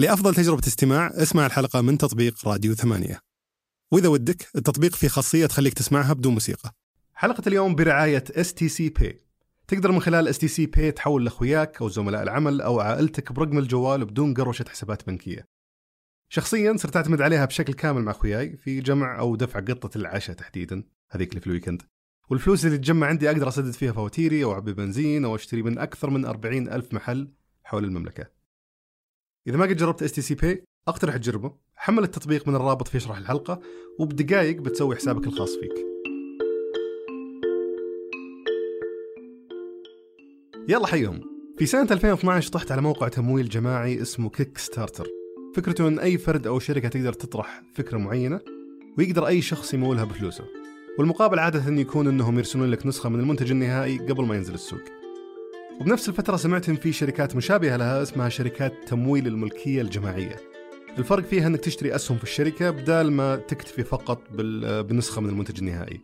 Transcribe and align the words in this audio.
لأفضل 0.00 0.34
تجربة 0.34 0.62
استماع 0.66 1.10
اسمع 1.14 1.46
الحلقة 1.46 1.80
من 1.80 1.98
تطبيق 1.98 2.48
راديو 2.48 2.74
ثمانية. 2.74 3.20
وإذا 3.92 4.08
ودك 4.08 4.48
التطبيق 4.56 4.94
فيه 4.94 5.08
خاصية 5.08 5.46
تخليك 5.46 5.74
تسمعها 5.74 6.12
بدون 6.12 6.32
موسيقى. 6.32 6.72
حلقة 7.14 7.42
اليوم 7.46 7.74
برعاية 7.74 8.24
STC 8.24 8.90
Pay. 8.98 9.14
تقدر 9.68 9.92
من 9.92 10.00
خلال 10.00 10.34
STC 10.34 10.66
Pay 10.76 10.94
تحول 10.94 11.24
لأخوياك 11.24 11.80
أو 11.82 11.88
زملاء 11.88 12.22
العمل 12.22 12.60
أو 12.60 12.80
عائلتك 12.80 13.32
برقم 13.32 13.58
الجوال 13.58 14.04
بدون 14.04 14.34
قروشة 14.34 14.64
حسابات 14.68 15.06
بنكية. 15.06 15.46
شخصيا 16.28 16.76
صرت 16.76 16.96
أعتمد 16.96 17.20
عليها 17.20 17.44
بشكل 17.44 17.72
كامل 17.72 18.02
مع 18.02 18.12
أخوياي 18.12 18.56
في 18.56 18.80
جمع 18.80 19.18
أو 19.18 19.36
دفع 19.36 19.60
قطة 19.60 19.98
العشاء 19.98 20.36
تحديدا 20.36 20.82
هذيك 21.10 21.30
اللي 21.30 21.40
في 21.40 21.46
الويكند. 21.46 21.82
والفلوس 22.30 22.64
اللي 22.64 22.78
تجمع 22.78 23.06
عندي 23.06 23.30
أقدر 23.30 23.48
أسدد 23.48 23.72
فيها 23.72 23.92
فواتيري 23.92 24.44
أو 24.44 24.52
أعبي 24.52 24.72
بنزين 24.72 25.24
أو 25.24 25.34
أشتري 25.34 25.62
من 25.62 25.78
أكثر 25.78 26.10
من 26.10 26.24
40 26.24 26.68
ألف 26.68 26.94
محل 26.94 27.32
حول 27.64 27.84
المملكة. 27.84 28.39
إذا 29.48 29.56
ما 29.56 29.64
قد 29.64 29.76
جربت 29.76 30.02
STC 30.02 30.34
Pay 30.34 30.64
اقترح 30.88 31.16
تجربه. 31.16 31.54
حمل 31.76 32.02
التطبيق 32.02 32.48
من 32.48 32.54
الرابط 32.54 32.88
في 32.88 33.00
شرح 33.00 33.18
الحلقة 33.18 33.60
وبدقائق 33.98 34.60
بتسوي 34.60 34.96
حسابك 34.96 35.26
الخاص 35.26 35.56
فيك. 35.56 35.86
يلا 40.68 40.86
حيهم. 40.86 41.20
في 41.58 41.66
سنة 41.66 41.88
2012 41.90 42.52
طحت 42.52 42.72
على 42.72 42.82
موقع 42.82 43.08
تمويل 43.08 43.48
جماعي 43.48 44.02
اسمه 44.02 44.30
Kickstarter 44.30 45.06
فكرته 45.56 45.88
إن 45.88 45.98
أي 45.98 46.18
فرد 46.18 46.46
أو 46.46 46.58
شركة 46.58 46.88
تقدر 46.88 47.12
تطرح 47.12 47.62
فكرة 47.74 47.98
معينة 47.98 48.40
ويقدر 48.98 49.26
أي 49.26 49.42
شخص 49.42 49.74
يمولها 49.74 50.04
بفلوسه. 50.04 50.44
والمقابل 50.98 51.38
عادة 51.38 51.72
يكون 51.80 52.08
إنهم 52.08 52.38
يرسلون 52.38 52.70
لك 52.70 52.86
نسخة 52.86 53.08
من 53.08 53.20
المنتج 53.20 53.50
النهائي 53.50 53.98
قبل 53.98 54.24
ما 54.24 54.36
ينزل 54.36 54.54
السوق. 54.54 54.99
وبنفس 55.80 56.08
الفترة 56.08 56.36
سمعت 56.36 56.68
إن 56.68 56.76
في 56.76 56.92
شركات 56.92 57.36
مشابهة 57.36 57.76
لها 57.76 58.02
اسمها 58.02 58.28
شركات 58.28 58.72
تمويل 58.86 59.26
الملكية 59.26 59.82
الجماعية. 59.82 60.36
الفرق 60.98 61.24
فيها 61.24 61.46
أنك 61.46 61.60
تشتري 61.60 61.94
أسهم 61.94 62.18
في 62.18 62.24
الشركة 62.24 62.70
بدال 62.70 63.12
ما 63.12 63.36
تكتفي 63.36 63.84
فقط 63.84 64.22
بنسخة 64.82 65.20
من 65.20 65.28
المنتج 65.28 65.58
النهائي. 65.58 66.00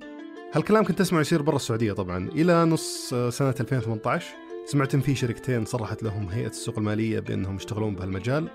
هالكلام 0.52 0.84
كنت 0.84 1.00
أسمعه 1.00 1.20
يصير 1.20 1.42
برا 1.42 1.56
السعودية 1.56 1.92
طبعا. 1.92 2.28
إلى 2.28 2.64
نص 2.64 3.14
سنة 3.14 3.54
2018 3.60 4.26
سمعت 4.64 4.94
إن 4.94 5.00
في 5.00 5.14
شركتين 5.14 5.64
صرحت 5.64 6.02
لهم 6.02 6.28
هيئة 6.28 6.46
السوق 6.46 6.78
المالية 6.78 7.20
بأنهم 7.20 7.56
يشتغلون 7.56 7.94
بهالمجال. 7.94 8.48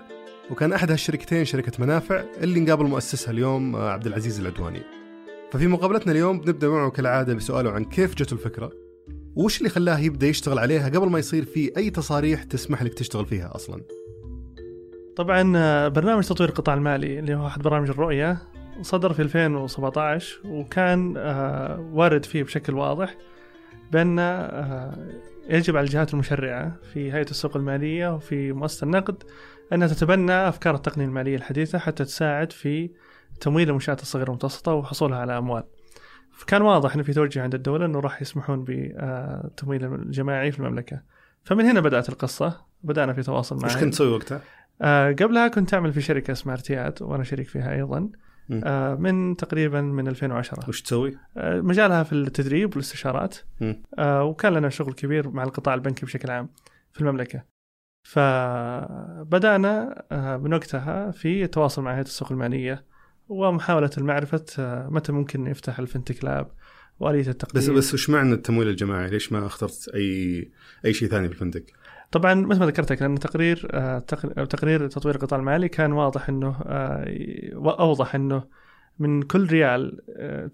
وكان 0.50 0.72
أحد 0.72 0.90
هالشركتين 0.90 1.44
شركة 1.44 1.72
منافع 1.78 2.24
اللي 2.40 2.60
نقابل 2.60 2.84
مؤسسها 2.84 3.30
اليوم 3.30 3.76
عبد 3.76 4.06
العزيز 4.06 4.40
العدواني. 4.40 4.82
ففي 5.52 5.66
مقابلتنا 5.66 6.12
اليوم 6.12 6.40
بنبدأ 6.40 6.68
معه 6.68 6.90
كالعادة 6.90 7.34
بسؤاله 7.34 7.70
عن 7.70 7.84
كيف 7.84 8.14
جته 8.14 8.34
الفكرة. 8.34 8.81
وش 9.36 9.58
اللي 9.58 9.68
خلاه 9.68 9.98
يبدأ 9.98 10.26
يشتغل 10.26 10.58
عليها 10.58 10.88
قبل 10.88 11.10
ما 11.10 11.18
يصير 11.18 11.44
في 11.44 11.76
أي 11.76 11.90
تصاريح 11.90 12.42
تسمح 12.42 12.82
لك 12.82 12.94
تشتغل 12.94 13.26
فيها 13.26 13.54
أصلا 13.54 13.82
طبعا 15.16 15.52
آه، 15.56 15.88
برنامج 15.88 16.24
تطوير 16.24 16.48
القطاع 16.48 16.74
المالي 16.74 17.18
اللي 17.18 17.34
هو 17.34 17.46
أحد 17.46 17.62
برامج 17.62 17.90
الرؤية 17.90 18.38
صدر 18.82 19.12
في 19.12 19.22
2017 19.22 20.40
وكان 20.44 21.14
آه، 21.16 21.90
وارد 21.92 22.24
فيه 22.24 22.42
بشكل 22.42 22.74
واضح 22.74 23.16
بأن 23.92 24.18
آه، 24.18 25.08
يجب 25.48 25.76
على 25.76 25.84
الجهات 25.84 26.14
المشرعة 26.14 26.76
في 26.92 27.12
هيئة 27.12 27.30
السوق 27.30 27.56
المالية 27.56 28.14
وفي 28.14 28.52
مؤسسة 28.52 28.84
النقد 28.84 29.22
أنها 29.72 29.88
تتبنى 29.88 30.32
أفكار 30.32 30.74
التقنية 30.74 31.04
المالية 31.04 31.36
الحديثة 31.36 31.78
حتى 31.78 32.04
تساعد 32.04 32.52
في 32.52 32.90
تمويل 33.40 33.68
المنشآت 33.68 34.02
الصغيرة 34.02 34.28
والمتوسطة 34.28 34.74
وحصولها 34.74 35.18
على 35.18 35.38
أموال. 35.38 35.62
فكان 36.32 36.62
واضح 36.62 36.94
إنه 36.94 37.02
في 37.02 37.12
توجه 37.12 37.42
عند 37.42 37.54
الدولة 37.54 37.86
إنه 37.86 38.00
راح 38.00 38.22
يسمحون 38.22 38.64
بالتمويل 38.64 39.94
الجماعي 39.94 40.52
في 40.52 40.58
المملكة. 40.58 41.02
فمن 41.44 41.64
هنا 41.64 41.80
بدأت 41.80 42.08
القصة. 42.08 42.60
بدأنا 42.82 43.12
في 43.12 43.22
تواصل 43.22 43.56
معه 43.56 43.64
إيش 43.64 43.76
كنت 43.76 43.92
تسوي 43.92 44.08
وقتها؟ 44.08 44.40
آه 44.82 45.12
قبلها 45.12 45.48
كنت 45.48 45.74
أعمل 45.74 45.92
في 45.92 46.00
شركة 46.00 46.32
اسمها 46.32 46.54
إرتياد 46.54 47.02
وأنا 47.02 47.24
شريك 47.24 47.48
فيها 47.48 47.74
أيضا. 47.74 48.08
آه 48.64 48.94
من 48.94 49.36
تقريبا 49.36 49.80
من 49.80 50.08
2010 50.08 50.68
وش 50.68 50.82
تسوي؟ 50.82 51.18
آه 51.36 51.60
مجالها 51.60 52.02
في 52.02 52.12
التدريب 52.12 52.70
والاستشارات. 52.70 53.36
آه 53.98 54.24
وكان 54.24 54.52
لنا 54.52 54.68
شغل 54.68 54.92
كبير 54.92 55.30
مع 55.30 55.42
القطاع 55.42 55.74
البنكي 55.74 56.06
بشكل 56.06 56.30
عام 56.30 56.48
في 56.92 57.00
المملكة. 57.00 57.44
فبدأنا 58.08 60.04
آه 60.12 60.36
من 60.36 60.54
وقتها 60.54 61.10
في 61.10 61.44
التواصل 61.44 61.82
مع 61.82 61.94
هيئة 61.94 62.00
السوق 62.00 62.32
المالية. 62.32 62.84
ومحاولة 63.32 63.90
المعرفة 63.98 64.44
آه، 64.58 64.88
متى 64.90 65.12
ممكن 65.12 65.46
يفتح 65.46 65.78
الفنتك 65.78 66.24
لاب 66.24 66.50
وآلية 67.00 67.28
التقديم 67.28 67.62
بس 67.62 67.68
بس 67.68 67.94
وش 67.94 68.10
معنى 68.10 68.34
التمويل 68.34 68.68
الجماعي؟ 68.68 69.10
ليش 69.10 69.32
ما 69.32 69.46
اخترت 69.46 69.88
أي 69.94 70.50
أي 70.84 70.92
شيء 70.92 71.08
ثاني 71.08 71.28
في 71.28 71.34
الفنتك؟ 71.34 71.72
طبعا 72.10 72.34
مثل 72.34 72.60
ما 72.60 72.66
ذكرت 72.66 72.92
لك 72.92 73.02
لأن 73.02 73.18
تقرير 73.18 73.68
آه، 73.70 73.98
تقرير 74.44 74.88
تطوير 74.88 75.14
القطاع 75.14 75.38
المالي 75.38 75.68
كان 75.68 75.92
واضح 75.92 76.28
أنه 76.28 76.56
آه، 76.66 77.74
أوضح 77.80 78.14
أنه 78.14 78.44
من 78.98 79.22
كل 79.22 79.46
ريال 79.46 80.00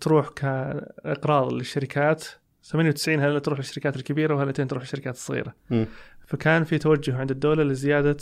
تروح 0.01 0.29
كإقراض 0.29 1.53
للشركات 1.53 2.25
98 2.63 3.21
هل 3.21 3.41
تروح 3.41 3.59
للشركات 3.59 3.97
الكبيرة 3.97 4.35
وهل 4.35 4.53
تروح 4.53 4.83
للشركات 4.83 5.15
الصغيرة. 5.15 5.55
م. 5.71 5.85
فكان 6.29 6.65
في 6.65 6.79
توجه 6.79 7.17
عند 7.17 7.31
الدولة 7.31 7.63
لزيادة 7.63 8.17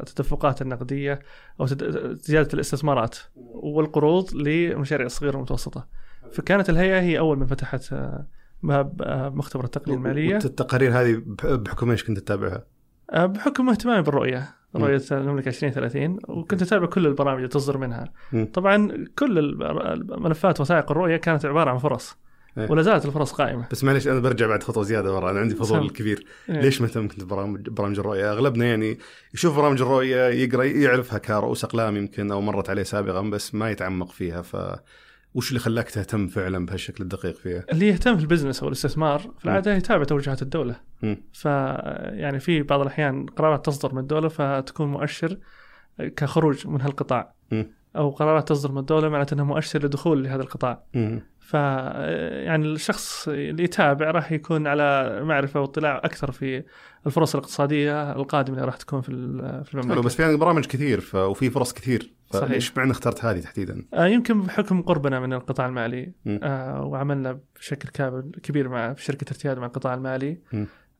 التدفقات 0.00 0.62
النقدية 0.62 1.20
أو 1.60 1.66
زيادة 2.14 2.48
الاستثمارات 2.54 3.18
والقروض 3.62 4.34
للمشاريع 4.34 5.06
الصغيره 5.06 5.34
والمتوسطه. 5.34 5.86
فكانت 6.32 6.70
الهيئة 6.70 7.00
هي 7.00 7.18
أول 7.18 7.38
من 7.38 7.46
فتحت 7.46 7.94
باب 8.62 9.02
مختبر 9.34 9.64
التقنية 9.64 9.96
المالية. 9.96 10.36
التقارير 10.36 11.00
هذه 11.00 11.22
بحكم 11.42 11.90
إيش 11.90 12.04
كنت 12.04 12.18
تتابعها؟ 12.18 12.64
بحكم 13.14 13.68
اهتمامي 13.68 14.02
بالرؤية 14.02 14.60
رؤية 14.76 15.02
المملكة 15.12 15.48
2030 15.48 16.18
وكنت 16.28 16.62
أتابع 16.62 16.86
كل 16.86 17.06
البرامج 17.06 17.36
اللي 17.36 17.48
تصدر 17.48 17.78
منها 17.78 18.12
م. 18.32 18.44
طبعا 18.44 19.06
كل 19.18 19.38
الملفات 19.38 20.60
وثائق 20.60 20.90
الرؤية 20.90 21.16
كانت 21.16 21.46
عبارة 21.46 21.70
عن 21.70 21.78
فرص 21.78 22.16
إيه. 22.58 22.70
ولا 22.70 22.82
زالت 22.82 23.06
الفرص 23.06 23.32
قائمة 23.32 23.66
بس 23.70 23.84
معليش 23.84 24.08
أنا 24.08 24.20
برجع 24.20 24.46
بعد 24.46 24.62
خطوة 24.62 24.82
زيادة 24.82 25.14
ورا 25.14 25.30
أنا 25.30 25.40
عندي 25.40 25.54
فضول 25.54 25.90
كبير 26.00 26.24
إيه. 26.48 26.60
ليش 26.60 26.80
مهتم 26.80 27.08
كنت 27.08 27.24
ببرامج 27.24 27.68
برامج 27.68 27.98
الرؤية 27.98 28.32
أغلبنا 28.32 28.64
يعني 28.64 28.98
يشوف 29.34 29.56
برامج 29.56 29.82
الرؤية 29.82 30.28
يقرأ 30.28 30.64
يعرفها 30.64 31.18
كرؤوس 31.18 31.64
أقلام 31.64 31.96
يمكن 31.96 32.32
أو 32.32 32.40
مرت 32.40 32.70
عليه 32.70 32.82
سابقا 32.82 33.20
بس 33.20 33.54
ما 33.54 33.70
يتعمق 33.70 34.10
فيها 34.10 34.42
ف 34.42 34.56
وش 35.34 35.48
اللي 35.48 35.60
خلاك 35.60 35.90
تهتم 35.90 36.26
فعلا 36.26 36.66
بهالشكل 36.66 37.04
الدقيق 37.04 37.36
فيها؟ 37.36 37.64
اللي 37.72 37.88
يهتم 37.88 38.16
في 38.16 38.22
البزنس 38.22 38.62
أو 38.62 38.68
الاستثمار 38.68 39.18
في 39.38 39.44
العادة 39.44 39.74
يتابع 39.74 40.04
توجهات 40.04 40.42
الدولة. 40.42 40.76
ف 41.32 41.44
يعني 41.44 42.40
في 42.40 42.62
بعض 42.62 42.80
الأحيان 42.80 43.26
قرارات 43.26 43.66
تصدر 43.66 43.94
من 43.94 44.00
الدولة 44.00 44.28
فتكون 44.28 44.88
مؤشر 44.88 45.38
كخروج 46.16 46.66
من 46.66 46.80
هالقطاع. 46.80 47.34
م. 47.52 47.64
أو 47.96 48.10
قرارات 48.10 48.48
تصدر 48.48 48.72
من 48.72 48.78
الدولة 48.78 49.08
معناته 49.08 49.34
إنها 49.34 49.44
مؤشر 49.44 49.84
لدخول 49.84 50.24
لهذا 50.24 50.42
القطاع. 50.42 50.84
م. 50.94 51.18
ف 51.50 51.54
يعني 51.54 52.66
الشخص 52.66 53.28
اللي 53.28 53.64
يتابع 53.64 54.10
راح 54.10 54.32
يكون 54.32 54.66
على 54.66 55.20
معرفة 55.24 55.60
واطلاع 55.60 55.96
أكثر 56.04 56.32
في 56.32 56.64
الفرص 57.06 57.34
الاقتصادية 57.34 58.12
القادمة 58.12 58.56
اللي 58.56 58.66
راح 58.66 58.76
تكون 58.76 59.00
في 59.00 59.10
في 59.64 59.74
المملكة. 59.74 60.02
بس 60.02 60.14
في 60.14 60.22
يعني 60.22 60.36
برامج 60.36 60.66
كثير 60.66 61.00
ف... 61.00 61.14
وفي 61.14 61.50
فرص 61.50 61.72
كثير 61.72 62.14
فليش 62.32 62.76
معنى 62.76 62.90
اخترت 62.90 63.24
هذه 63.24 63.40
تحديدا؟ 63.40 63.84
آه 63.94 64.06
يمكن 64.06 64.42
بحكم 64.42 64.82
قربنا 64.82 65.20
من 65.20 65.32
القطاع 65.32 65.66
المالي 65.66 66.12
آه 66.26 66.84
وعملنا 66.84 67.40
بشكل 67.56 67.88
كبير 68.42 68.68
مع 68.68 68.92
في 68.92 69.04
شركة 69.04 69.26
ارتياد 69.30 69.58
مع 69.58 69.66
القطاع 69.66 69.94
المالي 69.94 70.38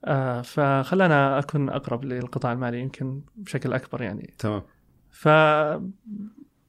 آه 0.04 0.42
فخلانا 0.42 1.38
أكون 1.38 1.68
أقرب 1.68 2.04
للقطاع 2.04 2.52
المالي 2.52 2.80
يمكن 2.80 3.20
بشكل 3.36 3.72
أكبر 3.72 4.02
يعني. 4.02 4.34
تمام. 4.38 4.62
ف 5.10 5.28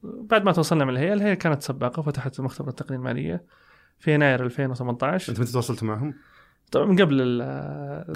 بعد 0.02 0.44
ما 0.44 0.52
توصلنا 0.52 0.84
من 0.84 0.90
الهيئة، 0.90 1.12
الهيئة 1.12 1.34
كانت 1.34 1.62
سباقة 1.62 2.00
وفتحت 2.00 2.40
مختبر 2.40 2.68
التقنية 2.68 2.98
المالية 2.98 3.44
في 4.02 4.14
يناير 4.14 4.44
2018 4.44 5.32
أنت 5.32 5.40
متى 5.40 5.52
تواصلت 5.52 5.82
معهم؟ 5.82 6.14
طبعا 6.72 6.86
من 6.86 6.96
قبل 6.96 7.42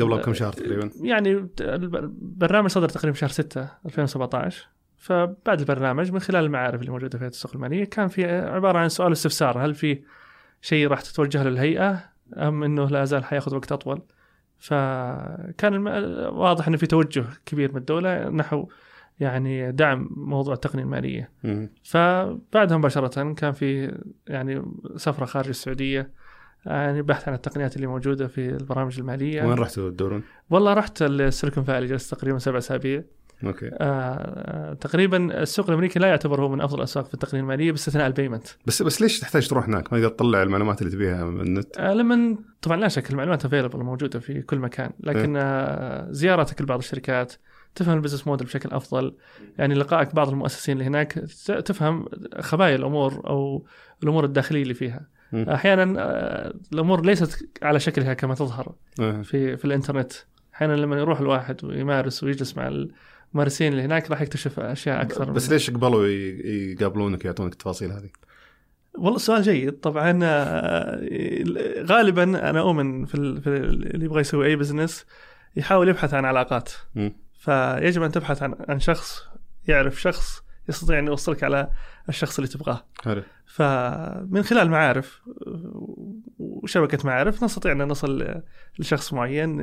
قبل 0.00 0.22
كم 0.22 0.34
شهر 0.34 0.52
تقريبا؟ 0.52 0.90
يعني 1.00 1.48
البرنامج 1.60 2.70
صدر 2.70 2.88
تقريبا 2.88 3.16
شهر 3.16 3.30
6 3.30 3.68
2017 3.86 4.66
فبعد 4.96 5.60
البرنامج 5.60 6.12
من 6.12 6.18
خلال 6.18 6.44
المعارف 6.44 6.80
اللي 6.80 6.92
موجودة 6.92 7.18
في 7.18 7.26
السوق 7.26 7.52
المالية 7.54 7.84
كان 7.84 8.08
في 8.08 8.24
عبارة 8.24 8.78
عن 8.78 8.88
سؤال 8.88 9.12
استفسار 9.12 9.64
هل 9.64 9.74
في 9.74 10.02
شيء 10.60 10.88
راح 10.88 11.00
تتوجه 11.00 11.42
له 11.42 11.48
الهيئه 11.48 12.04
أم 12.36 12.62
إنه 12.62 12.88
لا 12.88 13.04
زال 13.04 13.24
حياخذ 13.24 13.54
وقت 13.54 13.72
أطول 13.72 14.02
فكان 14.58 15.86
واضح 16.28 16.68
إنه 16.68 16.76
في 16.76 16.86
توجه 16.86 17.24
كبير 17.46 17.72
من 17.72 17.78
الدولة 17.78 18.28
نحو 18.28 18.68
يعني 19.20 19.72
دعم 19.72 20.08
موضوع 20.10 20.54
التقنية 20.54 20.82
المالية. 20.82 21.30
فبعدها 21.82 22.76
مباشرة 22.76 23.32
كان 23.32 23.52
في 23.52 23.98
يعني 24.26 24.62
سفرة 24.96 25.24
خارج 25.24 25.48
السعودية 25.48 26.10
يعني 26.66 27.02
بحث 27.02 27.28
عن 27.28 27.34
التقنيات 27.34 27.76
اللي 27.76 27.86
موجودة 27.86 28.26
في 28.26 28.48
البرامج 28.48 28.98
المالية. 28.98 29.42
وين 29.42 29.58
رحتوا 29.58 29.90
تدورون؟ 29.90 30.22
والله 30.50 30.74
رحت 30.74 31.02
ال 31.02 31.10
Silicon 31.10 31.64
Valley 31.64 31.86
جلست 31.86 32.14
تقريبا 32.14 32.38
سبع 32.38 32.58
أسابيع. 32.58 33.02
okay 33.44 33.70
آه 33.72 34.74
تقريبا 34.74 35.42
السوق 35.42 35.68
الأمريكي 35.68 35.98
لا 35.98 36.08
يعتبر 36.08 36.40
هو 36.40 36.48
من 36.48 36.60
أفضل 36.60 36.78
الأسواق 36.78 37.06
في 37.06 37.14
التقنية 37.14 37.42
المالية 37.42 37.72
باستثناء 37.72 38.06
ال 38.06 38.11
payment 38.11 38.46
بس 38.66 38.82
بس 38.82 39.02
ليش 39.02 39.20
تحتاج 39.20 39.48
تروح 39.48 39.64
هناك؟ 39.64 39.92
ما 39.92 39.98
تقدر 39.98 40.08
تطلع 40.08 40.42
المعلومات 40.42 40.82
اللي 40.82 40.92
تبيها 40.92 41.24
من 41.24 41.40
النت؟ 41.40 41.78
آه 41.78 41.94
لما 41.94 42.36
طبعا 42.62 42.76
لا 42.76 42.88
شك 42.88 43.10
المعلومات 43.10 43.44
available 43.44 43.78
موجودة 43.78 44.18
في 44.18 44.42
كل 44.42 44.58
مكان 44.58 44.90
لكن 45.00 45.36
إيه؟ 45.36 45.42
آه 45.44 46.10
زيارتك 46.10 46.62
لبعض 46.62 46.78
الشركات 46.78 47.32
تفهم 47.76 47.96
ال 47.96 47.99
business 47.99 48.26
model 48.26 48.46
بشكل 48.46 48.68
أفضل 48.72 49.14
يعني 49.58 49.74
لقائك 49.74 50.14
بعض 50.14 50.28
المؤسسين 50.28 50.72
اللي 50.72 50.84
هناك 50.84 51.12
تفهم 51.64 52.04
خبايا 52.40 52.76
الأمور 52.76 53.22
أو 53.26 53.66
الأمور 54.02 54.24
الداخلية 54.24 54.62
اللي 54.62 54.74
فيها 54.74 55.08
مم. 55.32 55.48
أحيانا 55.50 55.94
آه، 56.02 56.54
الأمور 56.72 57.06
ليست 57.06 57.48
على 57.62 57.80
شكلها 57.80 58.14
كما 58.14 58.34
تظهر. 58.34 58.74
في 58.96 59.56
في 59.56 59.64
الإنترنت 59.64 60.12
أحيانا 60.54 60.72
لما 60.76 60.96
يروح 60.98 61.20
الواحد 61.20 61.64
ويمارس 61.64 62.24
ويجلس 62.24 62.56
مع 62.56 62.68
الممارسين 63.32 63.72
اللي 63.72 63.82
هناك 63.82 64.10
راح 64.10 64.20
يكتشف 64.22 64.60
أشياء 64.60 65.02
أكثر 65.02 65.30
بس 65.30 65.50
ليش 65.50 65.70
قبلوا 65.70 66.06
يقابلونك 66.08 67.24
يعطونك 67.24 67.52
التفاصيل 67.52 67.92
هذه؟ 67.92 68.08
والله 68.98 69.18
سؤال 69.18 69.42
جيد 69.42 69.72
طبعا 69.72 70.20
آه، 70.22 71.00
غالبا 71.82 72.22
أنا 72.50 72.60
أؤمن 72.60 73.04
في, 73.04 73.14
ال- 73.14 73.40
في 73.42 73.46
ال- 73.48 73.94
اللي 73.94 74.04
يبغى 74.04 74.20
يسوي 74.20 74.46
أي 74.46 74.56
بزنس 74.56 75.06
يحاول 75.56 75.88
يبحث 75.88 76.14
عن 76.14 76.24
علاقات 76.24 76.72
مم. 76.94 77.12
فيجب 77.46 78.02
أن 78.02 78.10
تبحث 78.10 78.42
عن 78.42 78.54
عن 78.68 78.80
شخص 78.80 79.22
يعرف 79.68 80.00
شخص 80.00 80.42
يستطيع 80.68 80.98
أن 80.98 81.06
يوصلك 81.06 81.44
على 81.44 81.70
الشخص 82.08 82.38
اللي 82.38 82.48
تبغاه. 82.48 82.84
حلو. 83.04 83.22
فمن 83.46 84.42
خلال 84.42 84.70
معارف 84.70 85.22
وشبكة 86.38 86.98
معارف 87.04 87.44
نستطيع 87.44 87.72
أن 87.72 87.82
نصل 87.82 88.42
لشخص 88.78 89.12
معين 89.12 89.56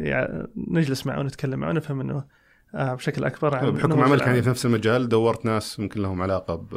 نجلس 0.56 1.08
معه 1.08 1.20
ونتكلم 1.20 1.60
معه 1.60 1.70
ونفهم 1.70 1.98
منه 1.98 2.24
آه، 2.76 2.94
بشكل 2.94 3.24
أكبر 3.24 3.56
عن 3.56 3.72
بحكم 3.72 4.02
عملك 4.02 4.22
يعني. 4.22 4.42
في 4.42 4.50
نفس 4.50 4.66
المجال 4.66 5.10
دورت 5.10 5.46
ناس 5.46 5.80
ممكن 5.80 6.02
لهم 6.02 6.22
علاقة 6.22 6.56
ب 6.56 6.70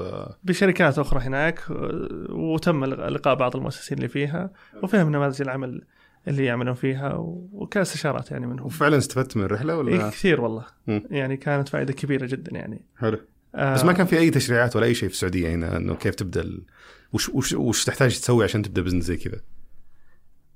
بشركات 0.44 0.98
أخرى 0.98 1.20
هناك 1.20 1.60
آه، 1.70 2.26
وتم 2.30 2.84
لقاء 2.84 3.34
بعض 3.34 3.56
المؤسسين 3.56 3.98
اللي 3.98 4.08
فيها 4.08 4.50
وفهم 4.82 5.10
نماذج 5.10 5.42
العمل 5.42 5.84
اللي 6.28 6.44
يعملون 6.44 6.74
فيها 6.74 7.14
وكاستشارات 7.52 8.30
يعني 8.30 8.46
منهم 8.46 8.66
وفعلا 8.66 8.98
استفدت 8.98 9.36
من 9.36 9.44
الرحلة 9.44 9.72
إيه 9.72 9.78
ولا؟ 9.78 10.10
كثير 10.10 10.40
والله 10.40 10.66
مم. 10.86 11.02
يعني 11.10 11.36
كانت 11.36 11.68
فائدة 11.68 11.92
كبيرة 11.92 12.26
جدا 12.26 12.52
يعني 12.54 12.84
حلو 12.96 13.18
آه، 13.54 13.74
بس 13.74 13.84
ما 13.84 13.92
كان 13.92 14.06
في 14.06 14.18
أي 14.18 14.30
تشريعات 14.30 14.76
ولا 14.76 14.86
أي 14.86 14.94
شيء 14.94 15.08
في 15.08 15.14
السعودية 15.14 15.54
هنا 15.54 15.76
إنه 15.76 15.94
كيف 15.94 16.14
تبدأ 16.14 16.40
ال... 16.40 16.62
وش 17.12 17.28
وش 17.28 17.52
وش 17.52 17.84
تحتاج 17.84 18.18
تسوي 18.18 18.44
عشان 18.44 18.62
تبدأ 18.62 18.82
business 18.82 19.04
زي 19.04 19.16
كذا؟ 19.16 19.40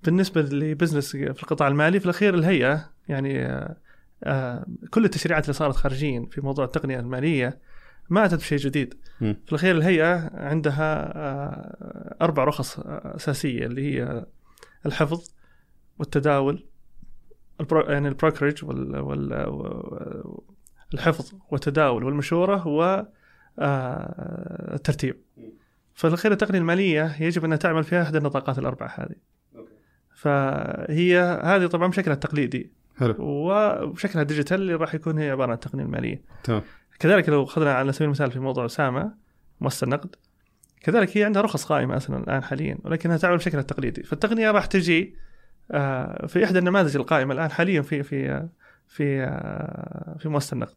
بالنسبة 0.05 0.43
ل 0.43 0.50
business 0.50 1.11
في 1.11 1.43
القطاع 1.43 1.69
المالي 1.69 2.01
في 2.01 2.05
الأخير 2.05 2.35
الهيئة 2.35 2.91
يعني 3.09 3.47
آه، 3.47 3.77
آه، 4.25 4.67
كل 4.91 5.05
التشريعات 5.05 5.45
اللي 5.45 5.53
صارت 5.53 5.77
خارجيا 5.77 6.27
في 6.31 6.41
موضوع 6.41 6.65
التقنية 6.65 7.01
المالية 7.01 7.59
ما 8.11 8.25
اتت 8.25 8.35
بشيء 8.35 8.59
جديد. 8.59 8.95
في 9.19 9.49
الأخير 9.49 9.77
الهيئة 9.77 10.31
عندها 10.35 11.13
آه، 11.17 12.17
أربع 12.23 12.45
رخص 12.45 12.79
أساسية 12.87 13.67
اللي 13.67 13.95
هي 13.95 14.27
الحفظ 14.87 15.35
والتداول 16.01 16.67
ال 17.61 17.66
bro 17.66 17.81
يعني 17.81 18.09
ال 18.09 18.14
brokerage 18.14 18.65
وال, 18.65 19.01
وال 19.01 19.33
الحفظ 20.95 21.33
والتداول 21.51 22.05
والمشورة 22.05 22.69
و 22.69 23.05
آه، 23.59 24.75
الترتيب. 24.75 25.17
في 25.95 26.07
الاخير 26.07 26.33
التقنيه 26.33 26.59
المالية 26.59 27.17
يجب 27.21 27.45
انها 27.45 27.57
تعمل 27.57 27.85
فيها 27.85 28.03
إحدى 28.03 28.19
النطاقات 28.19 28.59
الأربعة 28.59 28.95
هذه. 28.95 29.15
فهي 30.15 31.19
هذه 31.43 31.67
طبعا 31.67 31.89
بشكلها 31.89 32.15
التقليدي. 32.15 32.73
حلو. 32.99 33.15
وبشكلها 33.19 34.23
ال 34.23 34.28
digital 34.28 34.61
اللي 34.61 34.75
راح 34.75 34.95
يكون 34.95 35.19
هي 35.19 35.31
عبارة 35.31 35.49
عن 35.49 35.55
التقنيه 35.55 35.85
الماليه 35.85 36.23
تمام. 36.45 36.63
كذلك 36.99 37.29
لو 37.29 37.45
أخذنا 37.45 37.75
على 37.75 37.93
سبيل 37.93 38.05
المثال 38.05 38.31
في 38.31 38.39
موضوع 38.39 38.67
ساما 38.67 39.15
مؤسسة 39.61 39.85
النقد 39.85 40.17
كذلك 40.83 41.17
هي 41.17 41.25
عندها 41.25 41.43
رخص 41.43 41.65
قائمة 41.65 41.97
أصلا 41.97 42.17
الآن 42.17 42.43
حاليا 42.43 42.79
ولكنها 42.85 43.17
تعمل 43.17 43.37
بشكلها 43.37 43.61
التقليدي. 43.61 44.03
فالتقنية 44.03 44.51
راح 44.51 44.67
تجي 44.67 45.15
في 46.27 46.45
إحدى 46.45 46.59
النماذج 46.59 46.97
القائمة 46.97 47.35
الآن 47.35 47.51
حاليا 47.51 47.83
في 47.83 48.03
في 48.03 48.49
في 48.89 49.23
آه، 49.25 50.17
في 50.19 50.29
مؤسسة 50.29 50.55
النقد. 50.55 50.75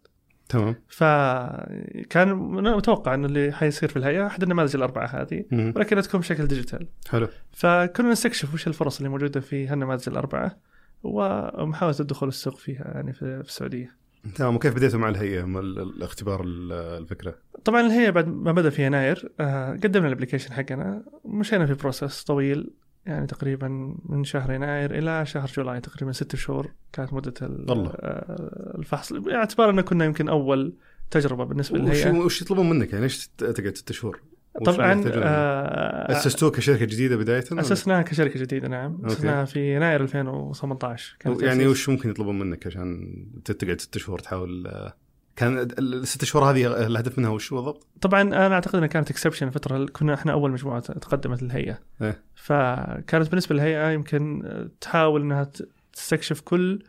تمام. 0.50 0.76
فكان 0.88 2.34
متوقع 2.76 3.14
إنه 3.14 3.26
اللي 3.28 3.52
حيصير 3.52 3.90
في 3.90 3.98
الهيئة 3.98 4.26
احد 4.28 4.44
النماذج 4.44 4.76
الأربعة 4.76 5.06
هذه 5.06 5.44
مم. 5.52 5.74
ولكنها 5.76 6.02
تكون 6.02 6.20
بشكل 6.20 6.48
ديجيتال 6.48 6.88
حلو. 7.10 7.28
فكنا 7.52 8.12
نستكشف 8.12 8.54
وش 8.54 8.68
الفرص 8.68 8.98
اللي 8.98 9.10
موجودة 9.10 9.40
في 9.40 9.68
هالنماذج 9.68 10.10
الأربعة 10.10 10.58
ومحاولة 11.04 11.96
الدخول 12.00 12.30
السوق 12.30 12.58
فيها 12.58 12.92
يعني 12.96 13.14
في 13.14 13.26
السعودية. 13.26 13.92
تمام. 14.36 14.56
وكيف 14.56 14.76
بديتوا 14.76 15.00
مع 15.00 15.10
الهيئة؟ 15.10 15.44
مع 15.44 15.60
ال- 15.60 15.80
الاختبار 15.80 16.44
ال- 16.44 16.72
الفكرة؟ 16.74 17.36
طبعا 17.66 17.82
الهيئة 17.82 18.10
بعد 18.10 18.28
ما 18.28 18.52
بدأ 18.52 18.70
في 18.70 18.86
يناير 18.86 19.32
آه، 19.40 19.72
قدمنا 19.72 20.08
ال 20.08 20.11
application 20.11 20.54
حقنا 20.54 21.04
مشينا 21.26 21.66
في 21.66 21.74
process 21.74 22.24
طويل. 22.24 22.70
يعني 23.06 23.28
تقريبا 23.28 23.98
من 24.06 24.24
شهر 24.24 24.52
يناير 24.52 24.98
إلى 24.98 25.26
شهر 25.26 25.48
July 25.48 25.82
تقريبا 25.82 26.12
ست 26.12 26.36
شهور 26.36 26.72
كانت 26.94 27.14
مدة. 27.14 27.34
آه، 27.42 28.76
الفحص 28.78 29.14
باعتبار 29.14 29.70
ان 29.70 29.82
كنا 29.82 30.06
يمكن 30.06 30.30
أول 30.30 30.74
تجربة 31.12 31.44
بالنسبة 31.44 31.78
للهيئة 31.78 32.12
وش 32.12 32.42
يطلبون 32.42 32.70
منك 32.70 32.94
يعني 32.94 33.04
ليش 33.04 33.28
تقعد 33.28 33.78
ست 33.78 33.92
شهور؟ 33.92 34.22
طبعا 34.66 34.94
يحتاجونه؟ 34.94 35.26
آه، 35.26 36.12
أسستوه 36.12 36.52
كشركة 36.52 36.86
جديدة 36.86 37.16
بداية؟ 37.18 37.44
اسسناها 37.52 38.02
كشركة 38.02 38.40
جديدة 38.40 38.68
نعم. 38.68 39.06
أسسناها 39.06 39.46
في 39.46 39.76
يناير 39.76 40.02
2018 40.02 41.16
كان 41.20 41.38
يعني. 41.42 41.68
وش 41.68 41.90
ممكن 41.90 42.10
يطلبون 42.10 42.40
منك 42.40 42.68
عشان 42.68 43.26
تقعد 43.46 43.82
ست 43.82 43.98
شهور 43.98 44.20
تحاول 44.20 44.68
آه، 44.68 44.94
كان 45.36 45.58
ال- 45.58 45.94
الست 45.94 46.26
شهور 46.26 46.52
هذه 46.52 46.86
الهدف 46.88 47.20
منها 47.20 47.30
وش 47.30 47.54
بالضبط؟ 47.54 47.88
طبعا 48.02 48.22
أنا 48.22 48.54
أعتقد 48.54 48.76
إنها 48.76 48.88
كانت 48.88 49.12
اكسبشن 49.12 49.50
فترة 49.50 49.86
كنا 49.86 50.14
إحنا 50.14 50.32
أول 50.32 50.52
مجموعة 50.52 50.80
تقدمت 50.80 51.44
للهيئة 51.44 51.80
إيه. 52.02 52.24
فكانت 52.36 53.30
بالنسبة 53.30 53.56
للهيئة 53.56 53.90
يمكن 53.92 54.44
تحاول 54.82 55.22
إنها 55.22 55.52
تستكشف 55.94 56.42
كل 56.42 56.80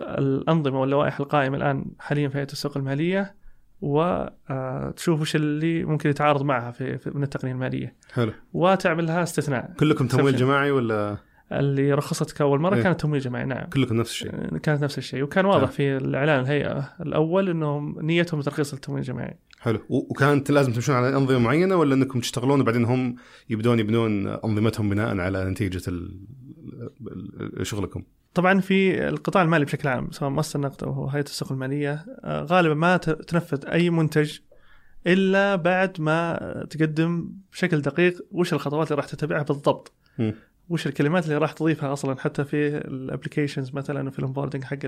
الأنظمة 0.00 0.80
واللوائح 0.80 1.20
القائمة 1.20 1.56
الآن 1.56 1.84
حاليا 1.98 2.28
في 2.28 2.38
هيئة 2.38 2.52
السوق 2.52 2.76
المالية 2.76 3.34
وتشوف 3.80 5.20
وش 5.20 5.36
اللي 5.36 5.84
ممكن 5.84 6.10
يتعارض 6.10 6.42
معها 6.42 6.70
في, 6.70 6.98
من 7.14 7.22
التقنية 7.22 7.52
المالية 7.52 7.94
حلو 8.12 8.32
وتعمل 8.52 9.06
لها 9.06 9.22
استثناء 9.22 9.72
كلكم 9.80 10.06
تمويل. 10.06 10.36
جماعي 10.36 10.70
ولا 10.70 11.16
اللي 11.52 11.92
رخصتك 11.92 12.40
أول 12.40 12.60
مرة 12.60 12.76
إيه. 12.76 12.82
كانت 12.82 13.00
تمويل 13.00 13.20
جماعي 13.20 13.44
نعم 13.44 13.66
كلكم 13.66 13.96
نفس 13.96 14.10
الشيء؟ 14.10 14.56
كانت 14.58 14.82
نفس 14.82 14.98
الشيء 14.98 15.22
وكان 15.22 15.46
واضح 15.46 15.58
تمام. 15.58 15.70
في 15.70 15.96
الإعلان 15.96 16.40
الهيئة 16.40 16.92
الأول 17.00 17.48
انهم 17.48 18.00
نيتهم 18.00 18.40
ترخيص 18.40 18.72
التمويل 18.72 19.02
الجماعي 19.02 19.38
حلو 19.60 19.80
وكانت 19.88 20.50
لازم 20.50 20.72
تمشون 20.72 20.94
على 20.94 21.16
أنظمة 21.16 21.38
معينة 21.38 21.76
ولا 21.76 21.94
إنكم 21.94 22.20
تشتغلون 22.20 22.60
وبعدين 22.60 22.84
هم 22.84 23.16
يبدون 23.50 23.78
يبنون 23.78 24.26
أنظمتهم 24.26 24.90
بناء 24.90 25.18
على 25.18 25.50
نتيجة 25.50 25.82
شغلكم؟ 27.62 28.02
طبعا 28.34 28.60
في 28.60 29.08
القطاع 29.08 29.42
المالي 29.42 29.64
بشكل 29.64 29.88
عام 29.88 30.10
سواء 30.10 30.30
مؤسسه 30.30 30.56
النقد 30.56 30.84
أو 30.84 31.08
هيئة 31.08 31.24
السوق 31.24 31.52
المالية 31.52 32.04
آه، 32.24 32.42
غالبا 32.42 32.74
ما 32.74 32.96
تنفذ 32.96 33.66
أي 33.66 33.90
منتج 33.90 34.38
إلا 35.06 35.56
بعد 35.56 36.00
ما 36.00 36.38
تقدم 36.70 37.32
بشكل 37.52 37.80
دقيق 37.80 38.26
وش 38.30 38.52
الخطوات 38.52 38.90
اللي 38.90 38.96
راح 38.96 39.08
تتبعها 39.08 39.42
بالضبط. 39.42 39.92
وش 40.68 40.86
الكلمات 40.86 41.24
اللي 41.24 41.36
راح 41.38 41.52
تضيفها 41.52 41.92
أصلا 41.92 42.16
حتى 42.20 42.44
في 42.44 42.68
ال 42.76 42.84
applications 42.84 43.74
مثلا 43.74 44.08
وفي 44.08 44.18
ال 44.18 44.22
onboarding 44.22 44.64
حق 44.64 44.78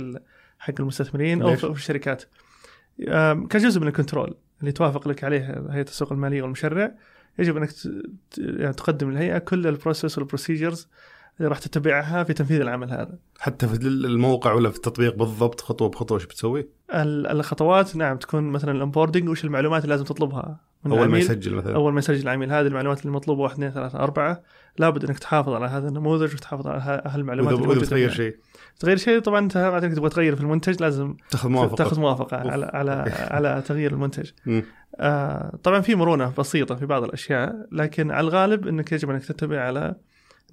حق 0.58 0.75
المستثمرين 0.80 1.42
أو؟ 1.42 1.49
في 1.56 1.61
في 1.75 1.78
الشركات 1.80 2.23
كجزء 3.50 3.80
من 3.80 3.88
ال 3.88 3.94
control 3.94 4.35
اللي 4.61 4.73
توافق 4.73 5.08
لك 5.08 5.25
عليه 5.25 5.64
هيئة 5.70 5.82
السوق 5.82 6.12
المالية 6.12 6.42
والمشرع 6.42 6.92
يجب 7.38 7.56
أنك 7.56 7.68
يعني 8.38 8.73
تقدم 8.73 9.11
للهيئة 9.11 9.38
كل 9.38 9.66
ال 9.66 9.73
process 9.73 10.18
وال 10.18 10.30
procedures 10.30 10.88
اللي 11.38 11.49
راح 11.49 11.58
تتبعها 11.58 12.25
في 12.25 12.32
تنفيذ 12.32 12.61
العمل 12.61 12.90
هذا 12.90 13.18
حتى 13.38 13.68
في 13.68 13.87
الموقع 13.87 14.52
ولا 14.52 14.70
في 14.70 14.76
التطبيق 14.76 15.14
بالضبط 15.16 15.61
خطوة 15.61 15.88
بخطوة 15.88 16.16
وش 16.16 16.25
بتسوي؟ 16.25 16.68
ال- 16.94 17.26
الخطوات 17.26 17.97
نعم 17.97 18.16
تكون 18.16 18.44
مثلا 18.44 18.73
ال 18.73 18.78
onboarding 18.78 19.28
وش 19.28 19.44
المعلومات 19.44 19.82
اللي 19.85 19.92
لازم 19.94 20.04
تطلبها 20.04 20.61
من 20.85 20.92
أول 20.92 21.08
ما 21.08 21.18
يسجل 21.18 21.54
مثلا 21.54 21.75
أول 21.75 21.92
ما 21.92 21.99
يسجل 21.99 22.23
العميل 22.23 22.52
هذه 22.52 22.66
المعلومات 22.66 23.00
اللي 23.00 23.12
مطلوبه 23.12 23.42
واحد 23.42 23.54
اثنين 23.54 23.70
ثلاثة 23.70 23.99
أربعة 23.99 24.42
لابد 24.78 25.04
إنك 25.04 25.18
تحافظ 25.18 25.52
على 25.52 25.66
هذا 25.66 25.88
النموذج 25.88 26.35
وتحافظ 26.35 26.66
على 26.66 27.02
هالمعلومات 27.06 27.52
واذا 27.52 27.62
اللي 27.62 27.68
وإذا 27.68 27.80
موجودة 27.80 27.90
تغير. 27.90 28.11
شيء 28.11 28.37
تغير 28.80 28.97
شيء 28.97 29.18
طبعا 29.18 29.38
أنت 29.38 29.56
إنك 29.56 29.94
تبغى 29.94 30.11
تغير 30.11 30.37
في 30.37 30.42
المنتج 30.42 30.82
لازم 30.82 31.16
تأخذ 31.30 31.49
موافقة 31.49 31.76
تأخذ 31.76 32.00
موافقة 32.00 32.37
أوف. 32.37 32.52
على 32.52 32.70
على 32.75 32.92
على 33.35 33.62
تغيير 33.66 33.92
المنتج. 33.92 34.30
آه 34.97 35.58
طبعا 35.62 35.80
في 35.80 35.94
مرونة 35.94 36.32
بسيطة 36.38 36.75
في 36.75 36.87
بعض 36.87 37.04
الأشياء 37.04 37.66
لكن 37.73 38.11
على 38.11 38.25
الغالب 38.25 38.68
إنك 38.68 38.92
يجب 38.92 39.11
إنك 39.11 39.25
تتبع 39.25 39.61
على 39.61 39.94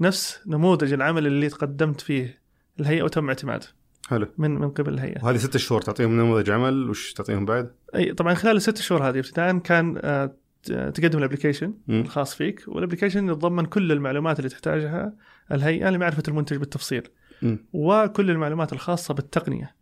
نفس 0.01 0.41
نموذج 0.48 0.94
العمل 0.94 1.27
اللي 1.27 1.50
تقدمت 1.50 2.01
فيه 2.01 2.41
الهيئة 2.79 3.03
وتم 3.03 3.27
اعتماده 3.27 3.67
حلو 4.08 4.28
من 4.38 4.52
من 4.52 4.70
قبل 4.70 4.94
الهيئة 4.94 5.24
وهذه 5.24 5.38
ست 5.38 5.58
شهور 5.58 5.82
تعطيهم 5.82 6.18
نموذج 6.20 6.50
عمل 6.50 6.90
وش 6.90 7.14
تعطيهم 7.14 7.46
بعد؟ 7.46 7.72
أي 7.96 8.14
طبعا 8.14 8.34
خلال 8.34 8.56
الست 8.56 8.78
شهور 8.78 9.10
هذه 9.10 9.20
ابتداء 9.20 9.58
كان 9.58 10.00
آه، 10.04 10.36
تقدم 10.90 11.20
ال 11.20 11.24
application. 11.24 11.74
الخاص 11.90 12.36
فيك 12.36 12.64
وال 12.68 12.77
application 12.77 13.30
يتضمن 13.30 13.66
كل 13.66 13.92
المعلومات 13.92 14.40
اللي 14.40 14.50
تحتاجها 14.50 15.14
الهيئة 15.52 15.90
لمعرفة 15.90 16.24
المنتج 16.28 16.58
بالتفصيل 16.58 17.08
مم. 17.42 17.66
وكل 17.74 18.32
المعلومات 18.32 18.74
الخاصة 18.74 19.14
بالتقنية 19.14 19.76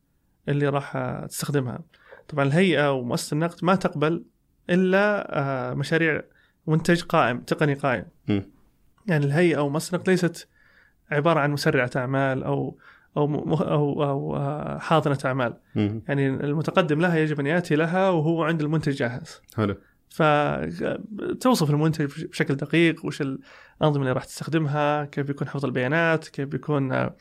اللي 0.50 0.70
راح 0.70 0.96
آه، 0.96 1.26
تستخدمها 1.26 1.80
طبعا 2.28 2.46
الهيئة 2.46 2.92
ومؤسسة 2.92 3.34
النقد 3.34 3.66
ما 3.66 3.76
تقبل 3.76 4.26
إلا 4.70 5.38
آه، 5.40 5.74
مشاريع 5.74 6.22
منتج 6.68 7.02
قائم 7.02 7.42
تقني 7.42 7.74
قائم 7.74 8.06
مم. 8.28 8.52
يعني 9.08 9.26
الهيئة 9.26 9.58
أو 9.58 9.70
مؤسسه 9.70 9.96
النقد 9.96 10.10
ليست 10.10 10.48
عبارة 11.12 11.40
عن 11.40 11.52
مسرعة 11.52 11.92
أعمال 11.96 12.44
أو 12.44 12.78
أو 13.18 13.54
أو 13.62 14.04
أو 14.04 14.36
آه، 14.36 14.78
حاضنة 14.78 15.18
أعمال. 15.26 15.54
مم. 15.76 16.02
يعني 16.08 16.28
المتقدم 16.28 17.02
لها 17.02 17.18
يجب 17.18 17.40
أن 17.40 17.46
يأتي 17.46 17.76
لها 17.76 18.10
وهو 18.10 18.44
عند 18.44 18.62
المنتج 18.62 18.92
جاهز. 18.92 19.42
حلو. 19.56 19.76
فتوصف 20.10 21.70
المنتج 21.70 22.26
بشكل 22.26 22.56
دقيق 22.56 23.06
وش 23.06 23.22
الأنظمة 23.22 24.02
اللي 24.02 24.12
راح 24.12 24.24
تستخدمها 24.26 25.06
كيف 25.06 25.28
بيكون 25.28 25.48
حفظ 25.48 25.66
البيانات 25.66 26.28
كيف 26.28 26.48
بيكون 26.48 26.92
آه، 26.92 27.16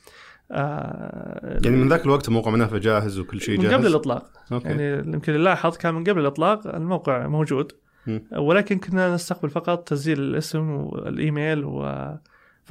آه، 0.51 1.61
يعني 1.65 1.77
من 1.77 1.89
ذاك 1.89 2.05
الوقت 2.05 2.29
موقع 2.29 2.51
منافع 2.51 2.77
جاهز 2.77 3.19
وكل 3.19 3.41
شيء 3.41 3.59
من 3.59 3.63
جاهز؟ 3.63 3.75
قبل 3.75 3.87
الإطلاق. 3.87 4.31
أوكي. 4.53 4.69
يعني 4.69 5.13
يمكن 5.13 5.33
نلاحظ 5.33 5.77
كان 5.77 5.95
من 5.95 6.05
قبل 6.05 6.21
الإطلاق 6.21 6.67
الموقع 6.67 7.27
موجود. 7.27 7.73
مم. 8.07 8.25
ولكن 8.33 8.79
كنا 8.79 9.15
نستقبل 9.15 9.51
فقط 9.51 9.89
تسجيل 9.89 10.21
الاسم 10.21 10.71
والإيميل 10.71 11.65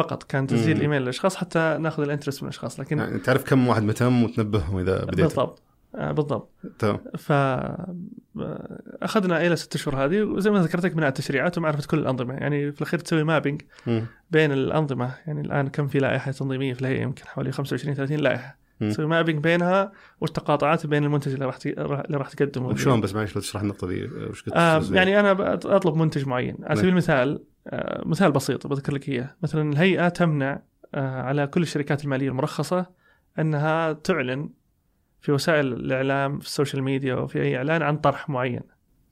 وفقط 0.02 0.24
كان 0.24 0.48
تسجيل 0.48 0.70
مم. 0.70 0.76
الإيميل 0.78 1.02
للأشخاص 1.02 1.36
حتى 1.36 1.78
ناخذ 1.80 2.04
ال 2.04 2.08
interest 2.08 2.44
من 2.44 2.50
الأشخاص 2.50 2.80
لكن 2.80 2.98
يعني 2.98 3.20
تعرف 3.20 3.44
كم 3.44 3.68
واحد 3.68 3.84
مهتم 3.84 4.24
وتنبههم 4.24 4.78
إذا 4.78 5.06
بديت؟ 5.06 5.20
بالضبط. 5.26 5.62
آه، 5.96 6.12
بالضبط. 6.12 6.50
تمام. 6.80 6.98
ف 7.18 7.32
أخذنا 9.04 9.48
إلى 9.48 9.56
ست 9.56 9.76
اشهر 9.76 10.06
هذه 10.06 10.22
وزي 10.22 10.50
ما 10.50 10.60
ذكرت 10.60 10.84
لك 10.86 10.92
بناء 10.92 11.10
التشريعات 11.10 11.58
ومعرفة 11.58 11.88
كل 11.88 12.00
الأنظمة. 12.00 12.34
يعني 12.34 12.72
في 12.72 12.82
الأخير 12.82 13.00
تسوي 13.00 13.24
mapping. 13.24 13.62
بين 14.32 14.52
الأنظمة. 14.52 15.12
يعني 15.28 15.42
الآن 15.42 15.68
كم 15.68 15.88
في 15.88 16.00
لائحة 16.00 16.32
تنظيمية 16.32 16.74
في 16.74 16.82
الهيئة؟ 16.82 17.02
يمكن 17.02 17.26
حوالي 17.28 17.52
25 17.52 17.96
30 17.96 18.20
لائحة. 18.20 18.58
تسوي 18.80 19.06
mapping 19.06 19.44
بينها 19.44 19.92
والتقاطعات 20.22 20.86
بين 20.88 21.04
المنتج 21.04 21.34
اللي 21.34 21.46
راح 21.46 21.58
ت- 21.58 21.66
اللي 21.68 22.18
راح 22.18 22.30
تقدمه. 22.30 22.68
وشلون 22.68 23.02
بس 23.02 23.16
معلش 23.16 23.36
لو 23.36 23.42
تشرح 23.42 23.62
النقطة 23.62 23.88
دي. 23.88 24.06
وش 24.30 24.44
آه؟ 24.56 24.82
يعني 24.92 25.20
أنا 25.20 25.54
أطلب 25.54 25.96
منتج 25.96 26.28
معين. 26.28 26.56
على 26.64 26.76
سبيل 26.76 26.90
المثال 26.90 27.34
آه 27.34 27.40
مثال 28.06 28.32
بسيط 28.32 28.68
بذكر 28.68 28.94
لك 28.94 29.10
إياه. 29.10 29.36
مثلا 29.44 29.72
الهيئة 29.72 30.10
تمنع 30.10 30.62
آه 30.96 31.22
على 31.22 31.48
كل 31.48 31.62
الشركات 31.62 32.04
المالية 32.04 32.30
المرخصة 32.30 32.86
أنها 33.40 33.94
تعلن 33.94 34.50
في 35.22 35.32
وسائل 35.32 35.74
الإعلام 35.74 36.40
في 36.40 36.46
السوشيال 36.46 36.84
ميديا 36.84 37.16
وفي 37.16 37.42
أي 37.42 37.58
إعلان 37.58 37.82
عن 37.82 37.98
طرح 37.98 38.30
معين. 38.30 38.62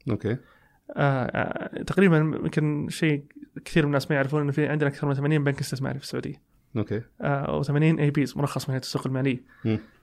أوكي. 0.10 0.32
آه 0.32 1.26
آه 1.26 1.84
تقريبا 1.84 2.18
يمكن 2.18 2.88
شيء 2.90 3.24
كثير 3.66 3.84
من 3.84 3.90
الناس 3.90 4.12
ما 4.12 4.16
يعرفون 4.16 4.42
انه 4.42 4.52
في 4.52 4.68
عندنا 4.68 4.90
أكثر 4.90 5.08
من 5.08 5.14
80 5.14 5.44
بنك 5.44 5.60
استثماري 5.60 6.00
في 6.00 6.04
السعودية. 6.04 6.42
أوكي. 6.78 7.02
آه، 7.22 7.46
أو 7.46 7.64
80 7.64 8.00
APs 8.00 8.38
مرخص 8.38 8.70
من 8.70 8.74
هيئة 8.74 8.84
السوق 8.84 9.08
المالية. 9.08 9.44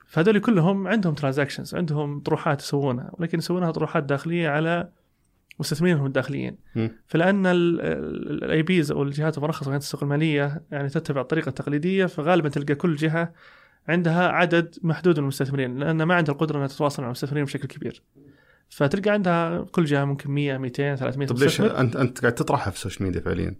فهذول 0.05 0.39
كلهم 0.39 0.87
عندهم 0.87 1.13
transactions 1.13 1.75
عندهم 1.75 2.19
طروحات 2.19 2.61
يسوونها 2.61 3.11
ولكن 3.13 3.37
يسوونها 3.37 3.71
طروحات 3.71 4.03
داخلية 4.03 4.49
على 4.49 4.89
مستثمرينهم 5.59 6.05
الداخليين. 6.05 6.57
فلأن 7.07 7.45
ال 7.45 8.61
APs 8.61 8.91
أو 8.91 9.03
الجهات 9.03 9.37
المرخصة 9.37 9.71
هيئه 9.71 9.77
السوق 9.77 10.03
المالية 10.03 10.61
يعني 10.71 10.89
تتبع 10.89 11.21
الطريقة 11.21 11.49
التقليدية 11.49 12.05
فغالبا 12.05 12.49
تلقى 12.49 12.75
كل 12.75 12.95
جهة 12.95 13.33
عندها 13.87 14.27
عدد 14.27 14.75
محدود 14.81 15.17
من 15.17 15.23
المستثمرين 15.23 15.79
لأن 15.79 16.03
ما 16.03 16.15
عندها 16.15 16.35
القدرة 16.35 16.57
إنها 16.57 16.67
تتواصل 16.67 17.01
مع 17.01 17.07
المستثمرين 17.07 17.45
بشكل 17.45 17.67
كبير 17.67 18.03
فتلقى 18.69 19.09
عندها 19.09 19.65
كل 19.71 19.85
جهة 19.85 20.05
ممكن 20.05 20.31
100 20.31 20.57
200 20.57 20.95
300 20.95 21.27
طيب 21.27 21.39
ليش 21.39 21.61
أنت 21.61 21.95
أنت 21.95 22.21
قاعد 22.21 22.35
تطرحها 22.35 22.71
في 22.71 22.77
السوشيال 22.77 23.03
ميديا 23.03 23.21
فعليا؟ 23.21 23.55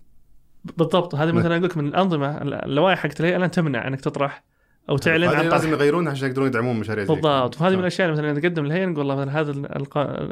بالضبط 0.77 1.15
هذه 1.15 1.27
نعم. 1.27 1.35
مثلا 1.35 1.55
أقول 1.55 1.65
لك 1.65 1.77
من 1.77 1.87
الأنظمة 1.87 2.41
اللوائح 2.41 2.99
حقت 2.99 3.19
الهيئة 3.19 3.37
الان 3.37 3.51
تمنع 3.51 3.87
إنك 3.87 4.01
تطرح 4.01 4.43
أو 4.89 4.97
تعلن 4.97 5.23
هذه 5.23 5.35
عن 5.35 5.43
طرح 5.43 5.53
لازم 5.53 5.69
يغيرونها 5.69 6.11
عشان 6.11 6.29
يقدرون 6.29 6.47
يدعمون 6.47 6.79
مشاريع 6.79 7.03
زي 7.03 7.13
بالضبط. 7.13 7.55
وهذه 7.55 7.63
من 7.63 7.69
تمام. 7.69 7.79
الأشياء 7.79 8.11
مثلا 8.11 8.33
نقدم 8.33 8.65
للهيئه 8.65 8.85
نقول 8.85 8.97
والله 8.97 9.15
مثلا 9.15 9.41
هذا 9.41 9.51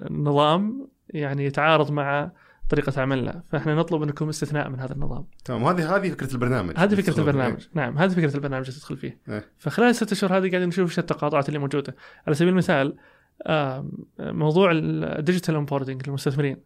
النظام 0.09 0.87
يعني 1.09 1.45
يتعارض 1.45 1.91
مع 1.91 2.31
طريقة 2.69 3.01
عملنا. 3.01 3.43
فإحنا 3.51 3.75
نطلب 3.75 4.03
ان 4.03 4.09
يكون 4.09 4.29
استثناء 4.29 4.69
من 4.69 4.79
هذا 4.79 4.93
النظام. 4.93 5.25
تمام. 5.45 5.63
وهذه 5.63 5.95
هذه 5.95 6.09
فكرة 6.09 6.33
البرنامج. 6.33 6.73
هذه 6.77 6.95
تدخلون 6.95 7.27
البرنامج. 7.27 7.67
نعم 7.73 7.97
هذه 7.97 8.09
فكرة 8.09 8.35
البرنامج 8.35 8.67
اللي 8.67 8.79
تدخل 8.79 8.97
فيه. 8.97 9.19
إيه. 9.29 9.45
فخلال 9.57 9.89
الست 9.89 10.11
اشهر 10.11 10.37
هذه 10.37 10.49
قاعدين 10.49 10.67
نشوف 10.67 10.89
إيش 10.89 10.99
التقاطعات 10.99 11.47
اللي 11.47 11.59
موجودة. 11.59 11.95
على 12.27 12.35
سبيل 12.35 12.49
المثال 12.49 12.95
موضوع 14.19 14.71
ال 14.73 14.83
digital 14.83 15.55
onboarding 15.55 16.07
للمستثمرين. 16.07 16.57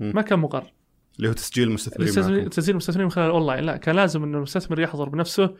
ما 0.00 0.22
كان 0.22 0.38
مقر. 0.38 0.72
اللي 1.16 1.28
هو 1.28 1.32
تسجيل 1.32 1.68
المستثمرين 1.68 2.50
تسجيل 2.50 2.70
المستثمرين 2.70 3.04
من 3.04 3.10
خلال 3.10 3.26
الاونلاين 3.26 3.64
لا 3.64 3.76
كان 3.76 3.96
لازم 3.96 4.22
انه 4.24 4.36
المستثمر 4.36 4.80
يحضر 4.80 5.08
بنفسه 5.08 5.54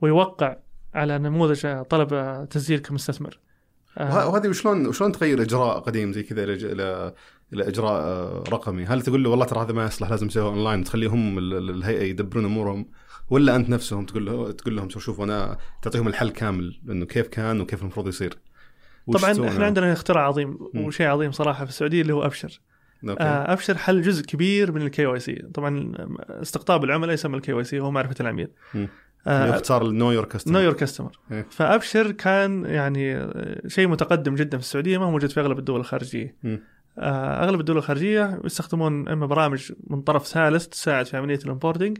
ويوقع 0.00 0.56
على 0.94 1.18
نموذج 1.18 1.82
طلب 1.82 2.08
تسجيل 2.50 2.78
كمستثمر. 2.78 3.38
وه- 4.00 4.28
وهذه 4.28 4.48
وشلون 4.48 4.86
وشلون 4.86 5.12
تغير 5.12 5.42
إجراء 5.42 5.78
قديم 5.78 6.12
زي 6.12 6.22
كذا 6.22 7.14
إلى 7.52 7.68
إجراء 7.68 7.92
آه، 7.92 8.44
رقمي؟ 8.52 8.84
هل 8.84 9.02
تقول 9.02 9.24
له 9.24 9.30
والله 9.30 9.44
ترى 9.44 9.60
هذا 9.62 9.72
ما 9.72 9.84
يصلح 9.84 10.10
لازم 10.10 10.26
يسويه 10.26 10.44
أونلاين 10.44 10.84
تخليهم 10.84 11.38
ال- 11.38 11.54
ال- 11.54 11.70
الهيئة 11.70 12.02
يدبرون 12.02 12.44
أمورهم 12.44 12.86
ولا 13.30 13.56
أنت 13.56 13.68
نفسهم 13.68 14.06
تقول 14.06 14.26
له 14.26 14.52
تقول 14.52 14.76
لهم 14.76 14.88
شوفوا 14.88 15.24
أنا 15.24 15.58
تعطيهم 15.82 16.08
الحل 16.08 16.30
كامل 16.30 16.80
إنه 16.90 17.04
كيف 17.06 17.28
كان 17.28 17.60
وكيف 17.60 17.82
المفروض 17.82 18.08
يصير؟ 18.08 18.38
طبعا؟ 19.12 19.48
إحنا 19.48 19.66
عندنا 19.66 19.92
اختراع 19.92 20.26
عظيم. 20.26 20.58
وشيء 20.74 21.06
عظيم 21.06 21.32
صراحة 21.32 21.64
في 21.64 21.70
السعودية 21.70 22.02
اللي 22.02 22.12
هو 22.14 22.26
أبشر 22.26 22.60
أوكي 23.08 23.22
آه، 23.22 23.52
أبشر 23.52 23.78
حل 23.78 24.02
جزء 24.02 24.24
كبير 24.24 24.72
من 24.72 24.82
ال 24.82 25.06
KYC 25.06 25.42
طبعا 25.54 25.92
استقطاب 26.28 26.84
العملاء 26.84 27.14
يسمى 27.14 27.36
ال 27.36 27.52
KYC 27.52 27.80
وهو 27.80 27.90
معرفة 27.90 28.14
العميل 28.20 28.48
هو 28.76 28.88
اختصار 29.26 29.86
ال 29.86 29.91
know 29.91 30.12
your 30.12 30.24
customer 30.24 30.54
know 30.54 30.60
your 30.60 30.72
customer. 30.72 31.18
فأبشر 31.50 32.10
كان 32.10 32.64
يعني 32.64 33.16
آه، 33.16 33.62
شيء 33.66 33.88
متقدم 33.88 34.34
جدا 34.34 34.58
في 34.58 34.64
السعودية 34.64 34.98
ما 34.98 35.04
هو 35.04 35.10
موجود 35.10 35.30
في 35.30 35.40
أغلب 35.40 35.58
الدول 35.58 35.80
الخارجية 35.80 36.36
مم. 36.42 36.60
آه، 36.98 37.44
أغلب 37.44 37.60
الدول 37.60 37.76
الخارجية 37.76 38.40
يستخدمون 38.44 39.08
إما 39.08 39.26
برامج 39.26 39.72
من 39.86 40.02
طرف 40.02 40.26
ثالث 40.26 40.66
تساعد 40.66 41.06
في 41.06 41.16
عملية 41.16 41.38
ال 41.44 41.49
onboarding 41.49 41.98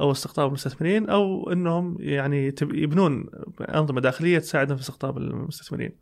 أو 0.00 0.12
استقطاب 0.12 0.48
المستثمرين 0.48 1.10
أو 1.10 1.52
إنهم 1.52 1.96
يعني 2.00 2.54
يبنون 2.62 3.26
أنظمة 3.60 4.00
داخلية 4.00 4.38
تساعدهم 4.38 4.76
في 4.76 4.82
استقطاب 4.82 5.18
المستثمرين. 5.18 5.92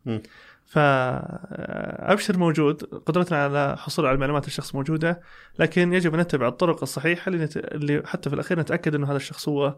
فابشر 0.65 2.37
موجود 2.37 2.83
قدرتنا 2.83 3.43
على 3.43 3.73
الحصول 3.73 4.05
على 4.05 4.17
معلومات 4.17 4.47
الشخص 4.47 4.75
موجودة 4.75 5.21
لكن 5.59 5.93
يجب 5.93 6.13
أن 6.13 6.19
نتبع 6.19 6.47
الطرق 6.47 6.81
الصحيحة. 6.81 7.31
اللي 7.31 8.01
حتى 8.05 8.29
في 8.29 8.35
الأخير 8.35 8.59
نتأكد 8.59 8.95
إنه 8.95 9.07
هذا 9.07 9.17
الشخص 9.17 9.49
هو 9.49 9.75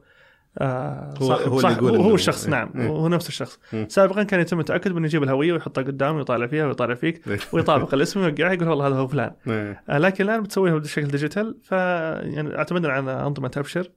آه 0.57 1.13
هو- 1.21 1.27
صاحب 1.27 1.41
هو 1.47 1.47
اللي 1.49 1.61
صاحب 1.61 1.83
هو, 1.83 1.95
هو 1.95 2.15
الشخص 2.15 2.43
إيه. 2.43 2.51
نعم 2.51 2.69
إيه. 2.75 2.87
هو 2.87 3.07
نفس 3.07 3.27
الشخص 3.29 3.59
مم. 3.73 3.85
سابقا 3.89 4.23
كان 4.23 4.39
يتم 4.39 4.59
التأكد 4.59 4.91
بأنه 4.91 5.05
يجيب 5.05 5.23
الهوية 5.23 5.53
ويحطها 5.53 5.81
قدامه 5.81 6.17
ويطالع 6.17 6.47
فيها 6.47 6.65
ويطالع 6.65 6.93
فيك 6.93 7.27
إيه. 7.27 7.39
ويطابق 7.53 7.93
الاسم 7.93 8.19
ويوقعها 8.19 8.53
يقول 8.53 8.67
والله 8.67 8.87
هذا 8.87 8.95
هو 8.95 9.07
فلان 9.07 9.31
إيه. 9.47 9.83
آه، 9.89 9.97
لكن 9.97 10.23
الآن 10.23 10.43
بتسويها 10.43 10.77
بشكل 10.77 11.07
ديجيتال 11.07 11.57
ف 11.63 11.71
يعني 11.71 12.57
اعتمدنا 12.57 12.89
على 12.93 13.11
أنظمة 13.27 13.51
أبشر 13.57 13.89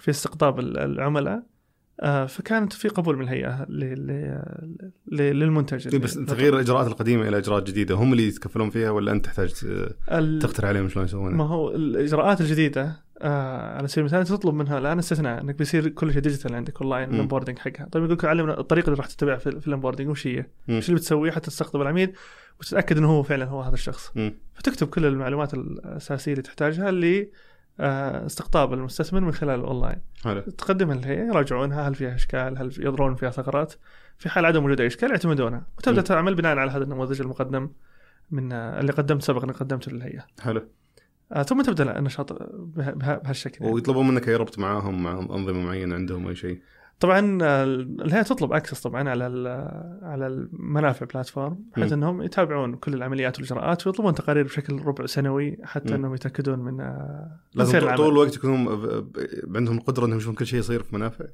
في 0.00 0.10
استقطاب 0.10 0.58
ال- 0.60 0.78
العملاء 0.78 1.42
آه، 2.00 2.26
فكانت 2.26 2.72
في 2.72 2.88
قبول 2.88 3.16
من 3.16 3.22
الهيئة. 3.24 3.66
للمنتج 5.12 5.88
إيه، 5.94 5.98
بس 6.00 6.14
تغيير 6.14 6.54
الإجراءات 6.54 6.86
القديمة 6.86 7.28
إلى 7.28 7.38
إجراءات 7.38 7.62
جديدة 7.62 7.94
هم 7.94 8.12
اللي 8.12 8.28
يتكفلون 8.28 8.70
فيها 8.70 8.90
ولا 8.90 9.12
أنت 9.12 9.24
تحتاج. 9.24 9.52
تقترح 10.40 10.68
عليهم 10.68 10.88
شلون 10.88 11.02
ما 11.04 11.08
يسوونها؟ 11.08 11.46
هو 11.46 11.70
الإجراءات 11.70 12.40
الجديدة 12.40 13.03
آه 13.24 13.76
على 13.76 13.88
سبيل 13.88 14.06
المثال 14.06 14.26
تطلب 14.26 14.54
منها 14.54 14.78
الان 14.78 14.98
استثناء 14.98 15.40
أنك 15.40 15.54
بيصير 15.54 15.88
كل 15.88 16.12
شيء 16.12 16.22
digital 16.22 16.54
عندك 16.54 16.82
online. 16.82 17.14
ال 17.14 17.18
onboarding 17.18 17.58
حقها. 17.58 17.88
طيب 17.92 18.04
يقول 18.04 18.16
لك 18.16 18.24
علمنا 18.24 18.60
الطريقة 18.60 18.86
اللي 18.86 18.96
راح 18.96 19.06
تتبع 19.06 19.36
في, 19.36 19.60
في 19.60 19.68
ال 19.68 19.72
onboarding 19.72 20.08
وش 20.08 20.26
هي؟ 20.26 20.46
إيش 20.68 20.88
اللي 20.88 21.00
بتسويه 21.00 21.30
حتى 21.30 21.50
تستقطب 21.50 21.80
العميل 21.80 22.12
وتتأكد 22.60 22.98
إنه 22.98 23.10
هو 23.10 23.22
فعلا 23.22 23.44
هو 23.44 23.62
هذا 23.62 23.74
الشخص. 23.74 24.12
مم. 24.14 24.34
فتكتب 24.54 24.86
كل 24.86 25.06
المعلومات 25.06 25.54
الأساسية 25.54 26.32
اللي 26.32 26.42
تحتاجها 26.42 26.90
ل 26.90 27.28
آه، 27.80 28.26
استقطاب 28.26 28.72
المستثمر 28.72 29.20
من 29.20 29.32
خلال 29.32 29.60
الاونلاين 29.60 30.00
تقدمها 30.58 30.96
للهيئه 30.96 31.24
يراجعونها 31.26 31.88
هل 31.88 31.94
فيها 31.94 32.14
إشكال 32.14 32.58
هل 32.58 32.72
يضرون 32.78 33.14
فيها 33.14 33.30
ثغرات. 33.30 33.74
في 34.18 34.28
حال 34.28 34.46
عدم 34.46 34.64
وجود 34.64 34.80
أي 34.80 34.86
إشكال 34.86 35.10
يعتمدونها. 35.10 35.66
وتبدأ. 35.78 36.02
تعمل 36.02 36.34
بناء 36.34 36.58
على 36.58 36.70
هذا 36.70 36.84
النموذج 36.84 37.20
المقدم 37.20 37.70
من 38.30 38.52
آه، 38.52 38.80
اللي 38.80 38.92
قدمت 38.92 39.22
سبق 39.22 39.42
إني 39.42 39.52
قدمته 39.52 39.92
للهيئه 39.92 40.26
حلو. 40.40 40.68
ثم 41.42 41.62
تبدأ 41.62 41.98
النشاط 41.98 42.32
به- 42.32 42.90
به- 42.90 43.14
بهالشكل 43.16 43.58
يعني. 43.64 43.74
ويطلبون 43.74 44.08
منك 44.08 44.28
أي 44.28 44.36
ربط 44.36 44.58
معاهم 44.58 45.02
مع 45.02 45.12
أنظمة 45.12 45.64
معينة 45.64 45.94
عندهم 45.94 46.28
أي 46.28 46.34
شيء 46.34 46.60
طبعا 47.00 47.38
آه، 47.42 47.64
الهيئة 47.64 48.22
تطلب 48.22 48.52
access 48.52 48.80
طبعا 48.80 49.08
على 49.08 49.24
على 50.02 50.26
المنافع 50.26 51.06
platform 51.06 51.58
بحيث 51.76 51.92
م. 51.92 51.94
إنهم 51.94 52.22
يتابعون 52.22 52.74
كل 52.74 52.94
العمليات 52.94 53.36
والإجراءات 53.36 53.86
ويطلبون 53.86 54.14
تقارير 54.14 54.44
بشكل 54.44 54.82
ربع 54.82 55.06
سنوي 55.06 55.56
حتى 55.64 55.92
م. 55.92 55.96
إنهم 55.96 56.14
يتأكدون 56.14 56.58
من 56.58 56.80
آه، 56.80 57.38
لازم 57.54 57.94
طول. 57.94 58.08
الوقت 58.12 58.36
يكونون 58.36 58.68
عندهم 59.56 59.78
القدرة 59.78 60.06
إنهم 60.06 60.16
يشوفون 60.18 60.34
كل 60.34 60.46
شيء 60.46 60.58
يصير 60.58 60.82
في 60.82 60.96
منافع 60.96 61.24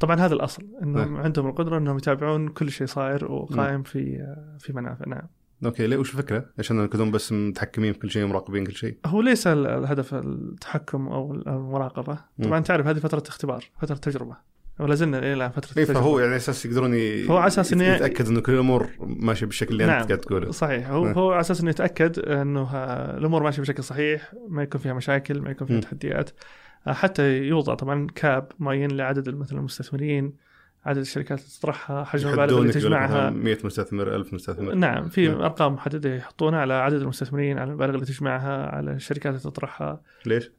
طبعا 0.00 0.16
هذا 0.20 0.34
الأصل 0.34 0.62
إنهم 0.82 1.14
نعم. 1.14 1.16
عندهم 1.16 1.46
القدرة 1.48 1.78
إنهم 1.78 1.96
يتابعون 1.96 2.48
كل 2.48 2.70
شيء 2.70 2.86
صاير 2.86 3.32
وقائم 3.32 3.82
في 3.82 4.16
آه، 4.16 4.56
في 4.58 4.72
منافع 4.72 5.04
نعم 5.08 5.28
أوكي 5.64 5.86
ليه 5.86 5.96
وش 5.96 6.10
الفكرة؟ 6.12 6.44
عشان 6.58 6.84
يكونون 6.84 7.10
بس 7.10 7.32
متحكمين 7.32 7.92
في 7.92 7.98
كل 7.98 8.10
شيء 8.10 8.24
ومراقبين 8.24 8.66
كل 8.66 8.74
شيء 8.74 8.96
هو 9.06 9.20
ليس 9.20 9.46
ال- 9.46 9.66
الهدف 9.66 10.14
التحكم 10.14 11.08
أو 11.08 11.32
المراقبة 11.34 12.18
م. 12.38 12.44
طبعا 12.44 12.60
تعرف 12.60 12.86
هذه 12.86 12.98
فترة 12.98 13.22
اختبار 13.28 13.64
فترة 13.80 13.94
تجربة 13.96 14.36
ولا 14.80 14.94
زلنا 14.94 15.18
إلى 15.18 15.34
الان 15.34 15.50
فترة 15.50 15.72
تجربه 15.72 16.00
فهو 16.00 16.18
يعني 16.20 16.36
أساس 16.36 16.66
يقدرون 16.66 16.94
ي... 16.94 17.26
على 17.30 17.46
أساس 17.46 17.74
إنه- 17.74 17.80
يتأكد 17.80 18.28
إنه 18.28 18.40
كل 18.40 18.52
الأمور 18.52 18.88
ماشية 19.00 19.46
بالشكل 19.46 19.72
اللي 19.72 19.86
نعم. 19.86 20.00
انت 20.00 20.08
قاعد 20.08 20.20
تقوله 20.20 20.50
صحيح 20.50 20.90
هو 20.90 21.04
نعم. 21.04 21.14
هو 21.14 21.30
على 21.32 21.40
أساس 21.40 21.60
إنه 21.60 21.70
يتأكد 21.70 22.18
إنه 22.18 22.76
الأمور 23.18 23.42
ماشية 23.42 23.62
بشكل 23.62 23.84
صحيح 23.84 24.32
ما 24.48 24.62
يكون 24.62 24.80
فيها 24.80 24.92
مشاكل 24.92 25.40
ما 25.40 25.50
يكون 25.50 25.66
فيها 25.66 25.76
م. 25.76 25.80
تحديات 25.80 26.30
حتى 26.86 27.38
يوضع 27.38 27.74
طبعا 27.74 28.06
كاب 28.14 28.52
معين 28.58 28.90
لعدد 28.90 29.34
مثلا 29.34 29.58
المستثمرين 29.58 30.32
عدد 30.86 30.98
الشركات 30.98 31.38
اللي 31.38 31.50
تطرحها 31.60 32.04
حجم 32.04 32.28
المبالغ 32.28 32.58
اللي 32.58 32.72
تجمعها. 32.72 33.30
مثلاً 33.30 33.42
100 33.42 33.58
مستثمر 33.64 34.16
1000 34.16 34.34
مستثمر. 34.34 34.74
نعم 34.74 35.08
في 35.08 35.28
نعم. 35.28 35.40
أرقام 35.40 35.74
محددة 35.74 36.14
يحطونها 36.14 36.60
على 36.60 36.74
عدد 36.74 37.00
المستثمرين 37.00 37.58
على 37.58 37.68
المبالغ 37.68 37.94
اللي 37.94 38.06
تجمعها 38.06 38.66
على 38.66 38.92
الشركات 38.92 39.26
اللي 39.26 39.38
تطرحها. 39.38 40.00
ليش؟ 40.26 40.50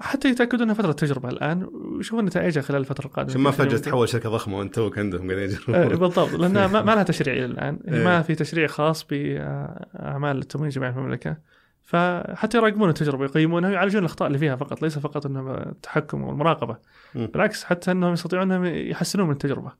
حتى 0.00 0.28
يتاكدوا 0.28 0.64
إنها 0.64 0.74
فترة 0.74 0.92
تجربة 0.92 1.28
الآن. 1.28 1.68
ويشوفون 1.72 2.24
نتائجها 2.24 2.62
خلال 2.62 2.80
الفترة 2.80 3.06
القادمة. 3.06 3.30
عشان 3.30 3.40
ما 3.40 3.50
فجأة. 3.50 3.76
تتحول 3.76 4.08
شركة 4.08 4.28
ضخمة 4.30 4.58
وأنت 4.58 4.74
توك 4.74 4.98
عندهم 4.98 5.30
قاعدين 5.30 5.48
آه، 5.68 5.84
يجربون 5.84 5.98
بالضبط. 5.98 6.32
لأنها 6.32 6.66
ما 6.82 6.94
لها 6.94 7.02
تشريع 7.02 7.34
إلى 7.34 7.44
الآن. 7.44 7.78
إيه. 7.88 8.04
ما 8.04 8.22
في 8.22 8.34
تشريع 8.34 8.66
خاص 8.66 9.06
باعمال 9.06 10.38
التمويل 10.38 10.68
الجماعي 10.68 10.92
في 10.92 10.98
المملكة. 10.98 11.36
فحتى 11.84 12.58
يراقبون 12.58 12.88
التجربة 12.88 13.24
يقيمونها 13.24 13.70
ويعالجون 13.70 14.00
الأخطاء 14.00 14.26
اللي 14.28 14.38
فيها 14.38 14.56
فقط 14.56 14.82
ليس 14.82 14.98
فقط 14.98 15.26
إنهم 15.26 15.48
التحكم 15.50 16.22
والمراقبة. 16.22 16.76
بالعكس 17.14 17.64
حتى 17.64 17.90
إنهم 17.90 18.12
يستطيعون 18.12 18.52
إنهم 18.52 18.64
يحسنون 18.74 19.26
من 19.26 19.32
التجربة 19.32 19.72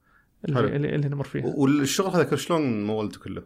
حلو. 0.48 0.58
اللي, 0.58 0.76
اللي, 0.76 0.94
اللي 0.94 1.08
نمر 1.08 1.24
فيها 1.24 1.46
والشغل 1.56 2.10
هذا 2.10 2.36
شلون 2.36 2.84
مولته 2.86 3.20
كله؟ 3.20 3.42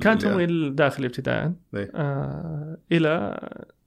كان 0.00 0.18
تمويل 0.18 0.74
داخلي 0.74 1.06
ابتداء 1.06 1.52
إيه. 1.74 1.90
آه 1.94 2.78
إلى 2.92 3.40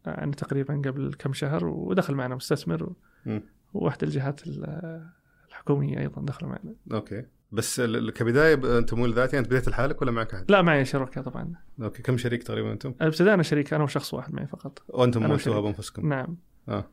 يعني 0.05 0.31
تقريبا 0.31 0.81
قبل 0.85 1.13
كم 1.19 1.33
شهر 1.33 1.65
ودخل 1.65 2.15
معنا 2.15 2.35
مستثمر 2.35 2.83
و- 2.83 2.95
مم. 3.25 3.43
وواحد 3.73 4.03
الجهات 4.03 4.47
ال- 4.47 5.01
الحكومية 5.50 6.00
أيضا 6.00 6.21
دخلوا 6.25 6.50
معنا 6.51 6.75
أوكي 6.91 7.25
بس 7.51 7.81
كبداية 8.15 8.55
ب- 8.55 8.86
تمويل 8.86 9.13
ذاتي 9.13 9.39
انت 9.39 9.48
بديت 9.48 9.67
لحالك 9.70 10.01
ولا 10.01 10.12
معك 10.12 10.34
أحد؟ 10.34 10.51
لا 10.51 10.62
معي 10.62 10.86
شركة 10.86 11.22
طبعا 11.22 11.53
okay 11.81 12.03
كم 12.03 12.17
شريك 12.17 12.43
تقريبا 12.43 12.72
أنتم؟ 12.72 12.93
ابتدأنا 13.01 13.43
شركه 13.43 13.75
أنا 13.75 13.84
وشخص 13.84 14.13
واحد 14.13 14.34
معي 14.34 14.48
فقط 14.48 14.84
وأنتم 14.89 15.20
مولتوها 15.20 15.36
وشريك. 15.58 15.63
بانفسكم؟ 15.63 16.10
نعم 16.10 16.38
آه. 16.70 16.86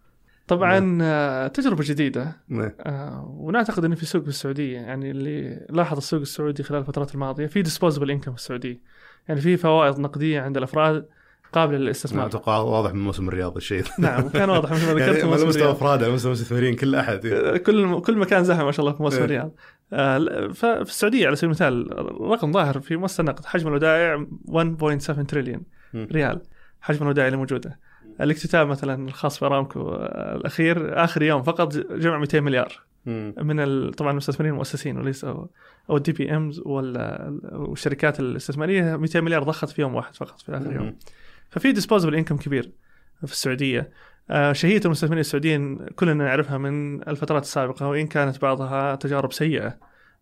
طبعا 0.49 0.99
آه، 1.03 1.47
تجربة 1.47 1.85
جديدة 1.87 2.37
نعم. 2.49 2.71
آه، 2.81 3.35
ونعتقد 3.39 3.85
ان 3.85 3.95
في 3.95 4.07
سوق 4.07 4.23
بالسعودية 4.23 4.75
يعني 4.77 5.11
اللي 5.11 5.67
لاحظ 5.71 5.97
السوق 5.97 6.21
السعودي 6.21 6.63
خلال 6.63 6.81
الفترات 6.81 7.15
الماضية 7.15 7.47
في 7.47 7.63
disposable 7.63 8.11
income 8.11 8.31
في 8.33 8.39
السعودية 8.39 8.81
يعني 9.29 9.41
في 9.41 9.57
فوائد 9.57 9.99
نقدية 9.99 10.41
عند 10.41 10.57
الأفراد 10.57 11.09
قابله 11.53 11.79
ما 11.79 11.85
للاستثمار 11.85 12.27
أتوقع 12.27 12.59
واضح 12.59 12.95
من 12.95 13.05
موسم 13.05 13.29
الرياض 13.29 13.57
الشيء 13.57 13.85
نعم 13.99 14.25
وكان 14.25 14.51
واضح 14.51 14.71
مثل 14.71 14.95
ما 14.95 15.01
يعني 15.01 15.13
ذكرت 15.13 15.25
على 15.25 15.45
مستوى. 15.45 15.71
افراد 15.71 16.05
على 16.05 16.13
مستوى 16.13 16.33
المستثمرين 16.33 16.75
كل 16.75 16.95
أحد 16.95 17.27
كل 17.67 18.01
كل 18.01 18.19
مكان 18.19 18.45
زحمه 18.45 18.65
ما 18.65 18.73
شاء 18.73 18.87
الله 18.87 18.97
في 18.97 19.03
موسم 19.03 19.17
إيه. 19.17 19.25
الرياض 19.25 19.55
آه، 19.93 20.49
ففي 20.49 20.81
السعودية 20.81 21.27
على 21.27 21.37
سبيل 21.37 21.51
المثال 21.51 21.99
رقم 22.21 22.53
ظاهر 22.53 22.81
في 22.81 22.97
مؤسسة 22.97 23.21
النقد 23.21 23.45
حجم 23.45 23.69
الودائع 23.69 24.27
1.7 24.47 25.27
تريليون. 25.27 25.63
ريال 25.95 26.41
حجم 26.81 27.05
الودائع 27.05 27.27
اللي 27.27 27.39
موجودة 27.39 27.79
الاكتتاب 28.21 28.67
مثلا 28.67 29.09
الخاص 29.09 29.41
بأرامكو 29.41 29.81
آه، 29.91 30.37
الأخير 30.37 31.05
آخر 31.05 31.23
يوم 31.23 31.43
فقط 31.43 31.77
جمع 31.77 32.19
200 32.19 32.41
مليار. 32.41 32.89
من 33.43 33.91
طبعا 33.91 34.11
المستثمرين 34.11 34.53
المؤسسين 34.53 34.99
وليس 34.99 35.25
أو 35.25 35.51
ال 35.91 36.13
DPMs 36.13 36.61
والشركات 36.65 38.21
الاستثمارية 38.21 38.97
200 38.97 39.21
مليار 39.21 39.43
ضخت 39.43 39.69
في 39.69 39.83
يوم 39.83 39.95
واحد 39.95 40.17
فقط 40.17 40.41
في 40.41 40.57
آخر 40.57 40.73
يوم. 40.73 40.97
ففي 41.59 41.73
disposable 41.73 42.15
income 42.15 42.37
كبير 42.37 42.73
في 43.27 43.33
السعودية. 43.33 43.91
آه، 44.31 44.53
شهية 44.53 44.81
المستثمرين 44.85 45.21
السعوديين 45.21 45.87
كلنا 45.87 46.25
نعرفها 46.25 46.59
من 46.59 47.09
الفترات 47.09 47.43
السابقة 47.43 47.89
وإن 47.89 48.07
كانت 48.07 48.43
بعضها 48.43 48.95
تجارب 48.95 49.33
سيئة 49.33 49.77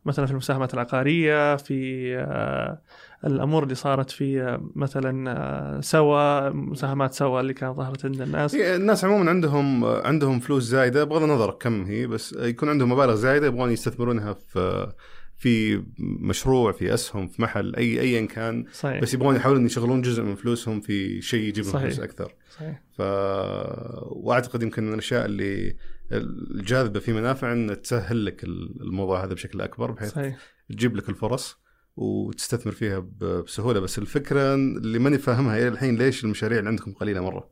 مثلا 0.04 0.26
في 0.26 0.32
المساهمات 0.32 0.74
العقارية 0.74 1.56
في 1.56 2.14
آه، 2.18 2.78
الأمور 3.24 3.62
اللي 3.62 3.74
صارت 3.74 4.10
في 4.10 4.42
آه، 4.42 4.70
مثلا 4.74 5.80
سوا 5.80 6.50
مساهمات 6.50 7.14
سوا 7.14 7.40
اللي 7.40 7.54
كانت 7.54 7.76
ظهرت 7.76 8.04
عند 8.04 8.20
الناس. 8.20 8.54
إيه، 8.54 8.76
الناس 8.76 9.04
عموما 9.04 9.30
عندهم 9.30 9.84
عندهم 9.84 10.40
فلوس 10.40 10.62
زايدة 10.62 11.04
بغض 11.04 11.22
النظر 11.22 11.50
كم 11.50 11.84
هي 11.84 12.06
بس 12.06 12.32
يكون 12.32 12.68
عندهم 12.68 12.92
مبالغ 12.92 13.14
زايدة 13.14 13.46
يبغون 13.46 13.70
يستثمرونها 13.70 14.32
في 14.32 14.92
في 15.38 15.82
مشروع 15.98 16.72
في 16.72 16.94
أسهم 16.94 17.28
في 17.28 17.42
محل 17.42 17.76
أي 17.76 18.00
ايا 18.00 18.26
كان. 18.26 18.64
صحيح. 18.72 19.02
بس 19.02 19.14
يبغون 19.14 19.36
يحاولون 19.36 19.66
يشغلون 19.66 20.02
جزء 20.02 20.22
من 20.22 20.34
فلوسهم 20.34 20.80
في 20.80 21.22
شيء 21.22 21.48
يجيب 21.48 21.64
لهم. 21.64 21.78
فلوس 21.78 22.00
أكثر. 22.00 22.34
صحيح. 22.50 22.82
ف 22.92 23.00
وأعتقد 24.06 24.62
يمكن 24.62 24.86
من 24.86 24.92
الأشياء 24.92 25.26
اللي 25.26 25.76
الجاذبة 26.12 27.00
في 27.00 27.12
منافع 27.12 27.52
ان 27.52 27.82
تسهل 27.82 28.24
لك 28.24 28.44
الموضوع 28.44 29.24
هذا 29.24 29.34
بشكل 29.34 29.60
أكبر 29.60 29.90
بحيث 29.90 30.12
صحيح. 30.12 30.36
تجيب 30.70 30.96
لك 30.96 31.08
الفرص 31.08 31.58
وتستثمر 31.96 32.72
فيها 32.72 32.98
بسهولة. 33.20 33.80
بس 33.80 33.98
الفكرة 33.98 34.54
اللي 34.54 34.98
ماني 34.98 35.18
فاهمها 35.18 35.58
إلى 35.58 35.68
الحين 35.68 35.96
ليش 35.96 36.24
المشاريع 36.24 36.58
اللي 36.58 36.68
عندكم 36.70 36.92
قليلة 36.92 37.20
مرة؟ 37.20 37.50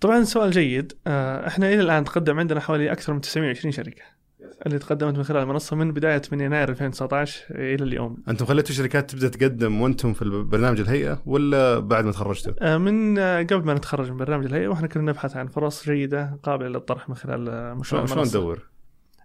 طبعا 0.00 0.24
سؤال 0.24 0.50
جيد. 0.50 0.92
آه، 1.06 1.46
إحنا 1.46 1.68
إلى 1.68 1.80
الآن 1.80 2.04
تقدم 2.04 2.38
عندنا 2.38 2.60
حوالي 2.60 2.92
أكثر 2.92 3.12
من 3.12 3.20
920 3.20 3.72
شركة. 3.72 4.17
اللي 4.66 4.78
تقدمت 4.78 5.16
من 5.16 5.24
خلال 5.24 5.42
المنصه 5.42 5.76
من 5.76 5.92
بداية 5.92 6.22
من 6.32 6.40
يناير 6.40 6.68
2019 6.68 7.44
إلى 7.50 7.84
اليوم 7.84 8.16
أنتم 8.28 8.46
خليتوا 8.46 8.70
الشركات 8.70 9.10
تبدأ 9.10 9.28
تقدم 9.28 9.80
وأنتم 9.80 10.12
في 10.12 10.24
برنامج 10.24 10.80
الهيئة 10.80 11.22
ولا 11.26 11.78
بعد 11.78 12.04
ما 12.04 12.12
تخرجتوا؟ 12.12 12.52
آه، 12.60 12.78
من 12.78 13.18
آه، 13.18 13.42
قبل 13.42 13.64
ما 13.64 13.74
نتخرج 13.74 14.10
من 14.10 14.16
برنامج 14.16 14.44
الهيئة 14.44 14.68
وإحنا 14.68 14.86
كنا 14.86 15.02
نبحث 15.02 15.36
عن 15.36 15.46
فرص 15.46 15.84
جيدة 15.84 16.38
قابلة 16.42 16.68
للطرح 16.68 17.08
من 17.08 17.14
خلال 17.14 17.48
آه، 17.48 17.74
مشروع 17.74 18.06
شلون 18.06 18.24
تدور؟ 18.24 18.68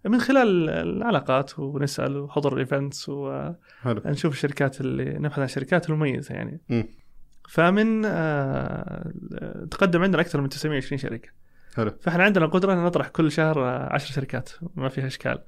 من 0.06 0.20
خلال 0.20 0.70
العلاقات 0.70 1.60
ونسأل 1.60 2.18
وحضور 2.18 2.54
الايفنتس 2.54 3.10
ونشوف 3.10 4.34
الشركات 4.34 4.82
اللي 4.82 5.20
نبحث 5.20 5.40
عن 5.40 5.46
الشركات 5.46 5.90
المميزة 5.90 6.36
يعني 6.36 6.62
مم. 6.70 6.88
فمن 7.50 8.02
تقدم 9.70 10.04
عندنا 10.04 10.22
أكثر 10.22 10.42
من 10.42 10.50
920 10.50 11.00
شركة 11.00 11.30
حلو 11.76 11.92
فاحنا 12.02 12.24
عندنا 12.24 12.46
قدره 12.46 12.74
إن 12.74 12.84
نطرح 12.84 13.08
كل 13.08 13.32
شهر 13.32 13.66
آه، 13.66 13.94
عشر 13.94 14.14
شركات 14.14 14.50
ما 14.76 14.90
فيها 14.90 15.08
إشكال 15.08 15.44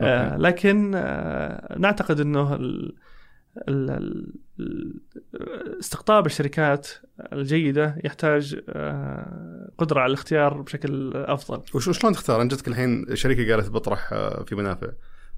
آه. 0.00 0.36
لكن 0.36 0.92
آه 0.94 1.78
نعتقد 1.78 2.20
إنه 2.20 2.54
ال 2.54 2.94
ال 3.68 3.90
ال 4.60 5.00
استقطاب 5.80 6.26
الشركات 6.26 6.88
الجيدة 7.32 7.96
يحتاج 8.04 8.60
آه 8.68 9.70
قدرة 9.78 10.00
على 10.00 10.10
الاختيار 10.10 10.62
بشكل 10.62 11.12
أفضل 11.14 11.62
وش 11.74 11.98
شلون 11.98 12.12
تختار؟ 12.12 12.42
انت 12.42 12.54
جتك 12.54 12.68
الحين 12.68 13.16
شركه 13.16 13.54
قالت 13.54 13.70
بطرح 13.70 14.12
آه، 14.12 14.42
في 14.42 14.54
منافع 14.54 14.88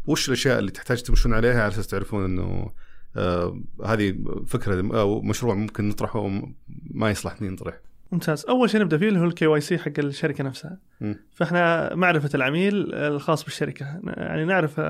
وش 0.07 0.29
الأشياء 0.29 0.59
اللي 0.59 0.71
تحتاج 0.71 1.03
تمشون 1.03 1.35
عليها 1.35 1.63
على 1.63 1.69
أساس 1.69 1.87
تعرفون 1.87 2.25
إنه 2.25 2.73
آه 3.17 3.61
هذه 3.85 4.15
فكرة 4.47 5.01
أو 5.01 5.21
مشروع 5.21 5.55
ممكن 5.55 5.89
نطرحه 5.89 6.19
وما 6.19 7.11
يصلح 7.11 7.41
إن 7.41 7.47
ينطرح. 7.47 7.81
ممتاز. 8.13 8.47
أول 8.49 8.71
شيء 8.71 8.81
نبدأ 8.81 8.99
فيه 8.99 9.09
اللي 9.09 9.21
هو 9.21 9.25
ال 9.25 9.47
KYC 9.47 9.79
حق 9.79 9.93
الشركة 9.99 10.45
نفسها. 10.45 10.79
مم. 11.01 11.17
فإحنا 11.33 11.95
معرفة 11.95 12.31
العميل 12.35 12.95
الخاص 12.95 13.45
بالشركة. 13.45 14.01
يعني 14.05 14.45
نعرف 14.45 14.81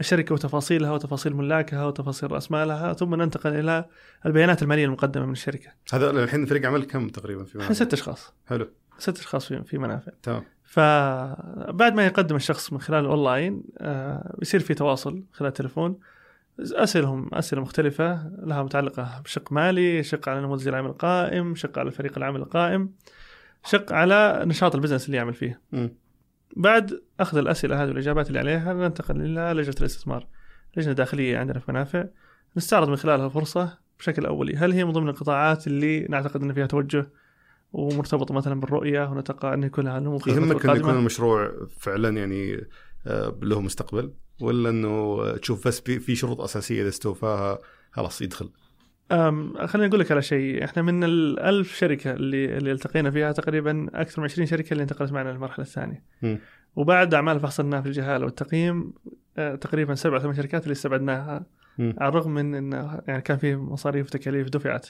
الشركة 0.00 0.32
وتفاصيلها 0.34 0.90
وتفاصيل 0.90 1.36
ملاكها 1.36 1.86
وتفاصيل 1.86 2.32
رأس 2.32 2.50
مالها 2.50 2.92
ثم 2.92 3.14
ننتقل 3.14 3.50
إلى 3.50 3.84
البيانات 4.26 4.62
المالية 4.62 4.84
المقدمة 4.84 5.26
من 5.26 5.32
الشركة. 5.32 5.70
هذا 5.92 6.10
الحين 6.10 6.46
فريق 6.46 6.66
عمل 6.66 6.84
كم 6.84 7.08
تقريبا 7.08 7.44
في 7.44 7.60
إحنا؟ 7.60 7.74
ست 7.74 7.92
أشخاص. 7.92 8.34
حلو. 8.46 8.68
ست 8.98 9.18
أشخاص 9.18 9.46
في 9.46 9.62
في 9.62 9.78
منافع. 9.78 10.12
تمام. 10.22 10.44
فبعد 10.64 11.94
ما 11.94 12.06
يقدم 12.06 12.36
الشخص 12.36 12.72
من 12.72 12.80
خلال 12.80 13.04
الأونلاين 13.04 13.62
آه، 13.78 14.36
يصير 14.42 14.60
في 14.60 14.74
تواصل 14.74 15.24
خلال 15.32 15.48
التليفون. 15.48 15.98
أسئلهم 16.60 17.34
أسئلة 17.34 17.62
مختلفة 17.62 18.30
لها 18.38 18.62
متعلقة 18.62 19.20
بشق 19.24 19.52
مالي، 19.52 20.02
شق 20.02 20.28
على 20.28 20.40
نموذج 20.40 20.68
العمل 20.68 20.90
القائم، 20.90 21.54
شق 21.54 21.78
على 21.78 21.90
فريق 21.90 22.18
العمل 22.18 22.40
القائم، 22.40 22.92
شق 23.64 23.92
على 23.92 24.42
نشاط 24.46 24.74
ال 24.74 24.78
business 24.78 25.06
اللي 25.06 25.16
يعمل 25.16 25.34
فيه. 25.34 25.60
مم. 25.72 25.94
بعد 26.56 27.02
أخذ 27.20 27.38
الأسئلة 27.38 27.82
هذه 27.82 27.88
والإجابات 27.88 28.28
اللي 28.28 28.38
عليها 28.38 28.72
ننتقل 28.72 29.20
إلى 29.20 29.60
لجنة 29.60 29.74
الاستثمار. 29.80 30.26
لجنة 30.76 30.92
داخلية 30.92 31.38
عندنا 31.38 31.58
في 31.58 31.72
منافع 31.72 32.04
نستعرض 32.56 32.88
من 32.88 32.96
خلالها 32.96 33.26
الفرصه 33.26 33.78
بشكل 33.98 34.26
أولي، 34.26 34.56
هل 34.56 34.72
هي 34.72 34.84
من 34.84 34.92
ضمن 34.92 35.08
القطاعات 35.08 35.66
اللي 35.66 36.00
نعتقد 36.00 36.42
ان 36.42 36.52
فيها 36.52 36.66
توجه 36.66 37.10
ومرتبطه 37.72 38.34
مثلا 38.34 38.60
بالرؤية 38.60 39.10
ونتوقع 39.10 39.54
إن 39.54 39.62
يكون 39.62 39.84
لها 39.84 40.00
نمو 40.00 40.18
يهمك 40.26 40.64
انه؟ 40.64 40.76
يكون 40.76 40.94
المشروع 40.94 41.52
فعلا 41.78 42.08
يعني 42.08 42.66
آه، 43.06 43.38
له 43.42 43.60
مستقبل 43.60 44.12
ولا 44.40 44.70
إنه 44.70 45.36
تشوف 45.36 45.68
بس 45.68 45.80
في 45.80 45.98
في 45.98 46.14
شروط 46.14 46.40
أساسية 46.40 46.80
إذا 46.80 46.88
استوفاها 46.88 47.58
خلاص 47.90 48.22
يدخل 48.22 48.50
خليني 49.66 49.88
أقول 49.88 50.00
لك 50.00 50.12
على 50.12 50.22
شيء 50.22 50.64
إحنا 50.64 50.82
من 50.82 51.04
الألف 51.04 51.76
شركة 51.76 52.10
اللي 52.10 52.56
اللي 52.56 52.72
التقينا 52.72 53.10
فيها 53.10 53.32
تقريبا 53.32 53.86
أكثر 53.94 54.20
من 54.20 54.24
20 54.24 54.46
شركة 54.46 54.72
اللي 54.72 54.82
انتقلت 54.82 55.12
معنا 55.12 55.30
للمرحلة 55.30 55.64
الثانية 55.64 56.02
مم. 56.22 56.38
وبعد 56.76 57.14
أعمال 57.14 57.40
فحص 57.40 57.60
النافذ 57.60 57.86
الجهاله 57.86 58.24
والتقييم 58.24 58.92
آه، 59.38 59.54
تقريبا 59.54 59.94
سبع 59.94 60.18
ثمان 60.18 60.34
شركات 60.34 60.62
اللي 60.62 60.72
استبعدناها. 60.72 61.46
على 61.78 62.08
الرغم 62.08 62.34
من 62.34 62.54
انه 62.54 63.00
يعني 63.08 63.22
كان 63.22 63.36
في 63.36 63.56
مصاريف 63.56 64.06
وتكاليف 64.06 64.48
دفعت 64.48 64.88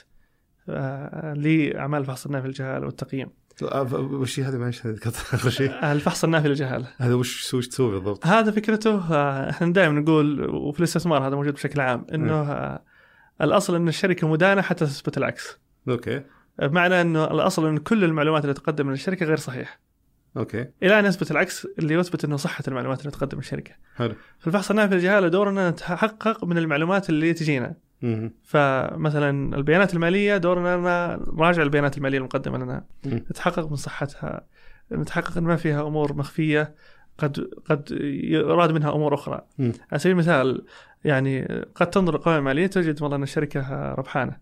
لاعمال 0.67 2.05
فحص 2.05 2.25
النافذ 2.25 2.45
الجهاله 2.45 2.85
والتقييم. 2.85 3.29
آه، 3.63 3.83
ف- 3.83 3.93
وش 3.93 4.39
هذا 4.39 4.57
معلش 4.57 4.81
آخر 5.05 5.49
شيء. 5.49 5.71
آه، 5.83 5.91
الفحص 5.91 6.23
النافذ 6.23 6.45
الجهاله 6.45 6.87
هذا 6.97 7.13
وش 7.13 7.53
وش 7.53 7.67
تسوي 7.67 7.91
بالضبط؟ 7.91 8.27
هذا 8.27 8.51
فكرته 8.51 9.13
آه، 9.13 9.49
إحنا 9.49 9.73
دائما 9.73 9.99
نقول 9.99 10.49
وفي 10.49 10.79
الاستثمار 10.79 11.27
هذا 11.27 11.35
موجود 11.35 11.53
بشكل 11.53 11.81
عام 11.81 12.05
إنه 12.13 12.33
آه، 12.41 12.83
الأصل 13.41 13.75
إن 13.75 13.87
الشركة 13.87 14.27
مدانة 14.27 14.61
حتى 14.61 14.85
تثبت 14.85 15.17
العكس. 15.17 15.59
أوكي. 15.89 16.21
بمعنى 16.59 17.01
إنه 17.01 17.23
الأصل 17.23 17.67
إن 17.67 17.77
كل 17.77 18.03
المعلومات 18.03 18.43
اللي 18.43 18.53
تقدم 18.53 18.87
من 18.87 18.93
الشركة 18.93 19.25
غير 19.25 19.37
صحيح. 19.37 19.79
أوكي. 20.37 20.65
إلى 20.83 20.99
أن 20.99 21.05
يثبت 21.05 21.31
العكس 21.31 21.67
اللي 21.79 21.93
يثبت 21.93 22.25
إنه 22.25 22.37
صحة 22.37 22.63
المعلومات 22.67 22.99
اللي 22.99 23.11
تقدم 23.11 23.39
الشركة. 23.39 23.71
حلو. 23.95 24.13
في 24.39 24.47
الفحص 24.47 24.69
النافذ 24.69 24.93
للجهاله 24.93 25.27
دورنا 25.27 25.69
نتحقق 25.69 26.43
من 26.45 26.57
المعلومات 26.57 27.09
اللي 27.09 27.33
تجينا. 27.33 27.73
فمثلا 28.43 29.55
البيانات 29.57 29.93
المالية 29.93 30.37
دورنا 30.37 30.77
نراجع 31.33 31.63
البيانات 31.63 31.97
المالية 31.97 32.17
المقدمة 32.17 32.57
لنا. 32.57 32.85
نتحقق 33.05 33.69
من 33.69 33.75
صحتها 33.75 34.45
نتحقق 34.91 35.37
ان 35.37 35.43
ما 35.43 35.55
فيها 35.55 35.87
أمور 35.87 36.13
مخفية 36.13 36.75
قد 37.17 37.49
قد 37.69 37.91
يراد 38.23 38.71
منها 38.71 38.95
أمور 38.95 39.13
أخرى. 39.13 39.41
على 39.91 39.99
سبيل 39.99 40.11
المثال 40.11 40.65
يعني 41.05 41.63
قد 41.75 41.89
تنظر 41.89 42.15
القوائم 42.15 42.39
المالية 42.39 42.67
تجد 42.67 43.01
والله 43.01 43.17
أن 43.17 43.23
الشركة 43.23 43.93
ربحانة. 43.93 44.37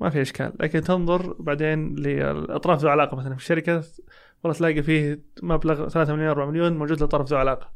ما 0.00 0.10
في 0.10 0.22
إشكال 0.22 0.52
لكن 0.60 0.80
تنظر 0.80 1.36
بعدين 1.38 1.94
للأطراف 1.94 2.80
ذو 2.80 2.88
علاقة 2.88 3.16
مثلا 3.16 3.34
في 3.34 3.40
الشركة 3.40 3.82
والله 4.44 4.58
تلاقي 4.58 4.82
فيه 4.82 5.20
مبلغ 5.42 5.88
3 5.88 6.12
مليون 6.14 6.28
4 6.28 6.46
مليون 6.50 6.78
موجود 6.78 7.02
لطرف 7.02 7.28
ذو 7.30 7.36
علاقة 7.38 7.70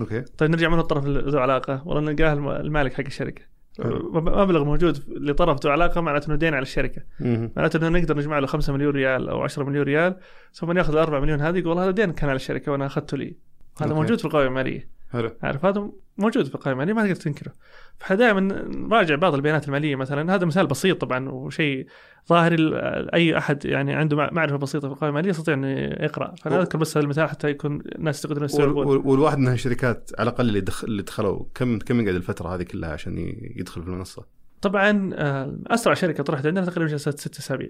okay 0.00 0.20
طيب 0.20 0.50
نرجع 0.50 0.68
من 0.68 0.78
الطرف 0.78 1.04
ذو 1.04 1.38
علاقة 1.38 1.82
والله 1.88 2.12
نلقاه 2.12 2.32
الم- 2.32 2.48
المالك 2.48 2.92
حق 2.94 3.04
الشركة. 3.06 3.42
مبلغ 3.78 4.64
موجود 4.64 5.04
لطرف 5.08 5.58
ذو 5.64 5.70
علاقة 5.70 6.00
معناته 6.00 6.28
انه 6.28 6.36
دين 6.36 6.54
على 6.54 6.62
الشركة. 6.62 7.02
معناته 7.56 7.76
إنه 7.76 7.98
نقدر 7.98 8.16
نجمع 8.16 8.38
له 8.38 8.46
5 8.46 8.72
مليون 8.72 8.94
ريال 8.94 9.28
أو 9.28 9.42
10 9.42 9.64
مليون 9.64 9.84
ريال 9.84 10.16
ثم 10.52 10.78
يأخذ 10.78 10.92
ال 10.92 10.98
4 10.98 11.20
مليون 11.20 11.40
هذه 11.40 11.58
يقول 11.58 11.78
هذا 11.78 11.90
دين 11.90 12.12
كان 12.12 12.28
على 12.28 12.36
الشركة 12.36 12.72
وأنا 12.72 12.86
أخذته 12.86 13.16
لي 13.16 13.36
هذا. 13.80 13.94
موجود 13.94 14.18
في 14.18 14.24
القوائم 14.24 14.48
المالية 14.48 14.99
حلو. 15.10 15.30
عارف 15.42 15.64
هذا 15.64 15.90
موجود 16.18 16.44
في 16.46 16.54
القائمة 16.54 16.82
الماليه 16.82 16.94
ما 16.94 17.02
تقدر 17.06 17.14
تنكره. 17.20 17.52
فاحنا 17.98 18.16
دائما 18.16 18.40
نراجع 18.76 19.14
بعض 19.14 19.34
البيانات 19.34 19.66
المالية 19.68 19.96
مثلا 19.96 20.34
هذا 20.34 20.46
مثال 20.46 20.66
بسيط 20.66 21.00
طبعا 21.00 21.28
وشيء 21.28 21.86
ظاهري 22.28 22.56
ل- 22.56 22.74
أي 23.14 23.38
أحد 23.38 23.64
يعني 23.64 23.94
عنده 23.94 24.16
مع- 24.16 24.30
معرفة 24.32 24.56
بسيطة 24.56 24.88
في 24.88 24.94
القائمة 24.94 25.08
الماليه 25.18 25.30
يستطيع 25.30 25.54
انه 25.54 25.68
يقرأ. 26.04 26.34
فانا 26.34 26.60
اذكر 26.60 26.78
بس 26.78 26.96
هذا 26.96 27.04
المثال 27.04 27.28
حتى 27.28 27.48
يكون 27.50 27.82
الناس 27.98 28.24
يستوعبون. 28.24 28.86
وال- 28.86 29.06
والواحد 29.06 29.38
من 29.38 29.48
هالشركات 29.48 30.10
على 30.18 30.28
الأقل 30.30 30.48
اللي 30.48 30.60
دخل 30.60 30.88
اللي 30.88 31.02
دخلوا 31.02 31.44
كم 31.54 31.78
كم 31.78 32.00
يقعد 32.00 32.14
الفترة 32.14 32.54
هذه 32.54 32.62
كلها 32.62 32.92
عشان 32.92 33.18
يدخل 33.56 33.82
في 33.82 33.88
المنصة؟ 33.88 34.26
طبعا 34.62 35.10
آه، 35.14 35.58
أسرع 35.66 35.94
شركة 35.94 36.22
طرحت 36.22 36.46
عندنا 36.46 36.64
تقريبا 36.66 36.90
جلسات 36.90 37.20
ست 37.20 37.38
أسابيع. 37.38 37.68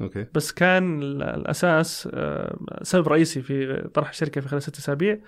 أوكي. 0.00 0.26
بس 0.34 0.52
كان 0.52 1.02
ال- 1.02 1.22
الأساس 1.22 2.08
آه، 2.14 2.58
سبب 2.82 3.08
رئيسي 3.08 3.42
في 3.42 3.88
طرح 3.94 4.08
الشركة 4.08 4.40
في 4.40 4.48
خلال 4.48 4.62
ست 4.62 4.76
أسابيع 4.78 5.18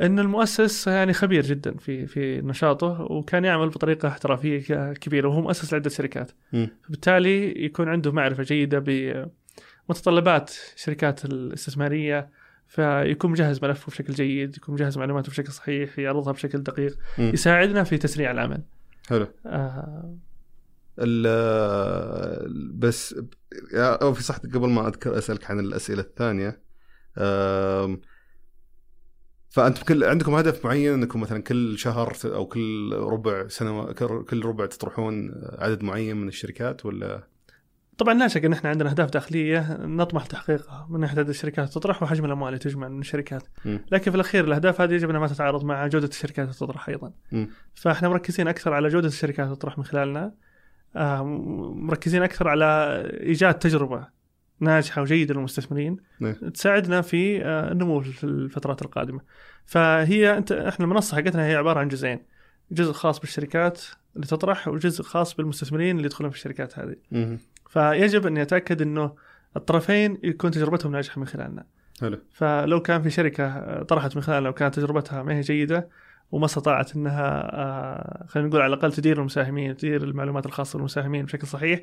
إن 0.00 0.18
المؤسس 0.18 0.86
يعني 0.86 1.12
خبير 1.12 1.42
جدا 1.42 1.76
في 1.76 2.06
في 2.06 2.40
نشاطه 2.40 3.00
وكان 3.10 3.44
يعمل 3.44 3.68
بطريقة 3.68 4.08
احترافية 4.08 4.92
كبيرة 4.92 5.28
وهو 5.28 5.40
مؤسس 5.40 5.72
لعدة 5.72 5.90
شركات. 5.90 6.30
مم. 6.52 6.68
بالتالي 6.88 7.64
يكون 7.64 7.88
عنده 7.88 8.12
معرفة 8.12 8.42
جيدة 8.42 8.78
بمتطلبات 9.88 10.50
الشركات 10.76 11.24
الاستثمارية 11.24 12.30
فيكون 12.68 13.30
مجهز 13.30 13.64
ملفه 13.64 13.90
بشكل 13.90 14.12
جيد 14.12 14.56
يكون 14.56 14.74
مجهز 14.74 14.98
معلوماته 14.98 15.30
بشكل 15.30 15.52
صحيح 15.52 15.98
يعرضها 15.98 16.32
بشكل 16.32 16.58
دقيق 16.62 16.98
مم. 17.18 17.30
يساعدنا 17.34 17.84
في 17.84 17.98
تسريع 17.98 18.30
العمل. 18.30 18.62
حلو. 19.08 19.26
آه. 19.46 20.16
ال- 20.98 22.72
بس 22.78 23.14
يا- 23.74 24.02
أو 24.02 24.12
في 24.14 24.22
صح 24.22 24.36
قبل 24.36 24.68
ما 24.68 24.88
أذكر 24.88 25.18
أسألك 25.18 25.50
عن 25.50 25.60
الأسئلة 25.60 26.00
الثانية. 26.00 26.60
أم، 27.18 28.00
فانتم 29.54 29.82
كل 29.82 30.04
عندكم 30.04 30.34
هدف 30.34 30.64
معين 30.64 30.92
إنكم 30.92 31.20
مثلا 31.20 31.42
كل 31.42 31.78
شهر 31.78 32.16
أو 32.24 32.46
كل 32.46 32.92
ربع 32.92 33.48
سنه 33.48 33.92
كل 34.30 34.44
ربع 34.44 34.66
تطرحون 34.66 35.34
عدد 35.58 35.82
معين 35.82 36.16
من 36.16 36.28
الشركات 36.28 36.86
ولا؟ 36.86 37.22
طبعا 37.98 38.14
لا 38.14 38.28
شك 38.28 38.44
إن 38.44 38.52
إحنا 38.52 38.70
عندنا 38.70 38.90
أهداف 38.90 39.10
داخلية 39.10 39.76
نطمح 39.80 40.26
تحقيقها 40.26 40.86
من 40.90 41.00
ناحيه 41.00 41.18
عدد 41.18 41.28
الشركات 41.28 41.68
تطرح 41.68 42.02
وحجم 42.02 42.24
الأموال 42.24 42.48
اللي 42.48 42.58
تجمع 42.58 42.88
من 42.88 43.00
الشركات. 43.00 43.42
مم. 43.64 43.84
لكن 43.92 44.10
في 44.10 44.14
الأخير 44.14 44.44
الأهداف 44.44 44.80
هذه 44.80 44.92
يجب 44.92 45.10
انها 45.10 45.20
ما 45.20 45.26
تتعارض 45.26 45.64
مع 45.64 45.86
جودة 45.86 46.08
الشركات 46.08 46.38
اللي 46.38 46.58
تطرح 46.58 46.88
أيضا. 46.88 47.12
مم. 47.32 47.48
فإحنا 47.74 48.08
مركزين 48.08 48.48
أكثر 48.48 48.72
على 48.72 48.88
جودة 48.88 49.08
الشركات 49.08 49.46
اللي 49.46 49.56
تطرح 49.56 49.78
من 49.78 49.84
خلالنا. 49.84 50.34
آه، 50.96 51.22
مركزين 51.74 52.22
أكثر 52.22 52.48
على 52.48 53.02
إيجاد 53.20 53.54
تجربة. 53.54 54.13
ناجحة 54.60 55.02
وجيدة 55.02 55.34
للمستثمرين 55.34 55.96
نعم. 56.20 56.32
تساعدنا 56.32 57.00
في 57.00 57.44
آه، 57.44 57.72
النمو 57.72 58.00
في 58.00 58.24
الفترات 58.24 58.82
القادمة. 58.82 59.20
فهي 59.64 60.38
أنت 60.38 60.52
إحنا 60.52 60.86
المنصة 60.86 61.16
حقتنا 61.16 61.46
هي 61.46 61.54
عبارة 61.54 61.80
عن 61.80 61.88
جزئين. 61.88 62.22
جزء 62.70 62.92
خاص 62.92 63.20
بالشركات 63.20 63.82
اللي 64.16 64.26
تطرح 64.26 64.68
وجزء 64.68 65.02
خاص 65.02 65.34
بالمستثمرين 65.34 65.96
اللي 65.96 66.06
يدخلون 66.06 66.30
في 66.30 66.36
الشركات 66.36 66.78
هذه. 66.78 66.96
مم. 67.10 67.38
فيجب 67.70 68.26
أن 68.26 68.36
يتأكد 68.36 68.82
إنه 68.82 69.14
الطرفين 69.56 70.18
يكون 70.22 70.50
تجربتهم 70.50 70.92
ناجحة 70.92 71.20
من 71.20 71.26
خلالنا. 71.26 71.66
حلو. 72.00 72.18
فلو 72.32 72.80
كان 72.80 73.02
في 73.02 73.10
شركة 73.10 73.82
طرحت 73.82 74.16
من 74.16 74.22
خلالنا 74.22 74.48
وكانت 74.48 74.74
تجربتها 74.74 75.22
ما 75.22 75.34
هي 75.34 75.40
جيدة 75.40 75.88
وما 76.32 76.44
استطاعت 76.44 76.96
إنها 76.96 77.50
آه، 77.54 78.26
خلينا 78.28 78.48
نقول 78.48 78.60
على 78.60 78.74
الأقل 78.74 78.92
تدير 78.92 79.18
المساهمين 79.20 79.76
تدير 79.76 80.02
المعلومات 80.04 80.46
الخاصة 80.46 80.76
بالمساهمين 80.76 81.24
بشكل 81.24 81.46
صحيح 81.46 81.82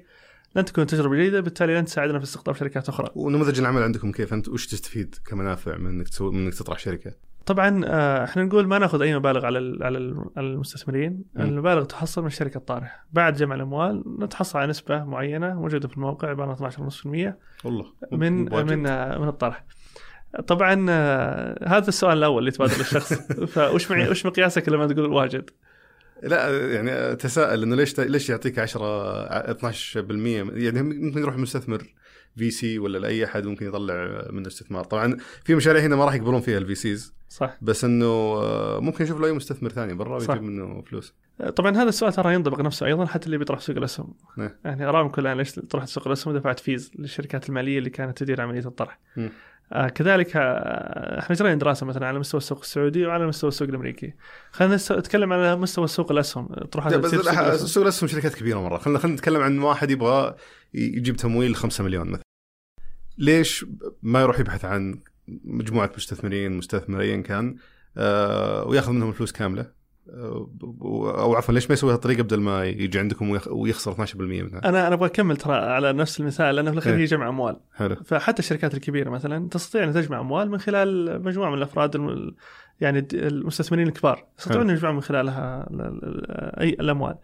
لن 0.56 0.66
تكون 0.66 0.86
تجربة 0.86 1.16
جيدة 1.16 1.40
بالتالي 1.42 1.76
لن 1.76 1.86
تساعدنا 1.86 2.20
في 2.20 2.24
استقطاب 2.26 2.56
شركات 2.56 2.90
أخرى. 2.90 3.10
ونموذج 3.16 3.60
العمل 3.60 3.84
عندكم 3.84 4.12
كيف 4.12 4.34
أنت 4.34 4.48
وش 4.50 4.68
تستفيد 4.68 5.16
كمنافع 5.26 5.78
من 5.78 5.88
إنك 5.90 6.10
تسوي 6.10 6.32
من 6.32 6.46
إنك 6.46 6.54
تطرح 6.54 6.80
شركة؟ 6.80 7.12
طبعا 7.46 7.82
آه، 7.86 8.24
إحنا 8.24 8.44
نقول 8.44 8.68
ما 8.68 8.80
نأخذ 8.80 9.02
أي 9.02 9.16
مبالغ 9.16 9.46
على 9.46 9.78
على 9.82 9.98
ال- 9.98 10.26
على 10.38 10.48
المستثمرين، 10.48 11.24
م. 11.36 11.42
المبالغ 11.42 11.84
تحصل 11.84 12.22
من 12.22 12.28
الشركة 12.28 12.58
الطارح، 12.58 13.06
بعد 13.14 13.34
جمع 13.34 13.56
الأموال 13.56 14.04
نتحصل 14.20 14.60
على 14.60 14.70
نسبة 14.70 15.04
معينة 15.04 15.54
موجودة 15.54 15.88
في 15.88 15.98
الموقع 15.98 16.30
عباره 16.30 16.48
عن 16.50 16.56
12.5% 16.56 17.38
والله 17.66 17.86
من. 18.12 18.34
من 18.66 18.88
آه، 18.88 19.18
من 19.18 19.28
الطرح. 19.28 19.66
طبعا 20.48 20.86
آه، 20.90 21.68
هذا 21.68 21.88
السؤال 21.88 22.18
الأول 22.18 22.40
اللي 22.40 22.50
يتبادل 22.50 22.78
للشخص 22.78 23.14
فوش 23.54 23.92
معي 23.92 24.10
وش 24.10 24.26
مقياسك 24.26 24.70
لما 24.70 24.88
تقول 24.88 25.14
واجد؟ 25.14 25.50
لا 26.24 26.68
يعني 26.74 27.16
تساءل 27.16 27.64
إنه 27.64 27.76
ليش 27.76 28.00
ليش 28.00 28.30
يعطيك 28.30 28.60
10 28.60 29.54
12% 29.54 29.98
يعني 30.54 30.82
ممكن 30.82 31.22
يروح 31.22 31.38
مستثمر 31.38 31.84
في 32.36 32.52
سي 32.52 32.80
ولا 32.80 32.98
لأي 32.98 33.26
أحد 33.26 33.46
ممكن 33.46 33.68
يطلع 33.68 34.28
منه 34.32 34.48
استثمار. 34.48 34.84
طبعا 34.84 35.18
في 35.44 35.56
مشاريع 35.56 35.82
هنا 35.82 35.96
ما 35.96 36.06
راح 36.06 36.14
يقبلون 36.14 36.42
فيها 36.42 36.58
ال 36.58 36.76
VCs. 36.76 37.14
صح. 37.30 37.58
بس 37.62 37.84
إنه 37.86 38.06
آه، 38.06 38.80
ممكن 38.80 39.04
يشوف 39.04 39.20
له 39.20 39.28
أي 39.28 39.34
مستثمر 39.34 39.70
ثاني 39.70 39.94
برا. 39.94 40.18
ويجيب 40.18 40.42
منه 40.42 40.82
فلوس. 40.82 41.14
طبعا 41.56 41.72
هذا 41.78 41.90
السؤال 41.90 42.14
ترى 42.14 42.34
ينطبق 42.34 42.60
نفسه 42.62 42.86
أيضا 42.86 43.06
حتى 43.06 43.26
اللي 43.26 43.38
بيطرح 43.38 43.60
سوق 43.60 43.78
الأسهم. 43.78 44.14
نعم. 44.38 44.50
يعني 44.66 44.86
أرامكو 44.86 45.22
الآن 45.22 45.38
ليش 45.38 45.52
طرحت 45.52 45.88
سوق 45.88 46.08
الأسهم؟ 46.08 46.38
دفعت 46.38 46.60
fees 46.60 46.92
للشركات 47.00 47.50
المالية 47.50 47.78
اللي 47.80 47.90
كانت 47.90 48.18
تدير 48.18 48.42
عملية 48.42 48.66
الطرح. 48.66 49.00
مم. 49.18 49.30
آه 49.72 49.88
كذلك 49.88 50.32
آه 50.36 51.20
إحنا 51.20 51.36
جرينا 51.36 51.56
دراسة 51.56 51.86
مثلا 51.86 52.08
على 52.08 52.20
مستوى 52.20 52.38
السوق 52.38 52.60
السعودي 52.60 53.06
وعلى 53.06 53.28
مستوى 53.28 53.48
السوق 53.48 53.68
الأمريكي. 53.68 54.14
خلينا 54.52 54.76
نتكلم 54.76 55.34
على 55.34 55.56
مستوى 55.56 55.88
سوق 55.88 56.12
الأسهم. 56.12 56.50
لا، 56.52 56.88
اللي 56.88 56.98
بس 57.52 57.64
سوق 57.64 57.84
الأسهم 57.84 58.10
شركات 58.10 58.36
كبيرة 58.36 58.60
مرة. 58.60 58.78
خلينا 58.78 59.00
خلينا 59.00 59.16
نتكلم 59.16 59.42
عن 59.42 59.60
واحد 59.60 59.92
يبغى 59.92 60.36
يجيب 60.74 61.16
تمويل 61.16 61.56
5 61.56 61.84
مليون 61.84 62.08
مثلا. 62.08 62.24
ليش 63.18 63.66
ما 64.02 64.22
يروح 64.22 64.40
يبحث 64.40 64.66
عن 64.66 65.00
مجموعة 65.44 65.92
مستثمرين 65.98 66.52
مستثمر 66.52 67.02
ايا 67.02 67.22
كان 67.22 67.56
آه 67.98 68.68
وياخذ 68.68 68.92
منهم 68.92 69.10
الفلوس 69.10 69.32
كاملة؟ 69.32 69.81
أو 70.14 71.36
عفوا 71.36 71.54
ليش 71.54 71.70
ما 71.70 71.74
يسوي 71.74 71.94
هالطريقه 71.94 72.24
بدل 72.24 72.40
ما 72.40 72.66
يجي 72.66 73.00
عندكم 73.00 73.30
ويخ- 73.30 73.48
ويخسر 73.48 73.92
12% 73.92 74.16
منها 74.44 74.60
أنا 74.70 74.88
أنا 74.88 74.94
أبغى 74.94 75.06
أكمل 75.08 75.38
ترى 75.38 75.54
على 75.56 75.94
نفس 75.94 76.20
المثال 76.20 76.56
لأنه 76.56 76.70
في 76.72 76.74
الأخير 76.78 76.94
إيه. 76.94 77.00
هي 77.00 77.06
جمع 77.06 77.30
أموال. 77.30 77.60
حلو. 77.76 77.96
فحتى 78.06 78.40
الشركات 78.40 78.74
الكبيرة 78.74 79.10
مثلا 79.10 79.50
تستطيع 79.50 79.84
أن 79.84 79.94
تجمع 79.94 80.20
أموال 80.20 80.52
من 80.52 80.58
خلال 80.58 81.22
مجموعة 81.24 81.50
من 81.50 81.58
الأفراد 81.58 81.96
الم- 81.96 82.36
يعني 82.82 83.08
المستثمرين 83.14 83.88
الكبار. 83.88 84.26
يستطيعون 84.40 84.70
أن 84.70 84.76
يجمعوا 84.76 84.94
من 84.96 85.02
خلالها 85.02 85.68
ال- 85.72 85.82
ال- 85.82 86.60
أي 86.60 86.70
الأموال. 86.70 87.16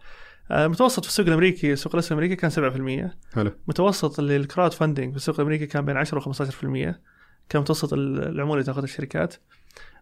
آه، 0.50 0.66
متوسط 0.66 1.02
في 1.04 1.08
السوق 1.10 1.26
الأمريكي 1.26 1.76
سوق 1.76 1.94
الأسهم 1.94 2.18
الأمريكي 2.18 2.40
كان 2.40 2.50
7% 2.50 3.16
حلو. 3.34 3.50
متوسط 3.68 4.20
للكراود 4.20 4.72
فاندنج 4.72 5.10
في 5.10 5.16
السوق 5.16 5.34
الأمريكي 5.34 5.66
كان 5.66 5.84
بين 5.84 5.96
10 5.96 6.18
و 6.18 6.20
15% 6.20 7.00
كان 7.48 7.62
متوسط 7.62 7.92
ال- 7.92 8.28
العموله 8.28 8.54
اللي 8.54 8.64
تاخذها 8.64 8.84
الشركات. 8.84 9.34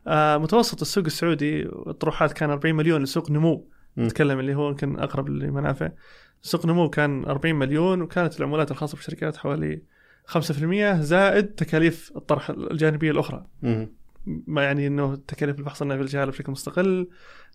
متوسط 0.09 0.81
السوق 0.81 1.05
السعودي 1.05 1.63
الطروحات 1.67 2.33
كان 2.33 2.51
40 2.51 2.75
مليون 2.75 3.03
لسوق 3.03 3.31
نمو. 3.31 3.69
نتكلم 3.99 4.39
اللي 4.41 4.55
هو 4.55 4.69
يمكن 4.69 4.99
أقرب 4.99 5.29
للمنافع 5.29 5.91
سوق 6.43 6.67
نمو 6.67 6.91
كان 6.91 7.25
40 7.25 7.55
مليون 7.55 8.03
وكانت 8.03 8.39
العمولات 8.41 8.71
الخاصة 8.71 8.95
بالشركات 8.97 9.37
حوالي 9.37 9.83
5% 10.27 10.41
زائد 11.01 11.47
تكاليف 11.47 12.13
الطرح 12.17 12.51
الجانبية 12.51 13.11
الأخرى 13.11 13.47
مم. 13.63 13.89
ما 14.27 14.63
يعني 14.63 14.87
إنه 14.87 15.17
تكاليف 15.17 15.59
البحث 15.59 15.83
النافذ 15.83 16.01
الجهاله 16.01 16.31
بشكل 16.31 16.53
مستقل 16.53 17.09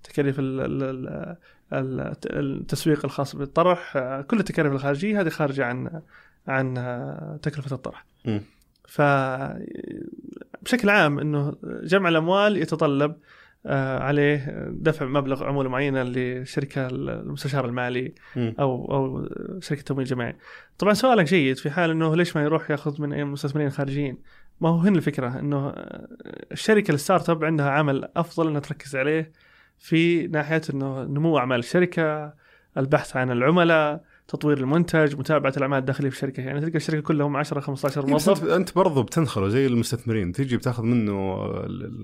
تكاليف 0.04 0.40
ال- 0.40 0.62
ال- 0.62 0.84
ال- 0.84 1.38
ال- 1.74 2.16
التسويق 2.62 3.06
الخاص 3.06 3.36
بالطرح 3.36 3.98
آه، 3.98 4.22
كل 4.22 4.40
التكاليف 4.40 4.74
الخارجية 4.74 5.22
هذه 5.22 5.30
خارجة 5.30 5.66
عن 5.66 6.02
عن 6.48 6.78
آه، 6.78 7.40
تكلفة 7.42 7.76
الطرح. 7.76 8.06
ف 8.88 9.02
بشكل 10.62 10.90
عام 10.90 11.20
إنه 11.20 11.56
جمع 11.64 12.10
الأموال 12.10 12.58
يتطلب 12.58 13.16
آه، 13.66 14.00
عليه 14.00 14.68
دفع 14.70 15.06
مبلغ 15.06 15.44
عمولة 15.44 15.70
معينة 15.70 16.04
للشركه 16.04 16.88
المستشار 16.88 17.66
المالي. 17.66 18.14
أو 18.38 18.94
أو 18.94 19.30
شركة 19.60 19.82
تمويل 19.82 20.06
جماعي. 20.06 20.36
طبعا 20.78 20.94
سؤالك 20.94 21.26
جيد 21.26 21.58
في 21.58 21.70
حال 21.70 21.92
إنه 21.92 22.16
ليش 22.16 22.36
ما 22.36 22.44
يروح 22.44 22.72
يأخذ 22.72 23.02
من 23.02 23.14
أي 23.14 23.24
مستثمرين 23.24 23.70
خارجيين؟ 23.70 24.18
ما 24.62 24.70
هو 24.70 24.78
هنا 24.78 24.98
الفكرة 24.98 25.40
إنه 25.40 25.74
الشركة 26.52 26.92
الستارت 26.92 27.30
أب 27.30 27.44
عندها 27.44 27.70
عمل 27.70 28.10
أفضل 28.16 28.48
إنها 28.48 28.60
تركز 28.60 28.96
عليه 28.96 29.32
في 29.80 30.28
ناحية 30.28 30.62
إنه 30.74 31.04
نمو 31.04 31.38
أعمال 31.38 31.60
الشركة 31.60 32.34
البحث 32.78 33.16
عن 33.16 33.32
العملاء 33.32 34.04
تطوير 34.32 34.58
المنتج 34.58 35.16
متابعة 35.16 35.54
الأعمال 35.58 35.80
الداخلية 35.80 36.10
في 36.10 36.16
الشركة. 36.16 36.42
يعني 36.42 36.62
تلقى 36.62 36.76
الشركة 36.76 37.02
كلهم 37.02 37.38
10 37.38 37.60
15 37.60 38.08
إيه، 38.08 38.16
بس 38.16 38.28
موظف. 38.28 38.44
انت 38.44 38.76
برضو 38.76 39.04
بتنخله 39.04 39.48
زي 39.48 39.68
المستثمرين. 39.68 40.32
تيجي 40.32 40.58
بتاخذ 40.58 40.84
منه 40.84 41.46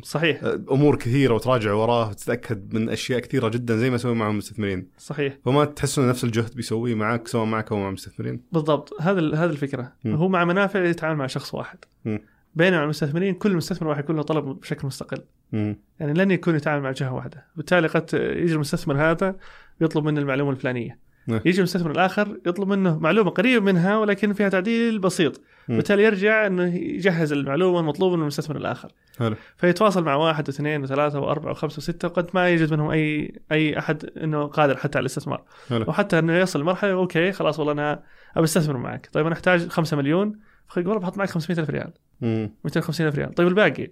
صحيح. 0.03 0.39
أمور 0.71 0.95
كثيرة 0.95 1.33
وتراجع 1.33 1.73
وراه 1.73 2.09
وتتاكد 2.09 2.73
من 2.73 2.89
أشياء 2.89 3.19
كثيرة 3.19 3.47
جدا 3.47 3.77
زي 3.77 3.89
ما 3.89 3.95
يسوي 3.95 4.15
مع 4.15 4.29
المستثمرين. 4.29 4.87
صحيح. 4.97 5.37
فما 5.45 5.65
تحس 5.65 5.99
انه 5.99 6.09
نفس 6.09 6.23
الجهد 6.23 6.55
بيسويه 6.55 6.95
معك 6.95 7.27
سواء 7.27 7.45
معك 7.45 7.71
أو 7.71 7.77
مع 7.77 7.87
المستثمرين. 7.87 8.41
بالضبط. 8.51 9.01
هذا 9.01 9.19
هذه 9.19 9.49
الفكرة. 9.49 9.93
مم. 10.05 10.15
هو 10.15 10.27
مع 10.27 10.45
منافع 10.45 10.85
يتعامل 10.85 11.17
مع 11.17 11.27
شخص 11.27 11.53
واحد. 11.53 11.77
مم. 12.05 12.19
بينما 12.55 12.83
المستثمرين 12.83 13.33
كل 13.33 13.55
مستثمر 13.55 13.89
راح 13.89 13.97
يكون 13.97 14.15
له 14.15 14.21
طلب 14.21 14.45
بشكل 14.45 14.87
مستقل. 14.87 15.23
مم. 15.51 15.79
يعني 15.99 16.13
لن 16.13 16.31
يكون 16.31 16.55
يتعامل 16.55 16.83
مع 16.83 16.91
جهة 16.91 17.13
واحدة. 17.13 17.45
بالتالي 17.55 17.87
قد 17.87 18.09
يجي 18.13 18.53
المستثمر 18.53 19.11
هذا 19.11 19.35
يطلب 19.81 20.05
منه 20.05 20.21
المعلومة 20.21 20.51
الفلانية. 20.51 21.06
يجي 21.27 21.57
المستثمر 21.57 21.91
الآخر 21.91 22.37
يطلب 22.45 22.67
منه 22.67 22.99
معلومة 22.99 23.29
قريبة 23.29 23.65
منها 23.65 23.97
ولكن 23.97 24.33
فيها 24.33 24.49
تعديل 24.49 24.99
بسيط. 24.99 25.41
بالتالي 25.69 26.03
يرجع 26.03 26.47
إنه 26.47 26.75
يجهز 26.75 27.31
المعلومة 27.31 27.79
المطلوبه 27.79 28.15
من 28.15 28.21
المستثمر 28.21 28.57
الآخر. 28.57 28.91
حلو. 29.19 29.35
فيتواصل 29.57 30.03
مع 30.03 30.15
واحد 30.15 30.49
واثنين 30.49 30.83
وثلاثة 30.83 31.19
وأربعة 31.19 31.51
وخمسة 31.51 31.77
وستة 31.77 32.07
قد 32.07 32.29
ما 32.33 32.49
يجد 32.49 32.73
منهم 32.73 32.89
أي 32.89 33.35
أي 33.51 33.79
أحد 33.79 34.05
إنه 34.23 34.45
قادر 34.45 34.77
حتى 34.77 34.97
على 34.97 35.01
الاستثمار. 35.01 35.43
حلو. 35.69 35.85
وحتى 35.87 36.19
إنه 36.19 36.37
يصل 36.37 36.61
لمرحله 36.61 36.91
أوكي 36.91 37.31
خلاص 37.31 37.59
والله 37.59 37.73
أنا 37.73 38.03
ابى 38.35 38.43
أستثمر 38.43 38.77
معك. 38.77 39.09
طيب 39.13 39.25
أنا 39.25 39.35
أحتاج 39.35 39.67
5 39.67 39.97
مليون. 39.97 40.39
والله 40.77 40.99
بحط 40.99 41.17
معك 41.17 41.29
500 41.29 41.59
ألف 41.59 41.69
ريال. 41.69 41.93
مم. 42.21 42.51
250 42.65 43.07
ألف 43.07 43.15
ريال. 43.15 43.33
طيب 43.33 43.47
الباقي؟ 43.47 43.81
يعني 43.81 43.91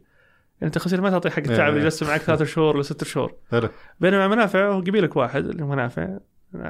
أنت 0.64 0.78
50 0.78 1.02
ما 1.02 1.10
تعطي 1.10 1.30
حق 1.30 1.38
التعب 1.38 1.60
إيه. 1.60 1.70
اللي 1.70 1.82
جلست 1.82 2.04
معك 2.04 2.22
ثلاثة 2.22 2.46
شهور 2.46 2.76
ولا 2.76 2.84
ست 2.84 3.04
شهور. 3.04 3.34
حلو. 3.52 3.70
بينما 4.00 4.28
منافع 4.28 4.68
هو 4.68 4.80
قبيلك 4.80 5.16
واحد 5.16 5.46
اللي 5.46 5.64
هو 5.64 5.68
منافع 5.68 6.18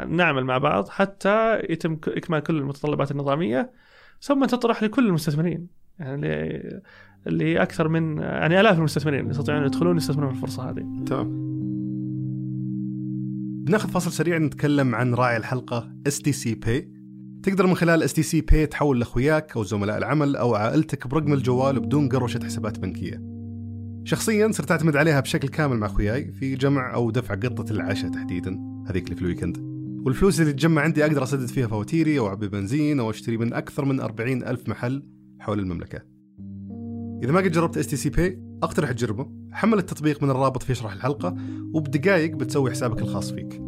نعمل 0.09 0.43
مع 0.43 0.57
بعض 0.57 0.89
حتى 0.89 1.59
يتم 1.69 1.97
إكمال 2.07 2.39
كل 2.39 2.57
المتطلبات 2.57 3.11
النظامية 3.11 3.71
ثم 4.21 4.45
تطرح 4.45 4.83
لكل 4.83 5.07
المستثمرين 5.07 5.67
يعني 5.99 6.27
اللي 7.27 7.61
أكثر 7.61 7.87
من 7.87 8.17
يعني 8.17 8.61
آلاف 8.61 8.77
المستثمرين 8.77 9.29
يستطيعون 9.29 9.65
يدخلون 9.65 9.97
يستثمرون 9.97 10.29
في 10.29 10.35
الفرصة 10.35 10.69
هذه. 10.69 11.03
تمام 11.05 11.45
بناخذ 13.65 13.89
فاصل 13.89 14.11
سريع 14.11 14.37
نتكلم 14.37 14.95
عن 14.95 15.13
راعي 15.13 15.37
الحلقة 15.37 15.91
اس 16.07 16.19
تي 16.19 16.31
سي 16.31 16.55
باي 16.55 16.91
تقدر 17.43 17.67
من 17.67 17.75
خلال 17.75 18.03
اس 18.03 18.13
تي 18.13 18.23
سي 18.23 18.41
باي 18.41 18.65
تحول 18.65 18.99
لأخوياك 18.99 19.57
أو 19.57 19.63
زملاء 19.63 19.97
العمل 19.97 20.35
أو 20.35 20.55
عائلتك 20.55 21.07
برقم 21.07 21.33
الجوال 21.33 21.79
بدون 21.79 22.09
قروشة 22.09 22.39
حسابات 22.43 22.79
بنكية. 22.79 23.21
شخصيا 24.03 24.51
صرت 24.51 24.71
أعتمد 24.71 24.95
عليها 24.95 25.19
بشكل 25.19 25.47
كامل 25.47 25.77
مع 25.77 25.87
أخوياي 25.87 26.31
في 26.31 26.55
جمع 26.55 26.93
أو 26.93 27.11
دفع 27.11 27.35
قطة 27.35 27.71
العشاء 27.71 28.11
تحديدا 28.11 28.59
هذيك 28.89 29.03
اللي 29.03 29.15
في 29.15 29.21
ال 29.21 29.27
weekend. 29.27 29.74
والفلوس 30.05 30.41
اللي 30.41 30.53
تجمع 30.53 30.81
عندي 30.81 31.05
أقدر 31.05 31.23
أسدد 31.23 31.47
فيها 31.47 31.67
فواتيري 31.67 32.19
أو 32.19 32.27
أعبي 32.27 32.47
بنزين 32.47 32.99
أو 32.99 33.09
أشتري 33.09 33.37
من 33.37 33.53
أكثر 33.53 33.85
من 33.85 33.99
40 33.99 34.43
ألف 34.43 34.69
محل 34.69 35.03
حول 35.39 35.59
المملكة. 35.59 36.01
إذا 37.23 37.31
ما 37.31 37.39
قد 37.39 37.51
جربت 37.51 37.77
اس 37.77 37.87
تي 37.87 37.95
سي 37.95 38.09
باي 38.09 38.39
أقترح 38.63 38.91
تجربة. 38.91 39.31
حمل 39.51 39.77
التطبيق 39.77 40.23
من 40.23 40.29
الرابط 40.29 40.63
في 40.63 40.75
شرح 40.75 40.93
الحلقة 40.93 41.35
وبدقائق 41.73 42.35
بتسوي 42.35 42.71
حسابك 42.71 43.01
الخاص 43.01 43.31
فيك. 43.31 43.61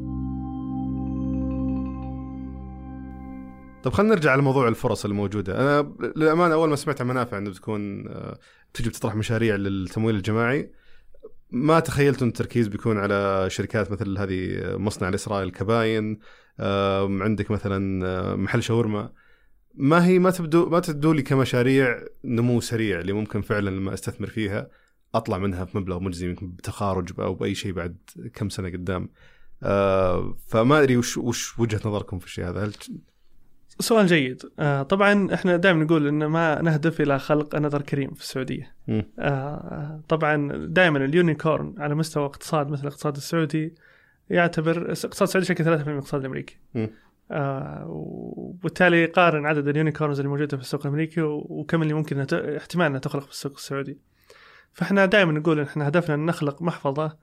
طب 3.83 3.93
خلينا 3.93 4.15
نرجع 4.15 4.31
على 4.31 4.41
موضوع 4.41 4.67
الفرص 4.67 5.05
الموجودة. 5.05 5.61
أنا 5.61 5.93
للأمانة 6.15 6.53
أول 6.53 6.69
ما 6.69 6.75
سمعت 6.75 7.01
عن 7.01 7.07
منافع 7.07 7.37
إنه 7.37 7.49
بتكون 7.49 8.07
آه، 8.07 8.39
تجي 8.73 8.89
بتطرح 8.89 9.15
مشاريع 9.15 9.55
للتمويل 9.55 10.15
الجماعي. 10.15 10.71
ما 11.51 11.79
تخيلت 11.79 12.21
إن 12.21 12.27
التركيز 12.27 12.67
بيكون 12.67 12.97
على 12.97 13.45
شركات 13.49 13.91
مثل 13.91 14.17
هذه 14.17 14.59
مصنع 14.77 15.09
الاسراء 15.09 15.43
الكباين 15.43 16.19
آم، 16.59 17.23
عندك 17.23 17.51
مثلا 17.51 18.35
محل 18.35 18.63
شاورما. 18.63 19.11
ما 19.73 20.05
هي 20.05 20.19
ما 20.19 20.31
تبدو 20.31 20.69
ما 20.69 20.79
تبدو 20.79 21.11
لي 21.13 21.21
كمشاريع 21.21 22.03
نمو 22.25 22.61
سريع 22.61 22.99
اللي 22.99 23.13
ممكن 23.13 23.41
فعلا 23.41 23.69
لما 23.69 23.93
أستثمر 23.93 24.27
فيها 24.27 24.67
أطلع 25.15 25.37
منها 25.37 25.63
بمبلغ 25.63 25.99
مجزي 25.99 26.29
يمكن 26.29 26.51
بتخارج 26.51 27.19
أو 27.19 27.33
بأي 27.33 27.55
شيء 27.55 27.71
بعد 27.71 27.97
كم 28.33 28.49
سنة 28.49 28.69
قدام. 28.69 29.09
آه 29.63 30.37
فما 30.47 30.79
أدري 30.79 30.97
وش 30.97 31.17
وش 31.17 31.59
وجهة 31.59 31.81
نظركم 31.85 32.19
في 32.19 32.25
الشيء 32.25 32.49
هذا؟ 32.49 32.65
هل 32.65 32.73
سؤال 33.79 34.07
جيد 34.07 34.41
آه 34.59 34.83
طبعا 34.83 35.33
إحنا 35.33 35.55
دائما 35.57 35.83
نقول 35.83 36.07
إن 36.07 36.25
ما 36.25 36.61
نهدف 36.61 37.01
إلى 37.01 37.19
خلق 37.19 37.55
unicorn 37.55 38.13
في 38.13 38.21
السعودية. 38.21 38.75
آه 39.19 40.01
طبعا 40.09 40.51
دائما 40.67 40.97
ال 41.05 41.14
unicorn 41.14 41.75
على 41.77 41.95
مستوى 41.95 42.25
اقتصاد 42.25 42.69
مثل 42.69 42.81
الاقتصاد 42.81 43.15
السعودي 43.15 43.75
يعتبر 44.29 44.77
الاقتصاد 44.77 45.21
السعودي 45.21 45.45
شكل 45.45 45.63
3% 45.63 45.67
من 45.67 45.93
الاقتصاد 45.93 46.21
الأمريكي. 46.21 46.57
آه 47.31 47.85
وبالتالي 47.87 49.05
قارن 49.05 49.45
عدد 49.45 49.67
ال 49.67 49.73
unicorns 49.73 50.19
اللي 50.19 50.29
موجودة 50.29 50.57
في 50.57 50.63
السوق 50.63 50.81
الأمريكي 50.85 51.21
وكم 51.21 51.81
اللي 51.81 51.93
ممكن 51.93 52.19
احتمال 52.57 52.85
انها 52.85 52.99
تخلق 52.99 53.23
في 53.23 53.31
السوق 53.31 53.53
السعودي 53.53 53.97
فإحنا 54.73 55.05
دائما 55.05 55.31
نقول 55.31 55.59
إن 55.59 55.65
إحنا 55.65 55.87
هدفنا 55.87 56.15
إن 56.15 56.25
نخلق 56.25 56.61
محفظة 56.61 57.17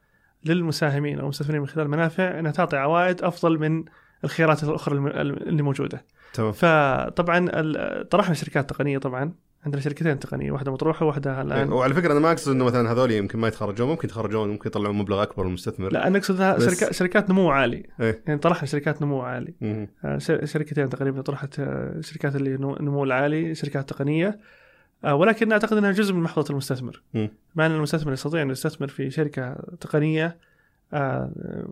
للمساهمين 0.45 1.19
أو 1.19 1.25
المستثمرين 1.25 1.61
من 1.61 1.67
خلال 1.67 1.89
منافع 1.89 2.39
إنها 2.39 2.53
تعطي 2.53 2.77
عوائد 2.77 3.23
أفضل 3.23 3.59
من 3.59 3.85
الخيارات 4.25 4.65
الأخرى 4.65 4.95
اللي 5.21 5.63
موجودة. 5.63 6.05
تمام. 6.35 6.53
فطبعا 6.53 7.49
طرحنا 8.03 8.35
شركات 8.35 8.71
تقنية 8.71 8.99
طبعا. 8.99 9.33
عندنا 9.67 9.81
شركتين 9.83 10.19
تقنية 10.19 10.53
واحدة 10.53 10.73
مطروحة 10.73 11.07
وواحدة 11.07 11.43
الآن. 11.43 11.73
وعلى 11.73 11.95
فكرة 11.95 12.13
أنا 12.13 12.21
ما 12.21 12.31
أقصد 12.33 12.53
إنه 12.53 12.65
مثلا 12.65 12.93
هذول 12.93 13.11
يمكن 13.11 13.39
ما 13.39 13.49
يتخرجون 13.49 13.89
ممكن 13.89 14.09
يتخرجون 14.09 14.49
ممكن 14.49 14.69
يطلعون 14.69 14.97
مبلغ 14.97 15.23
أكبر 15.23 15.45
للمستثمر 15.45 15.93
لا 15.93 16.07
أنا 16.07 16.19
أقصد 16.19 16.43
بس- 16.43 16.65
شركات 16.79 16.95
شركات 16.95 17.31
نمو 17.31 17.51
عالي. 17.51 17.87
إيه. 18.01 18.23
يعني 18.27 18.41
طرحنا 18.41 18.67
شركات 18.69 19.03
نمو 19.03 19.21
عالي. 19.21 19.55
مم. 19.61 19.89
آه، 20.05 20.19
شركتين 20.45 20.89
تقريبا 20.89 21.23
طرحت 21.23 21.61
آه، 21.61 22.01
شركات 22.01 22.37
اللي 22.37 22.57
نمو- 22.57 23.03
العالي 23.03 23.55
شركات 23.55 23.89
تقنية. 23.89 24.39
آه، 25.05 25.15
ولكن 25.15 25.53
أعتقد 25.53 25.77
إنها 25.77 25.93
جزء 25.93 26.15
من 26.15 26.21
محفظة 26.23 26.51
المستثمر. 26.53 27.03
مم. 27.15 27.29
مع 27.55 27.67
إن 27.67 27.71
المستثمر 27.75 28.13
يستطيع 28.13 28.43
انه 28.43 28.53
يستثمر 28.53 28.89
في 28.89 29.11
شركة 29.11 29.57
تقنية 29.81 30.37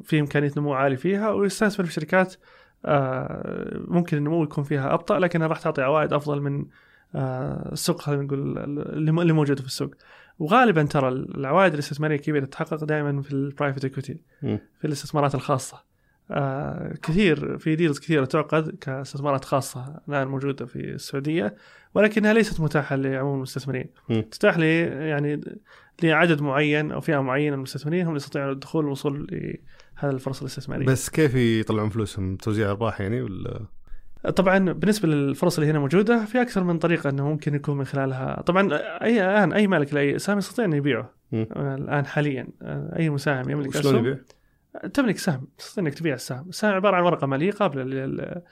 في 0.03 0.21
إمكانية 0.21 0.53
نمو 0.57 0.75
عالي 0.75 0.97
فيها 0.97 1.31
ويستثمر 1.31 1.87
في 1.87 1.93
شركات 1.93 2.35
آه، 2.85 3.71
ممكن 3.89 4.17
النمو 4.17 4.45
يكون 4.45 4.65
فيها 4.65 4.95
أبطأ 4.95 5.19
لكنها 5.19 5.47
راح 5.47 5.61
تعطي 5.61 5.83
عوائد 5.83 6.13
أفضل 6.13 6.41
من 6.41 6.67
آه، 7.15 7.73
السوق 7.73 8.01
خلينا 8.01 8.23
نقول 8.23 8.59
اللي 9.19 9.33
موجوده 9.33 9.61
في 9.61 9.67
السوق 9.67 9.95
وغالبا 10.39 10.83
ترى 10.83 11.09
العوائد 11.09 11.73
الاستثمارية 11.73 12.17
الكبيرة 12.17 12.45
تتحقق 12.45 12.85
دائما 12.85 13.23
في 13.23 13.33
ال 13.33 13.39
private 13.39 13.85
equity. 13.85 14.21
في 14.81 14.85
الاستثمارات 14.85 15.35
الخاصة 15.35 15.92
آه 16.33 16.95
كثير 17.03 17.59
في 17.59 17.77
ديلز 17.77 17.99
كثيره 17.99 18.25
تعقد 18.25 18.77
كاستثمارات 18.81 19.45
خاصة 19.45 20.01
الآن 20.09 20.29
موجودة 20.29 20.67
في 20.67 20.79
السعودية 20.79 21.57
ولكنها 21.95 22.33
ليست 22.33 22.61
متاحة 22.61 22.97
لعموم 22.97 23.37
المستثمرين. 23.37 23.87
تتاح 24.31 24.59
لي 24.59 24.81
يعني 24.83 25.41
لعدد 26.03 26.43
معين 26.43 26.93
أو 26.93 27.01
فئة 27.01 27.23
معينة 27.23 27.51
من 27.51 27.57
المستثمرين 27.57 28.01
هم 28.01 28.09
اللي 28.09 28.17
يستطيعون 28.17 28.53
الدخول 28.53 28.85
والوصول 28.85 29.27
لهذه 29.33 30.15
الفرص 30.15 30.41
الاستثمارية. 30.41 30.87
بس 30.87 31.11
كيف 31.11 31.35
يطلعون 31.35 31.89
فلوسهم؟ 31.89 32.37
توزيع 32.37 32.71
أرباح 32.71 33.01
يعني 33.01 33.23
ولا؟ 33.23 33.67
طبعا 34.37 34.73
بالنسبة 34.73 35.09
للفرص 35.09 35.59
اللي 35.59 35.71
هنا 35.71 35.79
موجودة 35.79 36.25
في 36.25 36.43
أكثر 36.43 36.65
من 36.65 36.79
طريقة 36.79 37.11
إنه 37.11 37.29
ممكن 37.29 37.55
يكون 37.55 37.79
من 37.79 37.85
خلالها. 37.85 38.43
طبعا 38.43 38.69
أي 39.03 39.25
الآن 39.25 39.53
أي 39.53 39.67
مالك 39.67 39.95
لأي 39.95 40.19
سهم 40.19 40.39
يستطيع 40.39 40.65
انه 40.65 40.77
يبيعه. 40.77 41.15
آه، 41.35 41.75
الآن 41.75 42.07
حاليا 42.07 42.49
آه، 42.63 42.99
أي 42.99 43.11
مساهم 43.11 43.51
يملك 43.51 43.77
أسهم 43.77 43.97
يبيع؟ 43.97 44.19
تملك 44.95 45.19
سهم 45.19 45.47
تستطيع 45.59 45.85
إنك 45.85 45.95
تبيع 45.95 46.15
السهم، 46.15 46.49
السهم 46.49 46.75
عبارة 46.75 46.97
عن 46.97 47.03
ورقة 47.03 47.27
ماليه 47.27 47.51
قابله 47.53 47.83
لل- 47.83 48.43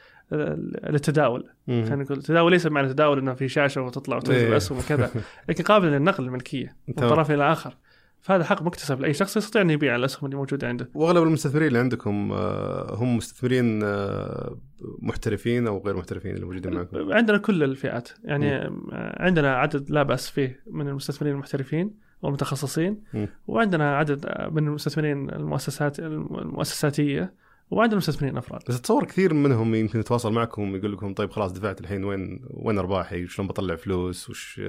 للتداول،. 0.91 1.45
خلينا 1.67 1.97
نقول 1.97 2.19
التداول 2.19 2.53
ليس 2.53 2.67
معنى 2.67 2.87
التداول 2.87 3.19
إنه 3.19 3.35
في 3.35 3.49
شاشة 3.49 3.83
وتطلع 3.83 4.17
وتنزل 4.17 4.47
إيه. 4.47 4.57
اسهم 4.57 4.79
وكذا، 4.79 5.11
لكن 5.49 5.65
قابله 5.65 5.91
للنقل 5.91 6.25
الملكية 6.25 6.77
من. 6.89 6.95
طرف 6.95 7.31
إلى 7.31 7.53
آخر. 7.53 7.77
فهذا 8.21 8.45
حق 8.45 8.63
مكتسب 8.63 9.01
لأي 9.01 9.13
شخص 9.13 9.37
يستطيع 9.37 9.63
انه 9.63 9.73
يبيع 9.73 9.97
الأسهم 9.97 10.25
اللي 10.25 10.37
موجودة 10.37 10.69
عنده. 10.69 10.91
وأغلب 10.95 11.23
المستثمرين 11.23 11.69
اللي 11.69 11.79
عندكم 11.79 12.33
آه، 12.33 12.95
هم 12.95 13.17
مستثمرين 13.17 13.83
آه، 13.83 14.59
محترفين 14.99 15.67
أو 15.67 15.83
غير 15.87 15.97
محترفين 15.97 16.35
اللي 16.35 16.47
موجودين 16.47 16.75
معكم 16.75 17.13
عندنا 17.13 17.39
كل 17.39 17.63
الفئات، 17.63 18.09
يعني 18.25 18.71
عندنا 18.93 19.55
عدد 19.55 19.91
لا 19.91 20.03
بأس 20.03 20.31
فيه 20.31 20.61
من 20.67 20.89
المستثمرين 20.89 21.35
المحترفين 21.35 22.10
والمتخصصين، 22.23 23.03
مم. 23.15 23.29
وعندنا 23.47 23.97
عدد 23.97 24.49
من 24.53 24.69
المستثمرين 24.69 25.31
المؤسسات 25.31 25.99
المؤسساتية 25.99 27.35
وعندنا 27.71 27.93
المستثمرين 27.93 28.33
الافراد. 28.33 28.63
بس 28.69 28.77
اتصور 28.77 29.05
كثير 29.05 29.35
منهم 29.35 29.75
يمكن 29.75 30.01
يتواصل 30.01 30.33
معكم 30.33 30.77
يقول 30.77 30.93
لكم 30.93 31.15
طيب 31.15 31.31
خلاص 31.31 31.53
دفعت 31.53 31.81
الحين 31.81 32.05
وين 32.05 32.41
وين 32.51 32.79
أرباحي 32.79 33.27
شلون 33.27 33.49
بطلع 33.49 33.77
فلوس 33.77 34.31
وش 34.31 34.61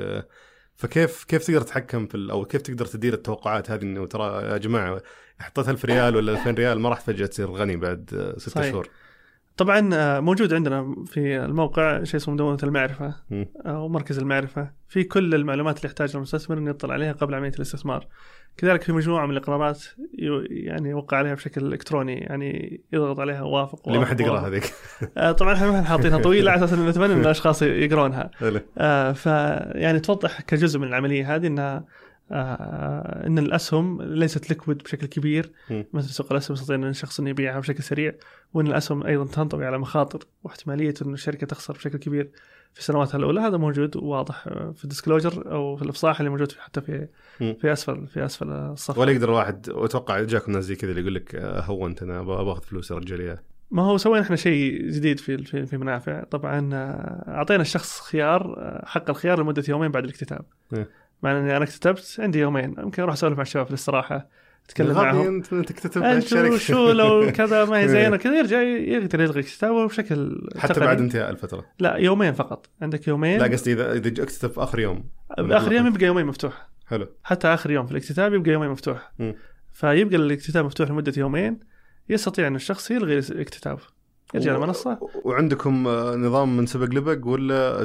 فكيف 0.75 1.23
كيف 1.23 1.47
تقدر 1.47 1.61
تتحكم 1.61 2.07
في 2.07 2.27
أو 2.31 2.45
كيف 2.45 2.61
تقدر 2.61 2.85
تدير 2.85 3.13
التوقعات 3.13 3.71
هذه 3.71 3.81
إنه 3.83 4.05
ترى 4.05 4.43
يا 4.43 4.57
جماعة 4.57 5.01
حطيت 5.39 5.69
1000 5.69 5.85
ريال 5.85 6.15
ولا 6.15 6.31
2000 6.31 6.51
ريال 6.51 6.79
ما 6.79 6.89
راح 6.89 6.99
فجأة 6.99 7.25
تصير 7.25 7.51
غني 7.51 7.75
بعد 7.75 8.33
صحيح. 8.37 8.71
شهور 8.71 8.89
طبعا 9.57 9.89
آه، 9.93 10.19
موجود 10.19 10.53
عندنا 10.53 10.95
في 11.05 11.45
الموقع 11.45 12.03
شيء 12.03 12.15
اسمه 12.19 12.33
مدونة 12.33 12.57
المعرفة 12.63 13.15
مم. 13.29 13.47
أو 13.65 13.89
مركز 13.89 14.19
المعرفة 14.19 14.71
في 14.87 15.03
كل 15.03 15.35
المعلومات 15.35 15.77
اللي 15.77 15.87
يحتاجها 15.87 16.15
المستثمر 16.15 16.57
أن 16.57 16.67
يطلع 16.67 16.93
عليها 16.93 17.11
قبل 17.11 17.35
عملية 17.35 17.53
الاستثمار 17.55 18.07
كذلك 18.57 18.81
في 18.81 18.91
مجموعة 18.91 19.25
من 19.25 19.31
الإقرارات 19.31 19.83
يعني 20.49 20.89
يوقع 20.89 21.17
عليها 21.17 21.33
بشكل 21.33 21.65
إلكتروني 21.65 22.17
يعني 22.17 22.81
يضغط 22.93 23.19
عليها 23.19 23.41
وافق 23.41 23.87
اللي 23.87 23.99
ما 23.99 24.05
حد 24.05 24.19
يقرأها. 24.21 24.47
هذيك 24.47 24.73
آه، 25.17 25.31
طبعا 25.31 25.53
إحنا 25.53 25.81
حاطينها 25.83 26.17
طويلة 26.27 26.51
على 26.51 26.65
أساس 26.65 26.79
أن 26.79 26.87
نتمنى 26.89 27.13
أن 27.13 27.21
الأشخاص 27.25 27.61
يقرونها. 27.61 28.31
آه، 28.77 29.11
فيعني 29.11 29.99
توضح 29.99 30.41
كجزء 30.41 30.79
من 30.79 30.87
العملية 30.87 31.35
هذه 31.35 31.47
إنها 31.47 31.85
آه، 32.31 33.27
إن 33.27 33.39
الأسهم 33.39 34.01
ليست 34.01 34.49
liquid 34.49 34.77
بشكل 34.77 35.07
كبير 35.07 35.51
مم. 35.69 35.85
مثل 35.93 36.09
سوق 36.09 36.31
الأسهم 36.31 36.57
يستطيع 36.57 36.75
إن 36.75 36.83
الشخص 36.83 37.19
انه 37.19 37.29
يبيعها 37.29 37.59
بشكل 37.59 37.83
سريع 37.83 38.13
وإن 38.53 38.67
الأسهم 38.67 39.03
أيضا 39.03 39.25
تنطوي 39.25 39.65
على 39.65 39.77
مخاطر 39.77 40.19
واحتمالية 40.43 40.93
إن 41.01 41.13
الشركة 41.13 41.47
تخسر 41.47 41.73
بشكل 41.73 41.97
كبير 41.97 42.31
في 42.73 42.83
سنواتها 42.83 43.17
الأولى 43.17 43.41
هذا 43.41 43.57
موجود 43.57 43.97
وواضح 43.97 44.47
آه، 44.47 44.73
في 44.77 44.83
ال 44.84 44.90
disclosure 44.90 45.51
أو 45.51 45.75
في 45.75 45.81
الإفصاح 45.81 46.19
اللي 46.19 46.29
موجود 46.29 46.51
في 46.51 46.61
حتى 46.61 46.81
في. 46.81 47.07
في 47.37 47.71
أسفل 47.73 48.07
في 48.07 48.25
أسفل 48.25 48.51
الصفحه 48.51 49.01
ولا 49.01 49.11
يقدر 49.11 49.31
واحد 49.31 49.69
وأتوقع 49.69 50.21
جاكم 50.21 50.51
ناس 50.51 50.63
زي 50.63 50.75
كذا 50.75 50.89
اللي 50.89 51.01
يقول 51.01 51.15
لك 51.15 51.35
آه، 51.35 51.61
هونت 51.61 52.03
أنا 52.03 52.21
باخذ 52.21 52.61
فلوس 52.61 52.91
يا 52.91 52.95
رجال 52.95 53.21
إياه. 53.21 53.39
ما 53.71 53.81
هو 53.81 53.97
سوينا 53.97 54.21
إحنا 54.21 54.35
شيء 54.35 54.89
جديد 54.89 55.19
في 55.19 55.65
في, 55.65 55.77
منافع 55.77 56.23
طبعا 56.23 56.69
آه، 56.73 57.31
أعطينا 57.37 57.61
الشخص 57.61 57.99
خيار 57.99 58.71
حق 58.85 59.09
الخيار 59.09 59.41
لمدة 59.41 59.63
يومين 59.69 59.91
بعد 59.91 60.03
الاكتتاب 60.03 60.45
إيه. 60.73 60.87
مع 61.23 61.31
إني 61.39 61.57
أنا 61.57 61.63
اكتتبت 61.65 62.15
عندي 62.19 62.39
يومين. 62.39 62.75
يمكن 62.79 63.01
أروح 63.03 63.13
أسولف 63.13 63.36
مع 63.36 63.41
الشباب 63.41 63.65
في 63.65 63.71
الاستراحة 63.71 64.29
أتكلم 64.65 64.93
معهم. 64.95 65.27
أنت 65.27 65.53
أنت 65.53 65.71
أنتوا 65.97 66.17
الشركة. 66.17 66.57
شو 66.57 66.91
لو 66.91 67.31
كذا 67.31 67.65
ما 67.65 67.77
هي 67.77 67.81
إيه. 67.84 67.88
زينا 67.88 68.17
كذا 68.17 68.38
يرجع 68.39 68.62
يقدر 68.62 69.21
يلغي 69.21 69.43
كتابه 69.43 69.88
بشكل 69.88 70.47
حتى 70.57 70.73
تقني. 70.73 70.86
بعد 70.86 70.99
انتهاء 70.99 71.29
الفترة. 71.29 71.65
لا 71.79 71.95
يومين 71.95 72.34
فقط. 72.34 72.69
عندك 72.81 73.07
يومين. 73.07 73.39
لا 73.39 73.45
قصدي 73.47 73.73
اذا 73.73 73.93
إذا 73.93 74.23
اكتب 74.23 74.51
في 74.51 74.63
آخر 74.63 74.79
يوم. 74.79 75.03
آخر 75.39 75.71
يوم 75.71 75.88
يبقى 75.88 76.05
يومين 76.05 76.25
مفتوح. 76.25 76.67
حلو. 76.88 77.07
حتى 77.23 77.47
آخر 77.47 77.71
يوم 77.71 77.86
في 77.86 77.91
الاكتتاب 77.91 78.34
يبقى 78.34 78.51
يومين 78.51 78.69
مفتوح. 78.69 79.12
مم. 79.19 79.36
فيبقى 79.71 80.15
الاكتتاب 80.15 80.65
مفتوح 80.65 80.89
لمدة 80.89 81.13
يومين 81.17 81.60
يستطيع 82.10 82.47
إن 82.47 82.55
الشخص 82.55 82.91
يلغي 82.91 83.17
الاكتتاب. 83.19 83.79
يرجع 84.34 84.53
و- 84.53 84.55
المنصه 84.55 84.97
وعندكم 85.25 85.88
آه، 85.88 86.15
نظام 86.15 86.57
من 86.57 86.65
سبق 86.65 86.86
لبق 86.95 87.27
ولا 87.27 87.84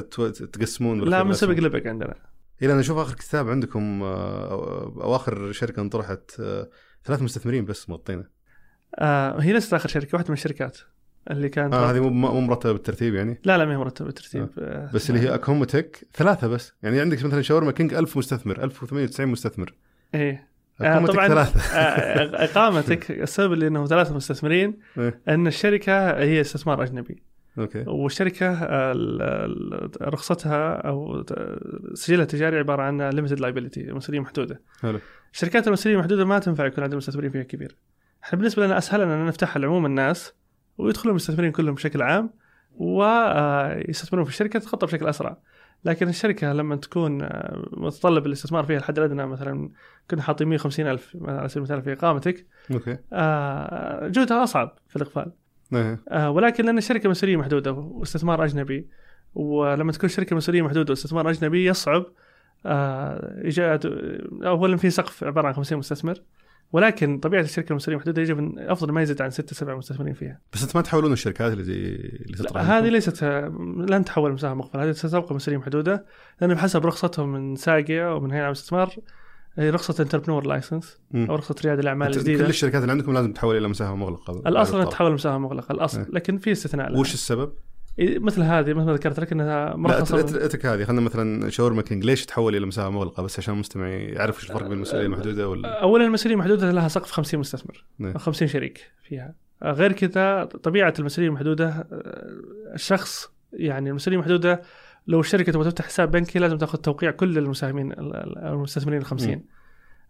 تقسمون 0.53 1.01
لا 1.01 1.23
من؟ 1.23 1.33
سبق 1.33 1.55
لبق 1.55 1.87
عندنا. 1.87 2.15
إلى 2.63 2.73
أنا 2.73 2.81
أشوف 2.81 2.99
آخر 2.99 3.15
كتاب 3.15 3.49
عندكم 3.49 4.03
آه، 4.03 4.93
أو 5.03 5.17
آخر 5.17 5.53
شركة 5.53 5.81
انطرحت 5.81 6.41
آه، 6.41 6.71
ثلاث 7.05 7.23
مستثمرين 7.23 7.65
بس 7.65 7.91
مغطينه 7.91 8.25
آه 8.99 9.41
هي 9.41 9.53
ليست 9.53 9.75
آخر 9.75 9.89
شركة 9.89 10.09
واحدة 10.15 10.29
من 10.29 10.35
الشركات 10.35 10.79
اللي 11.31 11.49
كانت 11.49 11.75
آه 11.75 11.91
هذه 11.91 12.01
مو 12.01 12.11
مو 12.11 12.41
مرتبة 12.41 12.73
بالترتيب 12.73 13.15
يعني؟ 13.15 13.41
لا 13.45 13.59
لا 13.59 13.65
ما 13.65 13.73
هي 13.73 13.77
مرتبة 13.77 14.07
بالترتيب. 14.07 14.49
آه. 14.59 14.91
بس 14.95 15.11
اللي 15.11 15.21
هي 15.21 15.35
اكوموتك 15.35 16.09
ثلاثة 16.15 16.47
بس. 16.49 16.73
يعني 16.83 17.01
عندك 17.01 17.25
مثلا 17.25 17.43
شاورما 17.43 17.73
كينج 17.73 17.95
1000 17.95 18.17
مستثمر 18.17 18.65
1098 18.65 19.29
مستثمر. 19.29 19.75
إيه. 20.15 20.49
آه، 20.81 21.07
طبعاً، 21.07 21.29
ثلاثة. 21.29 21.61
آه، 21.61 22.45
إقامتك 22.45 23.11
السبب 23.23 23.53
اللي 23.53 23.67
انه 23.67 23.87
ثلاثة 23.87 24.15
مستثمرين 24.15 24.79
إيه. 24.99 25.21
إن 25.29 25.47
الشركة 25.47 26.11
هي 26.19 26.41
استثمار 26.41 26.83
أجنبي. 26.83 27.23
أوكي. 27.59 27.85
والشركة 27.87 28.47
آه، 28.53 28.93
ال- 28.93 29.23
ال- 29.23 30.13
رخصتها 30.15 30.75
أو 30.75 31.25
سجلها 31.95 32.23
التجاري 32.23 32.59
عبارة 32.59 32.83
عن 32.83 33.03
limited 33.03 33.41
liability 33.41 33.93
مسؤولية 33.93 34.21
محدودة. 34.21 34.61
حلو. 34.83 35.01
الشركات 35.33 35.67
المسؤولية 35.67 35.97
المحدودة 35.97 36.25
ما 36.25 36.39
تنفع 36.39 36.67
يكون 36.67 36.85
عندهم 36.85 36.97
مستثمرين 36.97 37.31
فيها 37.31 37.43
كبير. 37.43 37.77
إحنا 38.25 38.39
بالنسبة 38.39 38.67
لنا 38.67 38.79
أسهل 38.79 39.01
أن 39.01 39.27
نفتحها 39.27 39.61
لعموم 39.61 39.87
الناس 39.87 40.35
ويدخلوا 40.79 41.11
المستثمرين 41.11 41.53
كلهم 41.53 41.75
بشكل 41.75 42.03
عام 42.03 42.31
ويستثمرون 42.73 44.25
في 44.25 44.31
الشركة 44.31 44.59
تتخطى 44.59 44.87
بشكل 44.87 45.07
أسرع. 45.07 45.37
لكن 45.85 46.09
الشركة 46.09 46.53
لما 46.53 46.77
تكون 46.77 47.23
آه، 47.23 47.65
متطلب 47.73 48.27
الاستثمار 48.27 48.65
فيها 48.65 48.77
الحد 48.79 48.99
الأدنى 48.99 49.27
مثلا 49.27 49.71
كنا 50.11 50.23
حاطين 50.23 50.49
150 50.49 50.87
ألف 50.87 51.17
على 51.25 51.49
سبيل 51.49 51.59
المثال 51.65 51.83
في 51.83 51.93
إقامتك 51.93 52.47
أوكي. 52.73 52.99
آه، 53.13 54.09
جهدها 54.09 54.43
أصعب 54.43 54.79
في 54.89 54.97
الإقفال. 54.97 55.33
آه، 56.09 56.31
ولكن 56.31 56.65
لأن 56.65 56.79
الشركة 56.79 57.09
مسؤولية 57.09 57.37
محدودة 57.37 57.73
واستثمار 57.73 58.45
أجنبي 58.45 58.89
ولما 59.35 59.93
تكون 59.93 60.09
شركه 60.09 60.37
مسؤولية 60.37 60.63
محدودة 60.63 60.91
واستثمار 60.91 61.31
أجنبي 61.31 61.67
يصعب 61.67 62.07
آه، 62.67 63.43
إيجاد 63.45 63.87
اولا 64.45 64.77
في 64.77 64.91
سقف 64.91 65.25
عبارة 65.25 65.47
عن 65.47 65.55
50 65.55 65.79
مستثمر 65.79 66.23
ولكن 66.73 67.19
طبيعة 67.19 67.41
الشركة 67.41 67.71
المسؤولية 67.71 67.99
محدودة 67.99 68.23
يجب 68.23 68.39
أن 68.39 68.55
أفضل 68.59 68.93
ما 68.93 69.03
يزيد 69.03 69.23
عن 69.23 69.31
6 69.31 69.55
7 69.55 69.77
مستثمرين 69.77 70.15
فيها. 70.15 70.41
بس 70.53 70.63
أنت 70.63 70.77
ما 70.77 70.83
تحولون 70.83 71.13
الشركات 71.13 71.53
اللي 71.53 71.65
زي 71.65 71.79
اللي 72.27 72.37
تطلع 72.37 72.61
هذه؟ 72.61 72.89
ليست 72.89 73.25
لن 73.91 74.05
تحول 74.05 74.33
مساهمة 74.33 74.55
مقبل 74.55 74.81
هذه 74.81 74.93
ستبقى 74.93 75.35
مسؤولية 75.35 75.59
محدودة 75.59 76.05
لأن 76.41 76.55
بحسب 76.55 76.87
رخصتهم 76.87 77.33
من 77.33 77.57
ساقية 77.57 78.09
أو 78.09 78.21
من 78.21 78.33
هيئة 78.33 78.47
الاستثمار 78.47 78.95
رخصة 79.59 80.03
انتربنور 80.03 80.47
لايسنس. 80.47 81.01
أو 81.15 81.35
رخصة 81.35 81.55
رياده 81.65 81.81
الأعمال 81.81 82.09
الجديدة 82.09 82.45
كل 82.45 82.51
الشركات 82.51 82.83
اللي 82.83 82.93
عندكم 82.93 83.15
لازم 83.15 83.33
تحول 83.33 83.57
إلى 83.57 83.69
مساهمة 83.69 83.97
مغلقة 83.97 84.33
الأصل 84.49 84.73
أنها 84.73 84.83
الطرح. 84.83 84.99
تحول 84.99 85.13
مساهمة 85.13 85.39
مغلقة 85.39 85.73
الأصل 85.73 85.99
إيه. 85.99 86.07
لكن 86.13 86.39
في 86.39 86.53
استثناء 86.53 86.91
لها. 86.91 87.01
وش 87.01 87.15
السبب؟ 87.15 87.53
إيه، 87.99 88.19
مثل 88.19 88.43
هذه 88.43 88.73
مثل 88.73 88.87
ما 88.87 88.93
ذكرت 88.93 89.21
لك 89.21 89.33
إنها 89.33 89.71
لا 89.71 89.77
مرخصة 89.77 90.23
أت- 90.23 90.43
اترك 90.43 90.67
هذه 90.67 90.85
خلينا 90.85 91.01
مثلا 91.01 91.51
شاورما 91.51 91.83
كينج 91.83 92.05
ليش 92.05 92.27
تحول 92.27 92.57
إلى 92.57 92.67
مساحه 92.67 92.91
مغلقة 92.91 93.23
بس 93.23 93.39
عشان 93.39 93.55
المستمع 93.55 93.89
يعرف 93.89 94.37
إيش 94.37 94.51
الفرق 94.51 94.63
بين 94.63 94.73
المسؤولية 94.73 95.07
المحدودة 95.07 95.49
ولا 95.49 95.83
اولا 95.83 96.05
المسؤولية 96.05 96.35
المحدودة 96.35 96.73
لها 96.73 96.89
سقف 96.89 97.11
50 97.11 97.41
مستثمر 97.41 97.85
نعم. 97.99 98.13
أو 98.13 98.19
50 98.19 98.49
شريك 98.49 98.91
فيها 99.09 99.35
غير 99.63 99.93
كذا 99.93 100.45
طبيعة 100.45 100.95
المسؤولية 100.99 101.29
المحدودة 101.29 101.69
آه، 101.69 101.87
الشخص 102.75 103.31
يعني 103.53 103.91
المسؤولية 103.91 104.17
المحدودة 104.19 104.63
لو 105.07 105.21
الشركة 105.21 105.53
تبغى 105.53 105.65
تفتح 105.71 105.85
حساب 105.85 106.11
بنكي 106.11 106.39
لازم 106.39 106.59
تاخذ 106.59 106.79
توقيع 106.79 107.11
كل 107.11 107.39
المساهمين 107.39 107.93
ال- 107.93 108.17
ال- 108.17 108.39
المستثمرين 108.39 109.01
ال 109.01 109.05
50 109.05 109.43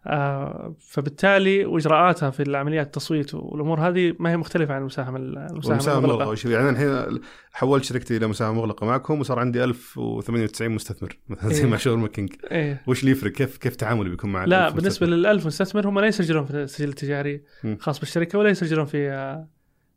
آه 0.07 0.75
فبالتالي 0.79 1.65
وإجراءاتها 1.65 2.29
في 2.29 2.43
العمليات 2.43 2.85
التصويت 2.85 3.33
والأمور 3.33 3.79
هذه 3.79 4.13
ما 4.19 4.31
هي 4.31 4.37
مختلفة 4.37 4.73
عن 4.73 4.81
المساهمة 4.81 5.17
المساهمة 5.19 5.75
ومساهمه 5.75 5.99
مغلقه 5.99 6.23
المغلقة. 6.23 6.49
يعني 6.49 6.69
الحين 6.69 7.19
حولت 7.53 7.83
شركتي 7.83 8.17
إلى 8.17 8.27
مساهمة 8.27 8.53
مغلقة 8.57 8.85
معكم 8.85 9.19
وصار 9.19 9.39
عندي 9.39 9.63
1098 9.63 10.71
مستثمر 10.71 11.17
مثلا 11.29 11.49
زي 11.53 11.63
إيه. 11.63 11.69
مع 11.69 11.77
شاورما 11.77 12.07
كينج 12.07 12.33
إيه. 12.51 12.81
وش 12.87 12.99
اللي 12.99 13.11
يفرق 13.11 13.31
كيف 13.31 13.57
كيف 13.57 13.75
تعاملي 13.75 14.09
بيكون 14.09 14.31
مع 14.31 14.45
لا 14.45 14.69
ال1000 14.69 14.73
بالنسبة 14.73 14.87
مستثمر؟ 14.89 15.09
للألف 15.09 15.45
مستثمر 15.45 15.87
هم 15.89 15.99
لا 15.99 16.07
يسجلون 16.07 16.45
في 16.45 16.53
السجل 16.53 16.89
التجاري 16.89 17.41
مم. 17.63 17.77
خاص 17.79 17.99
بالشركة 17.99 18.39
ولا 18.39 18.49
يسجلون 18.49 18.85
في 18.85 19.09
آه، 19.11 19.47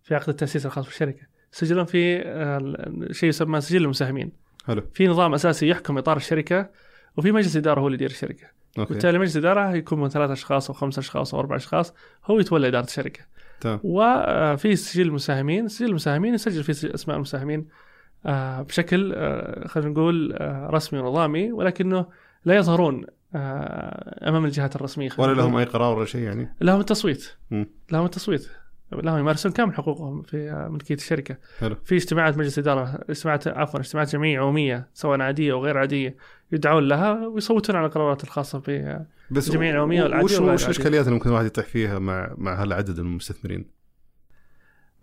في 0.03 0.15
عقد 0.15 0.29
التأسيس 0.29 0.67
الخاص 0.67 0.85
بالشركة. 0.87 1.23
يسجلون 1.55 1.85
في 1.85 2.23
آه، 2.25 2.75
شيء 3.13 3.29
يسمى 3.29 3.61
سجل 3.61 3.85
المساهمين. 3.85 4.33
حلو. 4.67 4.83
في 4.95 5.07
نظام 5.07 5.35
أساسي 5.35 5.69
يحكم 5.69 5.99
إطار 5.99 6.17
الشركة 6.17 6.71
وفي 7.17 7.33
مجلس 7.33 7.57
إدارة 7.57 7.81
هو 7.81 7.87
اللي 7.87 7.95
يدير 7.95 8.11
الشركة. 8.11 8.47
أوكي. 8.79 8.95
بالتالي 8.95 9.19
مجلس 9.19 9.37
إدارة 9.37 9.75
يكون 9.75 10.01
من 10.01 10.09
ثلاث 10.09 10.31
أشخاص 10.31 10.71
أو 10.71 10.75
خمس 10.75 10.99
أشخاص 10.99 11.35
أو 11.35 11.41
أربع 11.41 11.57
أشخاص 11.57 11.95
هو 12.27 12.41
يتولى 12.41 12.69
إدارة 12.69 12.85
الشركة. 12.85 13.21
تمام. 13.61 13.81
وفي 13.83 14.77
سجل 14.77 15.07
المساهمين 15.07 15.69
سجل 15.69 15.89
المساهمين 15.89 16.35
يسجل 16.35 16.65
فيه 16.65 16.95
أسماء 16.95 17.17
المساهمين 17.17 17.67
آه، 18.27 18.63
بشكل 18.63 19.13
آه، 19.17 19.67
خلينا 19.67 19.91
نقول 19.91 20.33
آه، 20.33 20.69
رسمي 20.71 21.01
ونظامي 21.01 21.53
ولكنه 21.53 22.07
لا 22.45 22.57
يظهرون 22.57 23.07
آه، 23.35 24.29
أمام 24.29 24.45
الجهات 24.45 24.77
الرسمية 24.77 25.11
ولا 25.19 25.33
لهم. 25.33 25.57
أي 25.57 25.65
قرار 25.65 25.97
ولا 25.97 26.07
شيء 26.07 26.21
يعني؟ 26.21 26.55
لهم 26.61 26.81
التصويت. 26.81 27.33
لهم 27.93 28.05
التصويت. 28.05 28.49
لهم 28.93 29.19
يمارسون 29.19 29.53
كامل 29.53 29.75
حقوقهم 29.75 30.23
في 30.23 30.51
آه، 30.51 30.69
ملكية 30.69 30.95
الشركة 30.95 31.37
حلو 31.61 31.77
في 31.85 31.97
اجتماعات 31.97 32.39
مجلس 32.39 32.59
إدارة 32.59 33.01
اجتماعات 33.11 33.49
عفوا 33.49 33.81
اجتماعات 33.81 34.13
جمعيه 34.13 34.35
يوميه 34.35 34.89
سواء 34.95 35.21
عادية 35.21 35.53
أو 35.53 35.65
غير 35.65 35.79
عادية 35.79 36.17
يدعون 36.53 36.89
لها 36.89 37.27
ويصوتون 37.27 37.77
على 37.77 37.87
القرارات 37.87 38.25
الخاصة 38.25 38.59
ب 38.69 38.97
بس 39.31 39.49
الجمعية 39.49 39.71
العمومية 39.71 40.01
و- 40.01 40.05
والعادية 40.05 40.25
وش 40.25 40.41
وش. 40.41 40.65
الإشكاليات 40.65 41.05
اللي 41.05 41.15
ممكن 41.15 41.29
الواحد 41.31 41.47
يطيح 41.47 41.67
فيها 41.67 41.99
مع 41.99 42.35
مع 42.39 42.63
هالعدد 42.63 43.01
من 43.01 43.07
المستثمرين؟ 43.07 43.81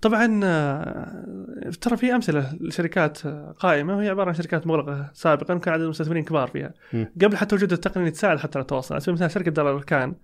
طبعا 0.01 0.39
آه، 0.43 1.69
ترى 1.81 1.97
في 1.97 2.15
أمثلة 2.15 2.53
لشركات 2.61 3.25
آه، 3.25 3.55
قائمة 3.59 3.97
وهي 3.97 4.09
عبارة 4.09 4.27
عن 4.27 4.33
شركات 4.33 4.67
مغلقة 4.67 5.09
سابقا 5.13 5.57
كان 5.57 5.73
عدد 5.73 5.83
المستثمرين 5.83 6.23
كبار 6.23 6.47
فيها 6.47 6.73
مم. 6.93 7.11
قبل 7.21 7.37
حتى 7.37 7.55
وجود 7.55 7.71
التقنية 7.73 8.09
تساعد 8.09 8.37
حتى 8.39 8.57
على 8.57 8.61
التواصل 8.63 8.93
على 8.95 9.01
سبيل 9.01 9.15
المثال 9.15 9.31
شركة 9.31 9.51
دار 9.51 9.69
الأركان 9.71 10.15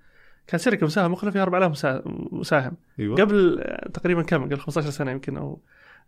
كانت 0.48 0.64
شركه 0.64 0.86
مساهمه 0.86 1.08
مخلة 1.14 1.32
فيها 1.32 1.44
4000 1.44 1.72
مسا- 1.72 2.02
مساهم 2.32 2.74
أيوه 3.00 3.16
قبل 3.16 3.60
آه، 3.62 3.90
تقريبا 3.90 4.22
كم 4.22 4.44
قبل 4.46 4.60
15 4.60 4.90
سنة 4.90 5.12
يمكن 5.12 5.38
أو 5.38 5.62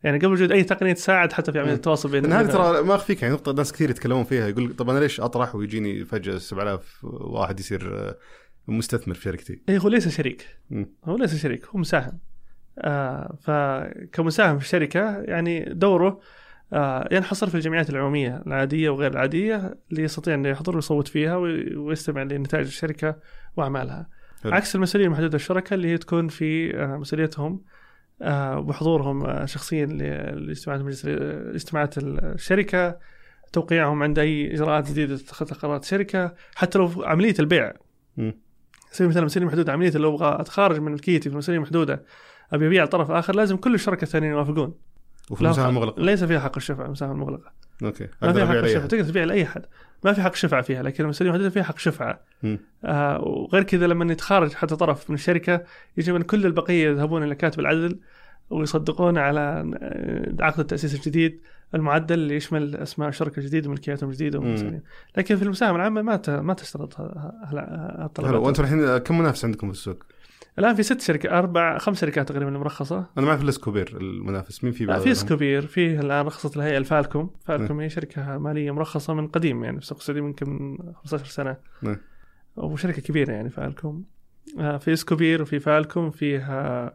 يعني 0.04 0.18
قبل 0.18 0.32
وجود 0.32 0.52
أي 0.52 0.64
تقنية 0.64 0.94
تساعد 0.94 1.34
حتى 1.34 1.52
في 1.52 1.60
عملية. 1.60 1.74
التواصل 1.74 2.12
بين 2.12 2.34
هذه 2.34 2.48
ترى 2.48 2.82
ما 2.84 2.96
أخفيك 2.96 3.22
يعني 3.22 3.34
نقطة 3.34 3.52
ناس 3.54 3.74
كثير 3.74 3.90
يتكلمون 3.90 4.24
فيها 4.24 4.48
يقول 4.48 4.76
طب 4.76 4.90
أنا 4.90 5.00
ليش 5.00 5.22
أطرح 5.22 5.56
ويجيني 5.56 6.06
فجأة 6.06 6.38
7000 6.38 7.00
واحد 7.04 7.60
يصير 7.60 7.98
آه، 8.00 8.16
مستثمر 8.68 9.14
في 9.16 9.22
شركتي؟ 9.22 9.62
إيه 9.70 9.78
هو 9.78 9.90
ليس 9.90 10.08
شريك 10.08 10.48
مم. 10.70 10.90
هو 11.06 11.18
ليس 11.18 11.36
شريك 11.36 11.66
هو 11.66 11.80
مساهم 11.80 12.20
آه 12.80 13.36
فكمساهم 13.42 14.58
في 14.60 14.66
الشركة 14.66 15.18
يعني 15.22 15.66
دوره 15.74 16.20
آه 16.74 17.08
ينحصر 17.12 17.50
في 17.50 17.56
الجمعيات 17.56 17.90
العمومية 17.90 18.44
العادية 18.48 18.90
وغير 18.90 19.12
العادية 19.12 19.78
اللي 19.92 20.04
يستطيع 20.04 20.34
إنه 20.34 20.50
يحضر 20.50 20.76
ويصوت 20.76 21.08
فيها 21.08 21.36
وي- 21.38 21.76
ويستمع 21.76 22.24
لنتائج 22.24 22.66
الشركة 22.66 23.16
وأعمالها 23.58 24.10
حلو. 24.46 24.56
عكس 24.56 24.76
المسؤوليه 24.76 25.08
المحدوده 25.08 25.36
الشركة 25.36 25.74
اللي 25.74 25.88
هي 25.88 25.98
تكون 25.98 26.28
في 26.28 26.78
آه 26.78 26.98
مسؤوليتهم 26.98 27.62
آه، 28.22 28.60
وبحضورهم 28.60 29.26
آه، 29.26 29.46
شخصيا 29.46 29.86
لاجتماعات 29.86 30.82
مجلس 30.82 31.06
اجتماعات 31.06 31.98
الشركة 31.98 32.98
توقيعهم 33.54 34.04
عند 34.04 34.20
أي 34.20 34.54
إجراءات 34.54 34.90
جديدة 34.90 35.18
تتخذ 35.18 35.54
قرارات 35.54 35.84
الشركة 35.84 36.34
حتى 36.56 36.78
لو 36.80 36.92
عملية 36.98 37.36
البيع. 37.40 37.74
مم. 38.18 38.34
سبيل 38.92 39.06
المثال 39.06 39.26
مسؤوليه 39.26 39.48
محدودة 39.48 39.74
عملية 39.74 39.92
لو 39.92 40.16
أبغى 40.16 40.42
أتخارج 40.42 40.80
من 40.80 40.92
ملكيتي 40.92 41.30
في 41.30 41.38
مسؤوليه 41.38 41.60
محدودة 41.60 42.04
أبي 42.54 42.68
أبيع 42.68 42.86
طرف 42.86 43.12
آخر 43.12 43.36
لازم 43.36 43.58
كل 43.58 43.74
الشركاء 43.74 44.04
الثانيين 44.04 44.32
يوافقون. 44.32 44.74
وفي 45.32 45.42
المساحه 45.42 45.70
المغلقة. 45.70 46.02
ليس 46.02 46.24
فيها 46.24 46.40
حق 46.40 46.56
الشفعه 46.58 46.86
المساحه 46.86 47.12
المغلقة. 47.12 47.52
أوكي. 47.84 48.08
ما 48.22 48.34
فيها 48.34 48.46
حق 48.46 48.54
الشفعه 48.54 48.88
تقدر 48.88 49.04
تبيع 49.04 49.24
لأي 49.24 49.44
احد 49.44 49.66
ما 50.06 50.14
في 50.14 50.22
حق 50.22 50.36
شفعة 50.36 50.62
فيها 50.62 50.84
لكن 50.84 51.04
المسؤوليه 51.04 51.32
المحدوده 51.32 51.54
فيها 51.54 51.64
حق 51.64 51.78
شفعة. 51.78 52.20
آه 52.86 53.22
وغير 53.22 53.64
كذا 53.64 53.88
لما 53.88 54.12
يتخارج 54.12 54.54
حتى 54.54 54.76
طرف 54.76 55.10
من 55.10 55.16
الشركة 55.16 55.64
يجب 55.98 56.16
أن 56.16 56.22
كل 56.22 56.46
البقية 56.46 56.90
يذهبون 56.90 57.24
إلى 57.24 57.36
كاتب 57.36 57.60
العدل 57.60 58.00
ويصدقون 58.50 59.18
على 59.18 59.42
عقد 60.40 60.60
التأسيس 60.60 60.96
الجديد 60.96 61.42
المعدل 61.76 62.16
اللي 62.16 62.36
يشمل 62.36 62.76
أسماء 62.76 63.10
الشركة 63.10 63.40
الجديده 63.40 63.70
وملكياتهم 63.70 64.10
الجديده. 64.10 64.40
لكن 65.18 65.36
في 65.36 65.44
المساهمة 65.44 65.76
العامة 65.76 66.02
ما 66.02 66.22
ما 66.42 66.54
تشترط 66.54 67.00
هالطلبات 67.00 68.34
وأنتم 68.34 68.64
الحين 68.64 68.98
كم 68.98 69.20
منافس 69.20 69.46
عندكم 69.46 69.68
في 69.68 69.74
السوق؟ 69.74 70.04
الآن 70.60 70.76
في 70.76 70.84
ست 70.84 71.02
شركات 71.02 71.32
أربع 71.32 71.78
خمس 71.78 72.02
شركات 72.02 72.30
تقريبا 72.30 72.52
مرخصه 72.52 72.98
أنا 73.18 73.26
ما 73.26 73.32
اعرف 73.32 73.42
الا 73.42 73.52
Scopeer 73.52 73.98
المنافس. 74.02 74.64
مين 74.64 74.74
في 74.74 74.86
لا 74.86 74.94
بعد 74.94 75.02
في 75.02 75.14
Scopeer 75.14 75.68
في 75.68 76.00
الآن 76.00 76.26
رخصت 76.26 76.58
الهيئة 76.58 76.78
الفالكوم. 76.78 77.30
فالكوم 77.46 77.80
هي 77.80 77.90
شركة 77.90 78.38
مالية 78.38 78.72
مرخصة 78.72 79.14
من 79.14 79.28
قديم 79.28 79.64
يعني 79.64 79.78
في 79.78 79.84
السوق 79.84 79.98
السعودي 79.98 80.20
يمكن 80.20 80.50
من 80.50 80.94
15 80.94 81.26
سنة. 81.26 81.58
نعم. 81.82 81.98
وشركه 82.56 83.02
كبيرة 83.02 83.32
يعني 83.32 83.50
فالكوم. 83.50 84.06
آه، 84.60 84.78
في 84.78 84.96
Scopeer 84.96 85.42
وفي 85.42 85.60
فالكوم 85.60 86.12
فيها 86.12 86.94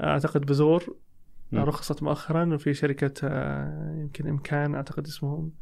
أعتقد 0.00 0.46
بذور 0.46 0.96
مم. 1.52 1.60
رخصت 1.60 2.02
مؤخرا 2.02 2.54
وفي 2.54 2.74
شركة 2.74 3.12
آه، 3.24 3.96
يمكن 4.00 4.28
إمكان 4.28 4.74
أعتقد 4.74 5.06
اسمهم. 5.06 5.52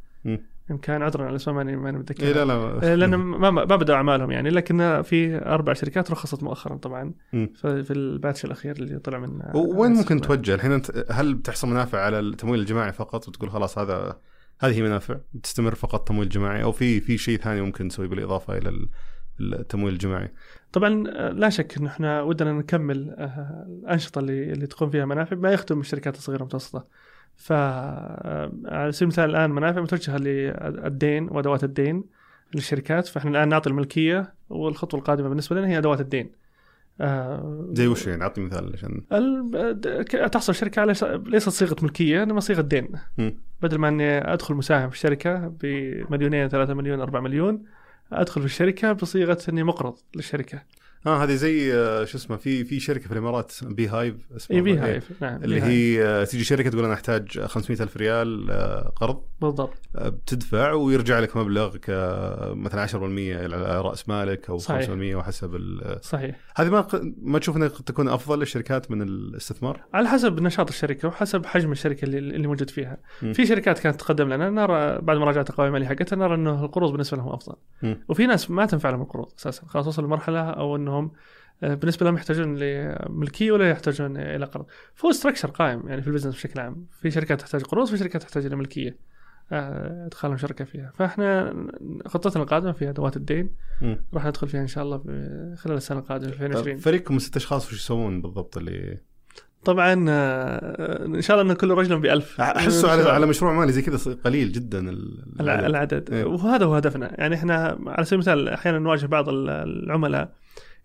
امكان 0.72 1.02
عذرا 1.02 1.22
على 1.22 1.30
الاسماء 1.30 1.56
ماني 1.56 1.76
ماني 1.76 1.98
متذكر 1.98 2.26
اي 2.26 2.32
لا 2.32 2.44
لا 2.44 2.52
آه، 2.54 2.94
لأن 2.94 3.14
ما 3.14 3.50
ما 3.50 3.64
بدأوا 3.64 3.96
أعمالهم 3.96 4.30
يعني 4.30 4.50
لكن 4.50 5.02
في 5.02 5.36
أربع 5.46 5.72
شركات 5.72 6.10
رخصت 6.10 6.42
مؤخرا 6.42 6.76
طبعا. 6.76 7.12
في 7.60 7.90
الباتش 7.90 8.44
الأخير 8.44 8.76
اللي 8.76 8.98
طلع 8.98 9.18
من 9.18 9.42
آه، 9.42 9.56
وين 9.56 9.90
ممكن 9.92 10.16
السوق. 10.16 10.28
توجه 10.36 10.54
الحين 10.54 10.72
انت 10.72 11.04
هل 11.10 11.34
بتحصل 11.34 11.68
منافع 11.68 12.00
على 12.00 12.18
التمويل 12.20 12.60
الجماعي 12.60 12.92
فقط 12.92 13.28
وتقول 13.28 13.50
خلاص 13.50 13.78
هذا 13.78 14.16
هذه 14.60 14.76
هي 14.76 14.82
منافع؟ 14.82 15.16
تستمر 15.42 15.74
فقط 15.74 16.08
تمويل 16.08 16.28
جماعي؟ 16.28 16.62
أو 16.62 16.72
في 16.72 17.00
في 17.00 17.18
شيء 17.18 17.38
ثاني 17.38 17.60
ممكن 17.60 17.86
نسويه 17.86 18.08
بالإضافة 18.08 18.58
إلى 18.58 18.68
ال- 18.68 18.88
التمويل 19.40 19.92
الجماعي؟ 19.94 20.32
طبعا 20.72 21.04
آه، 21.08 21.30
لا 21.30 21.48
شك 21.50 21.76
إن 21.78 21.86
إحنا 21.86 22.22
ودنا 22.22 22.52
نكمل 22.52 23.10
آه، 23.18 23.66
الأنشطة 23.68 24.18
اللي 24.18 24.52
اللي 24.52 24.66
تقوم 24.66 24.90
فيها 24.90 25.04
منافع 25.04 25.36
ما 25.36 25.52
يخدم 25.52 25.80
الشركات 25.80 26.16
الصغيرة 26.16 26.38
والمتوسطه. 26.40 26.86
ف 27.36 27.52
آه، 27.52 28.52
على 28.64 28.92
سبيل 28.92 29.08
المثال 29.08 29.30
الآن 29.30 29.50
منافع 29.50 29.80
متوجهة 29.80 30.16
للدين 30.16 31.28
وأدوات 31.30 31.64
الدين 31.64 32.04
للشركات 32.54 33.06
فإحنا 33.06 33.30
الآن 33.30 33.48
نعطي 33.48 33.70
الملكية 33.70 34.34
والخطوة 34.50 35.00
القادمة 35.00 35.28
بالنسبة 35.28 35.56
لنا 35.56 35.68
هي 35.68 35.78
أدوات 35.78 36.00
الدين. 36.00 36.30
آه، 37.00 37.68
زي 37.72 37.86
وش 37.86 38.06
يعني 38.06 38.22
أعطي 38.22 38.40
مثال 38.40 38.72
عشان 38.74 39.02
تحصل 40.32 40.54
شركة 40.54 40.80
على 40.80 40.94
ليست 41.26 41.48
صيغة 41.48 41.76
ملكية 41.82 42.22
إنما 42.22 42.40
صيغة 42.40 42.60
دين. 42.60 42.88
بدل 43.62 43.78
ما 43.78 43.88
إني 43.88 44.32
أدخل 44.32 44.54
مساهم 44.54 44.90
في 44.90 44.94
الشركة 44.96 45.52
بمليونين 45.62 46.48
ثلاثة 46.48 46.74
مليون 46.74 47.00
أربعة 47.00 47.20
مليون 47.20 47.64
أدخل 48.12 48.40
في 48.40 48.46
الشركة 48.46 48.92
بصيغة 48.92 49.38
إني 49.48 49.62
مقرض 49.62 49.94
للشركة 50.16 50.62
آه 51.06 51.24
هذه 51.24 51.34
زي 51.34 51.74
آه، 51.74 52.04
شو 52.04 52.18
اسمه 52.18 52.36
في 52.36 52.64
في 52.64 52.80
شركة 52.80 53.06
في 53.06 53.12
الإمارات 53.12 53.52
Beehive 53.62 54.14
اسمها 54.36 54.58
اي 54.58 54.62
Bee 54.64 54.72
إيه. 54.72 54.84
hive 54.84 55.22
نعم 55.22 55.44
اللي. 55.44 55.62
هي 55.62 56.04
آه، 56.04 56.24
تيجي 56.24 56.44
شركة 56.44 56.70
تقول 56.70 56.84
أنا 56.84 56.94
أحتاج 56.94 57.40
500 57.40 57.82
ألف 57.82 57.96
ريال 57.96 58.50
آه، 58.50 58.92
قرض 58.96 59.22
بالضبط 59.40 59.74
بتدفع 59.94 60.72
ويرجع 60.72 61.18
لك 61.18 61.36
مبلغ 61.36 61.76
ك 61.76 61.90
مثلا 62.54 62.86
10% 62.86 62.94
على 63.36 63.80
رأس 63.80 64.08
مالك 64.08 64.50
أو 64.50 64.58
5% 64.58 64.60
صحيح. 64.62 65.16
وحسب 65.16 65.54
ال- 65.54 65.98
صحيح 66.04 66.36
هذه 66.56 66.68
ما 66.70 66.86
ما 67.22 67.38
تشوف 67.38 67.56
إنها 67.56 67.68
قد 67.68 67.84
تكون 67.84 68.08
أفضل 68.08 68.38
للشركات 68.38 68.90
من 68.90 69.02
الاستثمار؟ 69.02 69.80
على 69.94 70.08
حسب 70.08 70.40
نشاط 70.40 70.68
الشركة 70.68 71.08
وحسب 71.08 71.46
حجم 71.46 71.72
الشركة 71.72 72.04
اللي, 72.04 72.18
اللي 72.18 72.46
موجود 72.48 72.70
فيها 72.70 72.96
مم. 73.22 73.32
في 73.32 73.46
شركات 73.46 73.78
كانت 73.78 74.00
تقدم 74.00 74.28
لنا 74.32 74.50
نرى 74.50 74.98
بعد 75.02 75.16
مراجعه 75.16 75.44
القوائم 75.50 75.68
الماليه 75.74 75.88
حقتها 75.88 76.16
نرى 76.16 76.34
إنه 76.34 76.64
القروض 76.64 76.92
بالنسبة 76.92 77.16
لهم 77.16 77.28
أفضل 77.28 77.56
مم. 77.82 78.04
وفي 78.08 78.26
ناس 78.26 78.50
ما 78.50 78.66
تنفع 78.66 78.90
لهم 78.90 79.02
القروض 79.02 79.28
أساسا 79.38 79.66
خلاص 79.66 79.86
وصلوا 79.86 80.06
لمرحلة 80.06 80.40
أو 80.50 80.76
انهم 80.92 81.12
آه، 81.62 81.74
بالنسبة 81.74 82.06
لهم 82.06 82.14
يحتاجون 82.14 82.56
لملكيه 82.58 83.52
ولا 83.52 83.70
يحتاجون 83.70 84.16
إلى 84.16 84.44
قرض؟ 84.46 84.66
فهو 84.94 85.12
structure 85.12 85.50
قائم 85.50 85.88
يعني 85.88 86.02
في 86.02 86.08
ال 86.08 86.11
business 86.11 86.34
بشكل 86.34 86.60
عام. 86.60 86.86
في 87.00 87.10
شركات 87.10 87.40
تحتاج 87.40 87.62
قروض 87.62 87.86
في 87.88 87.96
شركات 87.96 88.22
تحتاج 88.22 88.46
إلى 88.46 88.56
ملكية 88.56 88.96
آه، 89.52 90.06
ادخالهم 90.06 90.36
شركة 90.36 90.64
فيها. 90.64 90.92
فإحنا 90.94 91.54
خطتنا 92.06 92.42
القادمة 92.42 92.72
في 92.72 92.88
أدوات 92.90 93.16
الدين. 93.16 93.50
راح 94.14 94.26
ندخل 94.26 94.48
فيها 94.48 94.60
إن 94.60 94.66
شاء 94.66 94.84
الله 94.84 94.96
ب- 94.96 95.54
خلال 95.58 95.76
السنة 95.76 95.98
القادمة 95.98 96.28
2020 96.28 96.76
فريقكم 96.76 97.18
ست 97.18 97.36
أشخاص 97.36 97.66
وش 97.66 97.72
يسوون 97.72 98.22
بالضبط 98.22 98.56
اللي؟ 98.56 98.98
طبعا 99.64 100.06
آه، 100.08 101.04
إن 101.06 101.20
شاء 101.20 101.40
الله 101.40 101.52
إن 101.52 101.56
كل 101.58 101.70
رجل 101.70 101.98
بألف. 102.00 102.40
احسه 102.40 102.90
على 102.90 103.02
على 103.02 103.26
مشروع 103.26 103.52
مالي 103.52 103.72
زي 103.72 103.82
كذا 103.82 104.14
قليل 104.24 104.52
جدا 104.52 104.90
ال- 104.90 105.40
الع- 105.40 105.66
العدد. 105.66 106.10
إيه. 106.12 106.24
وهذا 106.24 106.64
هو 106.64 106.74
هدفنا. 106.74 107.20
يعني 107.20 107.34
إحنا 107.34 107.78
على 107.86 108.04
سبيل 108.04 108.14
المثال 108.14 108.48
أحيانا 108.48 108.78
نواجه 108.78 109.06
بعض 109.06 109.28
ال- 109.28 109.50
العملاء 109.50 110.32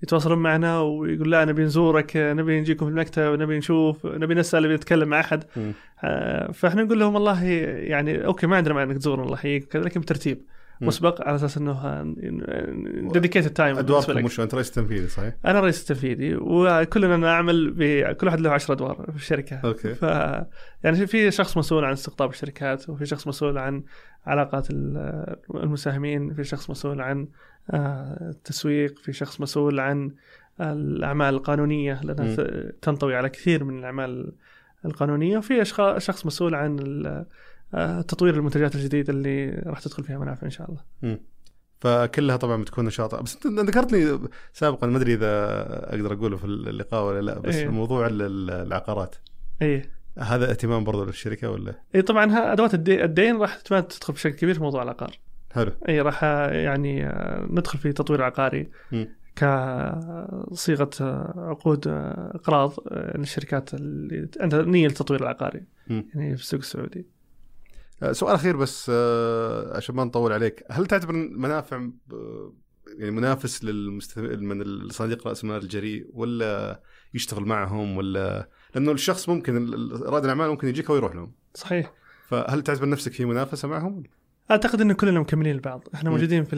يتواصلون 0.03 0.37
معنا 0.39 0.79
ويقول 0.81 1.31
لا 1.31 1.45
نبي 1.45 1.63
نزورك 1.63 2.11
نبي 2.17 2.59
نجيكم 2.59 2.85
في 2.85 2.91
المكتب 2.91 3.39
نبي 3.39 3.57
نشوف 3.57 4.05
نبي 4.05 4.33
نسأل 4.35 4.63
نبي 4.63 4.75
نتكلم 4.75 5.07
مع 5.09 5.19
أحد. 5.19 5.43
آه، 6.03 6.51
فإحنا 6.51 6.83
نقول 6.83 6.99
لهم 6.99 7.13
والله 7.13 7.43
يعني 7.43 8.25
أوكي 8.25 8.47
ما 8.47 8.55
عندنا 8.57 8.73
مانع 8.73 8.91
إنك 8.91 8.97
تزورنا 8.97 9.23
الله 9.23 9.33
يحييك 9.35 9.63
وكذا، 9.63 9.83
لكن 9.83 9.99
بترتيب. 10.01 10.41
مسبق 10.81 11.21
على 11.27 11.35
أساس 11.35 11.57
إنه 11.57 12.03
dedicated 13.13 13.49
time 13.49 13.77
أدواركم 13.77 14.25
وش 14.25 14.39
أنت 14.39 14.53
رئيس 14.55 14.71
تنفيذي 14.71 15.07
صحيح؟ 15.07 15.33
أنا 15.45 15.59
رئيس 15.59 15.81
التنفيذي 15.81 16.35
وكلنا 16.35 17.17
نعمل 17.17 17.71
ب... 17.71 18.11
كل 18.11 18.27
واحد 18.27 18.39
له 18.39 18.49
10 18.51 18.73
أدوار 18.73 19.05
في 19.11 19.15
الشركة 19.15 19.55
أوكي 19.55 19.93
ف 19.93 20.01
يعني 20.83 21.07
في 21.07 21.31
شخص 21.31 21.57
مسؤول 21.57 21.85
عن 21.85 21.91
استقطاب 21.91 22.29
الشركات 22.29 22.89
وفي 22.89 23.05
شخص 23.05 23.27
مسؤول 23.27 23.57
عن 23.57 23.83
علاقات 24.25 24.67
ال- 24.71 25.35
المساهمين 25.55 26.33
في 26.33 26.43
شخص 26.43 26.69
مسؤول 26.69 27.01
عن 27.01 27.27
التسويق 27.73 28.99
في 28.99 29.13
شخص 29.13 29.41
مسؤول 29.41 29.79
عن 29.79 30.11
الأعمال 30.61 31.33
القانونية 31.33 32.01
لأنها. 32.03 32.35
ت- 32.35 32.75
تنطوي 32.81 33.15
على 33.15 33.29
كثير 33.29 33.63
من 33.63 33.79
الأعمال 33.79 34.31
القانونية 34.85 35.37
وفي 35.37 35.65
شخص 35.97 36.25
مسؤول 36.25 36.55
عن 36.55 36.79
آه، 37.73 38.01
تطوير 38.01 38.33
المنتجات 38.35 38.75
الجديدة 38.75 39.13
اللي 39.13 39.49
راح 39.65 39.79
تدخل 39.79 40.03
فيها 40.03 40.17
منافع 40.17 40.45
إن 40.45 40.51
شاء 40.51 40.69
الله 40.69 40.81
مم. 41.01 41.19
فكلها 41.79 42.37
طبعا 42.37 42.61
بتكون 42.61 42.85
نشاطة 42.85 43.21
بس 43.21 43.45
أنت 43.45 43.59
ذكرت 43.69 43.91
لي 43.91 44.19
سابقا 44.53 44.87
ما 44.87 44.97
أدري 44.97 45.13
إذا 45.13 45.27
أقدر 45.89 46.13
أقوله 46.13 46.37
في 46.37 46.45
اللقاء 46.45 47.05
ولا 47.07 47.21
لا 47.21 47.39
بس 47.39 47.55
إيه. 47.55 47.67
موضوع 47.67 48.07
ال- 48.07 48.21
ال- 48.21 48.49
العقارات 48.51 49.15
اي 49.61 49.81
هذا 50.19 50.49
اهتمام 50.51 50.83
برضو 50.83 51.03
للشركة 51.05 51.49
ولا 51.51 51.73
اي 51.95 52.01
طبعا 52.01 52.51
أدوات 52.53 52.73
الدي- 52.73 53.03
الدين 53.03 53.37
راح 53.37 53.55
تدخل 53.55 54.13
بشكل 54.13 54.35
كبير 54.35 54.53
في 54.55 54.61
موضوع 54.61 54.83
العقار 54.83 55.11
حلو 55.57 55.71
إي 55.89 56.01
راح 56.01 56.23
يعني 56.51 57.11
ندخل 57.49 57.79
في 57.79 57.93
تطوير 57.93 58.23
عقاري 58.23 58.71
مم. 58.91 59.17
كصيغة 59.37 60.89
آه، 61.01 61.33
عقود 61.37 61.87
آه، 61.87 62.31
أقراض 62.35 62.73
آه، 62.87 63.17
للشركات 63.17 63.73
اللي 63.73 64.29
عندها 64.39 64.61
نية 64.61 64.87
للتطوير 64.87 65.21
العقاري 65.21 65.63
مم. 65.87 66.05
يعني 66.15 66.35
في 66.35 66.41
السوق 66.41 66.59
السعودي. 66.59 67.05
سؤال 68.11 68.35
أخير 68.35 68.57
بس 68.57 68.89
عشان 69.75 69.95
ما 69.95 70.03
نطول 70.03 70.33
عليك 70.33 70.63
هل 70.71 70.85
تعتبر 70.85 71.13
منافع 71.13 71.89
يعني 72.97 73.11
منافس 73.11 73.63
للمستثمر 73.63 74.37
من 74.37 74.61
الصناديق 74.61 75.27
رأس 75.27 75.43
المال 75.43 75.63
الجريء 75.63 76.07
ولا 76.13 76.81
يشتغل 77.13 77.45
معهم 77.45 77.97
ولا 77.97 78.49
لأنه 78.75 78.91
الشخص 78.91 79.29
ممكن 79.29 79.69
رائد 80.01 80.23
الأعمال 80.23 80.49
ممكن 80.49 80.67
يجيك 80.67 80.89
ويروح 80.89 81.15
لهم 81.15 81.31
صحيح. 81.53 81.93
فهل 82.27 82.61
تعتبر 82.61 82.89
نفسك 82.89 83.11
في 83.11 83.25
منافسة 83.25 83.67
معهم؟ 83.67 84.03
أعتقد 84.51 84.81
إن 84.81 84.93
كلنا 84.93 85.19
مكملين 85.19 85.55
البعض، 85.55 85.87
إحنا. 85.95 86.09
موجودين 86.09 86.43
في 86.43 86.55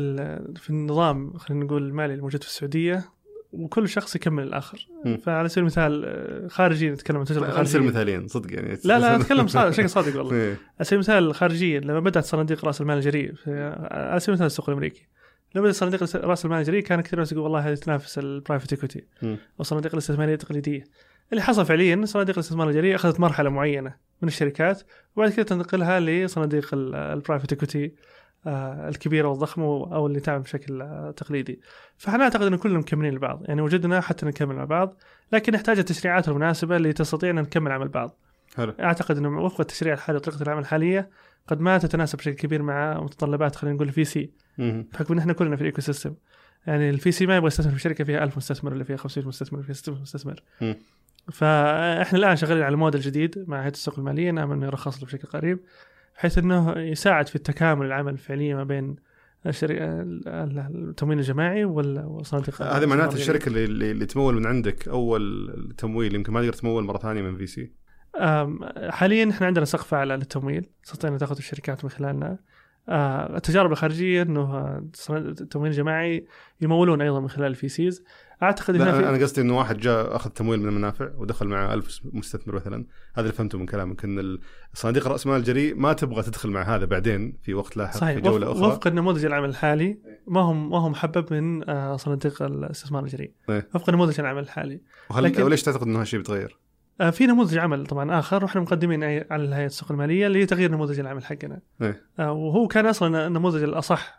في 0.55 0.69
النظام 0.69 1.37
خلينا 1.37 1.65
نقول 1.65 1.87
المالي 1.87 2.13
الموجود 2.13 2.43
في 2.43 2.49
السعودية 2.49 3.09
وكل 3.53 3.89
شخص 3.89 4.15
يكمل 4.15 4.43
الآخر،. 4.43 4.87
فعلى 5.23 5.49
سبيل 5.49 5.61
المثال 5.61 6.03
آه، 6.05 6.47
خارجي 6.47 6.89
نتكلم 6.89 7.17
عن 7.17 7.25
تجربة 7.25 7.47
خلينا 7.47 7.61
نصير 7.61 7.81
خارجية 7.81 7.89
مثالين 7.89 8.27
صدق 8.27 8.53
يعني 8.53 8.77
لا 8.85 8.99
لا 8.99 9.15
أتكلم 9.21 9.45
بشكل 9.45 9.89
صادق 9.89 10.17
والله 10.17 10.33
إيه. 10.33 10.49
على 10.49 10.85
سبيل 10.85 10.93
المثال 10.93 11.35
خارجيا 11.35 11.79
لما 11.79 11.99
بدأت 11.99 12.25
صناديق 12.25 12.65
رأس 12.65 12.81
المال 12.81 12.97
الجريء 12.97 13.33
على 13.47 14.19
سبيل 14.19 14.33
المثال 14.33 14.45
السوق 14.45 14.69
الأمريكي 14.69 15.07
لما 15.55 15.63
بدأت 15.63 15.75
صناديق 15.75 16.15
رأس 16.15 16.45
المال 16.45 16.59
الجريء 16.59 16.83
كان 16.83 17.01
كثير 17.01 17.19
ناس 17.19 17.31
يقول 17.31 17.43
والله 17.43 17.59
هذه 17.59 17.75
تنافس 17.75 18.19
ال 18.19 18.26
private 18.26 18.73
equity 18.73 19.03
مم. 19.21 19.29
أو 19.29 19.59
الصناديق 19.59 19.91
الاستثمارية 19.91 20.33
التقليدية 20.33 20.83
اللي 21.31 21.41
حصل 21.41 21.65
فعليا 21.65 22.05
صناديق 22.05 22.35
الاستثمار 22.35 22.69
الجريء 22.69 22.95
أخذت 22.95 23.19
مرحلة 23.19 23.49
معينة 23.49 23.95
من 24.21 24.27
الشركات 24.27 24.81
وبعد 25.15 25.31
كده 25.31 25.43
تنتقلها 25.43 25.99
لصناديق 25.99 26.69
ال 26.73 26.83
private 26.83 27.53
equity 27.53 27.93
آه، 28.47 28.89
الكبيرة 28.89 29.27
والضخمة 29.27 29.65
أو 29.65 30.07
اللي 30.07 30.19
تعمل 30.19 30.43
بشكل 30.43 30.81
آه، 30.81 31.11
تقليدي. 31.11 31.61
فاحنا 31.97 32.23
أعتقد 32.23 32.41
إن 32.45 32.55
كلنا 32.57 32.79
مكملين 32.79 33.13
لبعض 33.13 33.43
يعني 33.47 33.61
وجدنا 33.61 34.01
حتى 34.01 34.25
نكمل 34.25 34.55
مع 34.55 34.65
بعض 34.65 34.97
لكن 35.33 35.53
نحتاج 35.53 35.77
التشريعات 35.77 36.27
المناسبة 36.27 36.75
اللي 36.75 36.93
تستطيع 36.93 37.29
أن 37.29 37.35
نكمل 37.35 37.71
عمل 37.71 37.87
بعض. 37.87 38.17
حلو. 38.55 38.73
أعتقد 38.79 39.17
انه 39.17 39.41
وفق 39.41 39.61
التشريع 39.61 39.93
الحالي 39.93 40.17
وطريقة 40.17 40.43
العمل 40.43 40.61
الحالية 40.61 41.09
قد 41.47 41.61
ما 41.61 41.77
تتناسب 41.77 42.17
بشكل 42.17 42.35
كبير 42.35 42.61
مع 42.61 43.01
متطلبات 43.01 43.55
خلينا 43.55 43.75
نقول 43.75 43.87
ال 43.87 44.03
VC. 44.03 44.31
بحكم 44.93 45.13
إن 45.13 45.19
إحنا 45.19 45.33
كلنا 45.33 45.55
في 45.55 45.61
ال 45.61 45.81
ecosystem 45.81 46.13
يعني 46.67 46.89
ال 46.89 47.11
VC 47.11 47.25
ما 47.25 47.35
يبغى 47.35 47.47
يستثمر 47.47 47.73
في 47.73 47.79
شركة 47.79 48.03
فيها 48.03 48.23
1000 48.23 48.37
مستثمر 48.37 48.71
اللي 48.71 48.83
فيها 48.83 48.97
500 48.97 49.27
مستثمر 49.27 49.61
فيها 49.61 49.73
600 49.73 50.01
مستثمر. 50.01 50.43
فاحنا 51.31 52.19
الآن 52.19 52.35
شغالين 52.35 52.63
على 52.63 52.75
موديل 52.75 53.01
جديد 53.01 53.45
مع 53.47 53.61
هيئه 53.61 53.71
السوق 53.71 53.99
المالية 53.99 54.31
نامل 54.31 54.55
إنه 54.55 54.65
يرخص 54.65 54.99
له 54.99 55.05
بشكل 55.05 55.27
قريب 55.27 55.59
بحيث 56.15 56.37
إنه 56.37 56.71
يساعد 56.79 57.27
في 57.27 57.35
التكامل 57.35 57.85
العمل 57.85 58.13
الفعلية 58.13 58.55
ما 58.55 58.63
بين 58.63 58.95
التمويل 59.45 61.17
الجماعي 61.19 61.65
وال- 61.65 62.05
والصناديق 62.05 62.61
هذه 62.61 62.85
معناته. 62.85 63.15
الشركة 63.15 63.47
اللي, 63.49 63.65
اللي 63.65 63.91
اللي 63.91 64.05
تمول 64.05 64.35
من 64.35 64.45
عندك 64.45 64.87
أول 64.87 65.73
تمويل 65.77 66.15
يمكن 66.15 66.33
ما 66.33 66.41
تقدر 66.41 66.53
تمول 66.53 66.83
مرة 66.83 66.97
ثانية 66.97 67.21
من 67.21 67.37
VC 67.37 67.71
حاليا 68.89 69.29
إحنا 69.29 69.47
عندنا 69.47 69.65
سقف 69.65 69.93
أعلى 69.93 70.15
للتمويل 70.15 70.69
تستطيع 70.83 71.09
أن 71.09 71.17
تأخذ 71.17 71.37
الشركات 71.37 71.83
من 71.83 71.89
خلالنا. 71.89 72.37
آه، 72.89 73.35
التجارب 73.37 73.71
الخارجية 73.71 74.21
إنه 74.21 74.77
التمويل 75.09 75.71
الجماعي 75.71 76.25
يمولون 76.61 77.01
أيضا 77.01 77.19
من 77.19 77.29
خلال 77.29 77.47
ال 77.47 77.67
VCs 77.67 78.03
أعتقد 78.43 78.75
لا 78.75 78.83
أنا 78.83 78.91
في 78.91 79.09
أنا 79.09 79.17
قصدي 79.23 79.41
إنه 79.41 79.57
واحد 79.57 79.77
جاء 79.77 80.15
أخذ 80.15 80.29
تمويل 80.29 80.59
من 80.59 80.67
المنافع 80.69 81.09
ودخل 81.17 81.47
معه 81.47 81.73
ألف 81.73 81.99
مستثمر 82.03 82.55
مثلا. 82.55 82.85
هذا 83.13 83.21
اللي 83.21 83.31
فهمته 83.33 83.57
من 83.57 83.65
كلامك 83.65 84.03
إن 84.05 84.37
صناديق 84.73 85.07
رأس 85.07 85.27
مال 85.27 85.35
الجريء 85.35 85.75
ما 85.75 85.93
تبغى 85.93 86.23
تدخل 86.23 86.49
مع 86.49 86.61
هذا 86.75 86.85
بعدين 86.85 87.37
في 87.43 87.53
وقت 87.53 87.77
لاحق 87.77 87.97
صحيح 87.97 88.15
في 88.15 88.21
جولة 88.21 88.49
وفق, 88.49 88.57
أخرى. 88.57 88.71
وفق 88.71 88.87
النموذج 88.87 89.25
العمل 89.25 89.49
الحالي. 89.49 89.99
ما 90.27 90.41
هم 90.41 90.69
ما 90.69 90.77
هم 90.77 90.91
محبب 90.91 91.33
من 91.33 91.69
آه، 91.69 91.95
صناديق 91.95 92.41
الاستثمار 92.41 93.03
الجريء. 93.03 93.31
إيه. 93.49 93.67
وفق 93.75 93.89
نموذج 93.89 94.19
العمل 94.19 94.43
الحالي. 94.43 94.81
وهل 95.09 95.23
لكن- 95.23 95.43
وليش 95.43 95.63
تعتقد 95.63 95.87
إنه 95.87 96.01
هالشيء 96.01 96.19
بيتغير؟ 96.19 96.59
آه، 97.01 97.09
في 97.09 97.25
نموذج 97.25 97.57
عمل 97.57 97.85
طبعا 97.85 98.19
آخر. 98.19 98.43
وإحنا 98.43 98.61
مقدمين 98.61 99.03
على 99.03 99.55
هيئه 99.55 99.65
السوق 99.65 99.91
المالية 99.91 100.27
لتغيير 100.27 100.71
نموذج 100.71 100.99
العمل 100.99 101.25
حقنا. 101.25 101.61
إيه. 101.81 102.01
آه، 102.19 102.31
وهو 102.31 102.67
كان 102.67 102.85
أصلا 102.85 103.27
النموذج 103.27 103.63
الأصح 103.63 104.18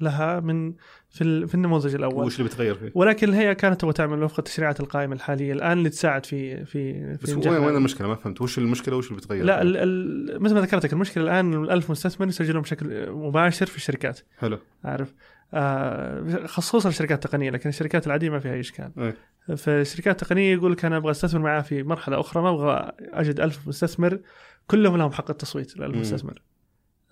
لها 0.00 0.40
من 0.40 0.74
في 1.10 1.46
في 1.46 1.54
النموذج 1.54 1.94
الأول 1.94 2.26
وش 2.26 2.38
اللي 2.38 2.48
بيتغير 2.48 2.74
فيه؟ 2.74 2.92
ولكن 2.94 3.28
الهيئه 3.28 3.52
كانت 3.52 3.80
تبغى 3.80 3.92
تعمل 3.92 4.22
وفق 4.22 4.38
التشريعات 4.38 4.80
القائمة 4.80 5.14
الحالية 5.14 5.52
الآن 5.52 5.78
اللي 5.78 5.90
تساعد 5.90 6.26
في 6.26 6.64
في 6.64 7.16
في 7.16 7.22
بس 7.22 7.46
وين 7.46 7.64
وين. 7.64 7.76
المشكلة 7.76 8.08
ما 8.08 8.14
فهمت 8.14 8.40
وش 8.40 8.58
المشكلة 8.58 8.96
وش 8.96 9.06
اللي 9.08 9.20
بيتغير؟ 9.20 9.44
لا 9.44 9.54
فيه؟ 9.54 9.62
ال 9.62 9.76
ال 9.76 10.42
مثل 10.42 10.54
ما 10.54 10.60
ذكرت 10.60 10.84
لك 10.84 10.92
المشكلة 10.92 11.24
الآن 11.24 11.52
إنه 11.52 11.62
الألف 11.62 11.90
مستثمر 11.90 12.28
يسجلون 12.28 12.62
بشكل 12.62 13.10
مباشر 13.10 13.66
في 13.66 13.76
الشركات 13.76 14.20
حلو 14.38 14.58
عارف 14.84 15.14
آه 15.54 16.46
خصوصا 16.46 16.88
الشركات 16.88 17.24
التقنية 17.24 17.50
لكن 17.50 17.68
الشركات 17.68 18.06
العادية 18.06 18.30
ما 18.30 18.38
فيها 18.38 18.52
أي 18.52 18.60
إشكال 18.60 18.90
إيه. 18.98 19.16
فالشركات 19.56 20.22
التقنية 20.22 20.52
يقول 20.52 20.72
لك 20.72 20.84
أنا 20.84 20.96
أبغى 20.96 21.10
أستثمر 21.10 21.40
معاه 21.40 21.60
في 21.60 21.82
مرحلة 21.82 22.20
أخرى 22.20 22.42
ما 22.42 22.50
أبغى 22.50 22.92
أجد 23.00 23.40
ألف 23.40 23.68
مستثمر 23.68 24.18
كلهم 24.66 24.96
لهم 24.96 25.12
حق 25.12 25.30
التصويت 25.30 25.76
للألف 25.76 25.94
مم. 25.94 26.00
مستثمر 26.00 26.42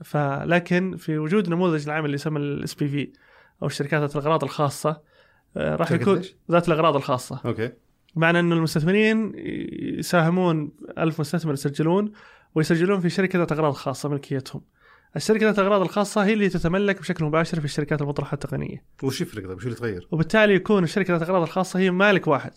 فلكن 0.04 0.96
في 0.96 1.18
وجود 1.18 1.48
نموذج 1.48 1.84
العمل 1.84 2.04
اللي 2.04 2.14
يسمى 2.14 2.38
ال 2.38 2.74
SPV 2.74 3.12
أو 3.62 3.66
الشركات 3.66 4.00
ذات 4.00 4.16
الأغراض 4.16 4.44
الخاصة 4.44 5.00
آه، 5.56 5.76
راح 5.76 5.92
يكون؟ 5.92 6.22
ذات 6.50 6.68
الأغراض 6.68 6.96
الخاصة 6.96 7.40
أوكي 7.44 7.72
معنى 8.16 8.40
إنه 8.40 8.54
المستثمرين 8.54 9.32
يساهمون 9.98 10.72
ألف 10.98 11.20
مستثمر 11.20 11.52
يسجلون 11.52 12.12
ويسجلون 12.54 13.00
في 13.00 13.10
شركة 13.10 13.38
ذات 13.38 13.52
أغراض 13.52 13.72
خاصة 13.72 14.08
ملكيتهم. 14.08 14.62
الشركة 15.16 15.46
ذات 15.46 15.58
الاغراض 15.58 15.80
الخاصة 15.80 16.24
هي 16.24 16.32
اللي 16.32 16.48
تتملك 16.48 17.00
بشكل 17.00 17.24
مباشر 17.24 17.58
في 17.58 17.64
الشركات 17.64 18.02
المطروحة 18.02 18.34
التقنية، 18.34 18.84
وش 19.02 19.20
يفرق 19.20 19.46
طيب 19.46 19.56
وش 19.56 19.64
اللي 19.64 19.74
يتغير؟ 19.74 20.08
وبالتالي 20.10 20.54
يكون 20.54 20.84
الشركة 20.84 21.12
ذات 21.12 21.22
الاغراض 21.22 21.42
الخاصة 21.42 21.78
هي 21.78 21.90
مالك 21.90 22.26
واحد. 22.26 22.52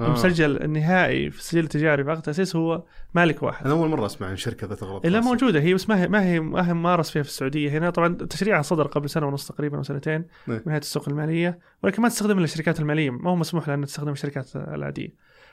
آه. 0.00 0.06
المسجل 0.06 0.62
النهائي 0.62 1.30
في 1.30 1.38
السجل 1.38 1.64
التجاري 1.64 2.02
بعقد 2.02 2.22
تاسيس 2.22 2.56
هو 2.56 2.82
مالك 3.14 3.42
واحد. 3.42 3.66
أنا 3.66 3.74
أول 3.74 3.88
مرة 3.88 4.06
أسمع 4.06 4.26
عن 4.26 4.36
شركة 4.36 4.66
ذات 4.66 4.82
اغراض 4.82 5.06
الا 5.06 5.20
خاصة. 5.20 5.30
موجودة 5.30 5.60
هي 5.60 5.74
بس 5.74 5.88
ما 5.88 6.02
هي 6.02 6.08
ما 6.08 6.24
هي 6.24 6.40
ما 6.40 6.68
هي 6.68 6.74
مارس 6.74 7.10
فيها 7.10 7.22
في 7.22 7.28
السعودية 7.28 7.70
هنا 7.70 7.90
طبعا 7.90 8.14
تشريعها 8.14 8.62
صدر 8.62 8.86
قبل 8.86 9.10
سنة 9.10 9.26
ونص 9.26 9.48
تقريبا 9.48 9.78
أو 9.78 9.82
سنتين 9.82 10.24
نعم. 10.46 10.60
من 10.66 10.72
هيئه 10.72 10.80
السوق 10.80 11.08
المالية 11.08 11.58
ولكن 11.82 12.02
ما 12.02 12.08
تستخدم 12.08 12.36
إلا 12.36 12.44
الشركات 12.44 12.80
المالية 12.80 13.10
ما 13.10 13.30
هو 13.30 13.36
مسموح 13.36 13.68
لها 13.68 13.84
تستخدم 13.84 14.12
الشركات 14.12 14.56
العادية 14.56 15.08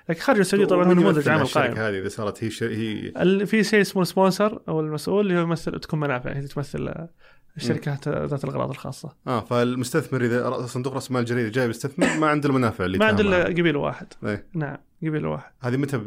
لكن 0.09 0.19
خارج 0.19 0.39
السعودية 0.39 0.67
طبعا 0.67 0.85
هو 0.85 0.93
نموذج 0.93 1.29
عمل 1.29 1.41
الشركة 1.41 1.59
قائم 1.59 1.77
هذه 1.77 1.99
إذا 1.99 2.09
صارت 2.09 2.43
هي. 2.43 2.49
هي 2.61 3.45
في 3.45 3.63
شيء 3.63 3.81
اسمه 3.81 4.01
السبونسر 4.01 4.61
أو 4.67 4.79
المسؤول 4.79 5.21
اللي 5.21 5.39
هو 5.39 5.43
يمثل 5.43 5.79
تكون 5.79 5.99
منافع 5.99 6.33
هي 6.33 6.41
تمثل 6.41 7.07
الشركات 7.57 8.07
ذات 8.07 8.43
الأغراض 8.43 8.69
الخاصة 8.69 9.15
آه 9.27 9.39
فالمستثمر 9.39 10.25
إذا 10.25 10.65
صندوق 10.65 10.93
رأس 10.93 11.11
مال 11.11 11.19
الجريده 11.21 11.49
جاي 11.49 11.67
بيستثمر 11.67 12.07
ما 12.19 12.27
عنده 12.27 12.49
المنافع 12.49 12.85
اللي 12.85 12.97
ما 12.97 13.05
عنده 13.05 13.23
إلا. 13.23 13.43
قبيل 13.43 13.75
واحد 13.77 14.07
إيه. 14.25 14.47
نعم 14.53 14.77
قبيل 15.03 15.25
واحد 15.25 15.51
هذه 15.59 15.77
متى 15.77 15.97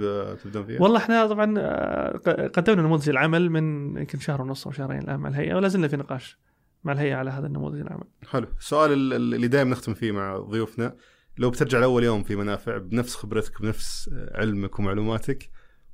تبدون 0.44 0.66
فيها؟ 0.66 0.82
والله 0.82 0.98
إحنا 0.98 1.26
طبعا 1.26 1.54
آه، 1.58 2.16
قدمنا 2.54 2.82
نموذج 2.82 3.08
العمل 3.08 3.50
من 3.50 3.96
يمكن 3.96 4.18
شهر 4.18 4.42
ونص 4.42 4.66
أو 4.66 4.72
شهرين 4.72 4.98
الآن 4.98 5.20
مع 5.20 5.28
الهيئة 5.28 5.54
ولا 5.54 5.68
زلنا 5.68 5.88
في 5.88 5.96
نقاش 5.96 6.38
مع 6.84 6.92
الهيئة 6.92 7.14
على 7.14 7.30
هذا 7.30 7.46
النموذج 7.46 7.80
العمل 7.80 8.04
حلو 8.30 8.46
السؤال 8.58 8.92
ال- 8.92 9.12
ال- 9.12 9.34
اللي 9.34 9.48
دائما 9.48 9.70
نختم 9.70 9.94
فيه 9.94 10.12
مع 10.12 10.38
ضيوفنا 10.38 10.96
لو 11.38 11.50
بترجع 11.50 11.78
لأول 11.78 12.04
يوم 12.04 12.22
في 12.22 12.36
منافع 12.36 12.78
بنفس 12.78 13.14
خبرتك 13.14 13.62
بنفس 13.62 14.10
علمك 14.34 14.78
ومعلوماتك 14.78 15.50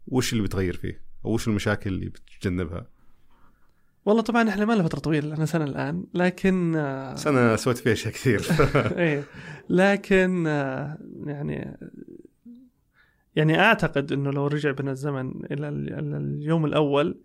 وش 0.06 0.32
اللي 0.32 0.42
بتغير 0.44 0.76
فيه؟ 0.76 1.02
أو 1.24 1.30
وش 1.34 1.48
المشاكل 1.48 1.90
اللي 1.90 2.06
بتتجنبها؟ 2.08 2.86
والله 4.04 4.22
طبعا 4.22 4.48
إحنا 4.48 4.64
ما 4.64 4.72
لنا 4.72 4.82
فترة 4.82 4.98
طويلة 5.00 5.34
لنا 5.34 5.46
سنة 5.46 5.64
الآن 5.64 6.04
لكن 6.14 6.76
آه، 6.76 7.14
سنة 7.14 7.56
سويت 7.56 7.78
فيها 7.78 7.92
اشياء 7.92 8.12
كثير 8.14 8.46
إيه 8.98 9.24
لكن 9.68 10.46
آه، 10.46 10.98
يعني 11.26 11.78
يعني 13.36 13.60
أعتقد 13.60 14.12
إنه 14.12 14.30
لو 14.30 14.46
رجع 14.46 14.70
بنا 14.70 14.90
الزمن 14.90 15.44
إلى 15.52 15.68
اليوم 15.68 16.64
الأول 16.64 17.20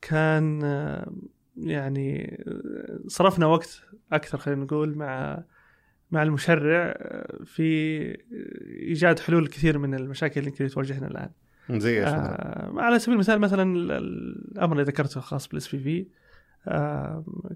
كان 0.00 0.60
آه، 0.64 1.12
يعني 1.56 2.44
صرفنا 3.06 3.46
وقت 3.46 3.82
أكثر 4.12 4.38
خلينا 4.38 4.64
نقول 4.64 4.98
مع 4.98 5.44
مع 6.10 6.22
المشرع 6.22 6.94
في 7.44 7.64
إيجاد 8.80 9.18
حلول 9.18 9.46
كثير 9.46 9.78
من 9.78 9.94
المشاكل 9.94 10.40
اللي 10.40 10.50
يمكن 10.50 10.68
تواجهنا 10.68 11.06
الآن. 11.06 11.30
زي 11.70 11.98
إيش؟ 12.00 12.08
آه 12.08 12.72
على 12.76 12.98
سبيل 12.98 13.14
المثال 13.14 13.38
مثلا 13.38 13.62
ال- 13.76 13.92
ال- 13.92 14.52
الأمر 14.52 14.72
اللي 14.72 14.84
ذكرته 14.84 15.20
خاص 15.20 15.48
بالاس 15.48 15.74
بي 15.74 15.78
في 15.82 16.06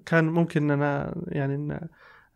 كان 0.06 0.24
ممكن 0.24 0.70
اننا 0.70 1.14
يعني 1.28 1.54
إن 1.54 1.70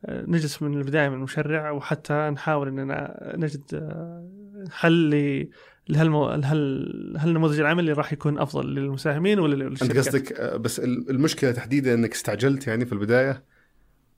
آه، 0.04 0.24
نجلس 0.28 0.62
من 0.62 0.78
البداية 0.78 1.08
من 1.08 1.14
المشرع 1.14 1.70
وحتى 1.70 2.30
نحاول 2.30 2.68
اننا 2.68 3.32
نجد 3.36 3.62
آه، 3.74 4.28
حل 4.70 5.48
لهالمو... 5.88 6.30
لهال... 6.34 7.14
هالنموذج 7.18 7.60
العمل 7.60 7.80
اللي 7.80 7.92
راح 7.92 8.12
يكون 8.12 8.38
أفضل 8.38 8.74
للمساهمين 8.74 9.38
ولا 9.38 9.54
أنت 9.54 9.62
للشركات 9.82 9.96
قصدك 10.08 10.32
آه، 10.32 10.56
بس 10.56 10.80
ال- 10.80 11.10
المشكلة 11.10 11.52
تحديدا 11.52 11.94
إنك 11.94 12.12
استعجلت 12.12 12.66
يعني 12.66 12.86
في 12.86 12.92
البداية 12.92 13.42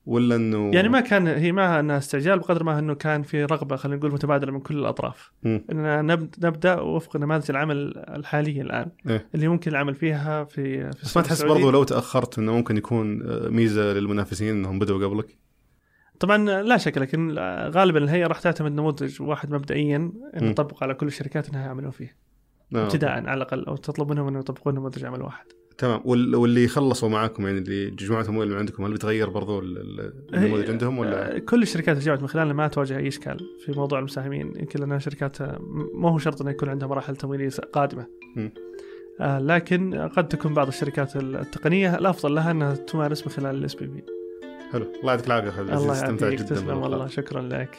ولا 0.05 0.35
إنه 0.35 0.71
يعني 0.73 0.89
ما 0.89 0.99
كان 0.99 1.27
هي 1.27 1.51
ما 1.51 1.79
أنها 1.79 1.97
استعجال 1.97 2.39
بقدر 2.39 2.63
ما 2.63 2.79
إنه 2.79 2.93
كان 2.95 3.23
في 3.23 3.45
رغبة 3.45 3.75
خلينا 3.75 3.97
نقول 3.99 4.11
متبادلة 4.13 4.51
من 4.51 4.59
كل 4.59 4.77
الأطراف. 4.79 5.31
إننا 5.45 6.01
نب- 6.01 6.33
نبدأ 6.43 6.79
وفق 6.81 7.17
نماذج 7.17 7.45
العمل 7.51 7.97
الحالية 7.97 8.61
الآن 8.61 8.91
إيه. 9.09 9.27
اللي 9.35 9.47
ممكن 9.47 9.71
العمل 9.71 9.95
فيها 9.95 10.43
في 10.43 10.91
في 10.91 11.01
بس 11.03 11.17
ما 11.17 11.23
تحس. 11.23 11.43
برضو 11.43 11.71
لو 11.71 11.83
تأخرت 11.83 12.39
إنه 12.39 12.51
ممكن 12.53 12.77
يكون 12.77 13.21
آه، 13.29 13.49
ميزة 13.49 13.81
للمنافسين 13.93 14.55
إنهم 14.55 14.79
بدأوا 14.79 15.07
قبلك؟ 15.07 15.37
طبعا 16.19 16.37
لا 16.61 16.77
شك 16.77 16.97
لكن 16.97 17.31
غالبا 17.69 17.99
الهيئة 17.99 18.27
راح 18.27 18.39
تعتمد 18.39 18.71
نموذج 18.71 19.21
واحد 19.21 19.51
مبدئيا. 19.51 20.11
يطبق 20.41 20.83
على 20.83 20.93
كل 20.93 21.07
الشركات 21.07 21.49
إنها 21.49 21.65
يعملوا 21.65 21.91
فيه 21.91 22.15
آه. 22.75 22.83
ابتداء 22.83 23.11
على 23.11 23.33
الأقل 23.33 23.65
أو 23.65 23.75
تطلب 23.75 24.11
منهم 24.11 24.27
إنه 24.27 24.39
يطبقون 24.39 24.75
نموذج 24.75 25.05
عمل 25.05 25.21
واحد 25.21 25.45
تمام. 25.77 26.01
وال- 26.05 26.35
واللي 26.35 26.67
خلصوا 26.67 27.09
معاكم 27.09 27.45
يعني 27.47 27.57
اللي 27.59 27.89
جمعوا 27.89 28.29
اموال 28.29 28.49
من 28.49 28.57
عندكم 28.57 28.85
هل 28.85 28.91
بيتغير 28.91 29.29
برضو 29.29 29.59
ال- 29.59 29.77
ال- 29.77 30.13
النموذج 30.35 30.69
عندهم 30.71 30.97
ولا؟ 30.99 31.35
آه، 31.35 31.39
كل 31.39 31.61
الشركات 31.61 31.97
اللي 31.97 32.05
جاءت 32.05 32.21
من 32.21 32.27
خلالنا 32.27 32.53
ما 32.53 32.67
تواجه 32.67 32.97
أي 32.97 33.07
إشكال 33.07 33.49
في 33.65 33.71
موضوع 33.71 33.99
المساهمين. 33.99 34.53
يمكن 34.59 34.79
لانها 34.79 34.99
شركات 34.99 35.41
آه، 35.41 35.59
ما 35.93 36.09
هو 36.09 36.17
شرط 36.17 36.41
إنه 36.41 36.51
يكون 36.51 36.69
عندها 36.69 36.87
مراحل 36.87 37.15
تمويلية 37.15 37.49
قادمة. 37.73 38.05
آه 39.21 39.39
لكن 39.39 40.09
قد 40.15 40.27
تكون 40.27 40.53
بعض 40.53 40.67
الشركات 40.67 41.15
التقنية. 41.15 41.95
الأفضل 41.95 42.35
لها 42.35 42.51
أنها 42.51 42.75
تمارس 42.75 43.21
من 43.27 43.33
خلال 43.33 43.55
ال 43.55 43.75
SPV 43.75 44.03
حلو. 44.71 44.85
الله 45.01 45.11
يعطيك 45.13 45.27
العافية 45.27 45.61
العزيز 45.61 45.81
الله 45.81 45.97
يعطيك. 45.97 46.39
جدا 46.39 46.55
تسلم. 46.55 46.77
والله 46.77 47.07
شكرا 47.07 47.41
لك. 47.41 47.75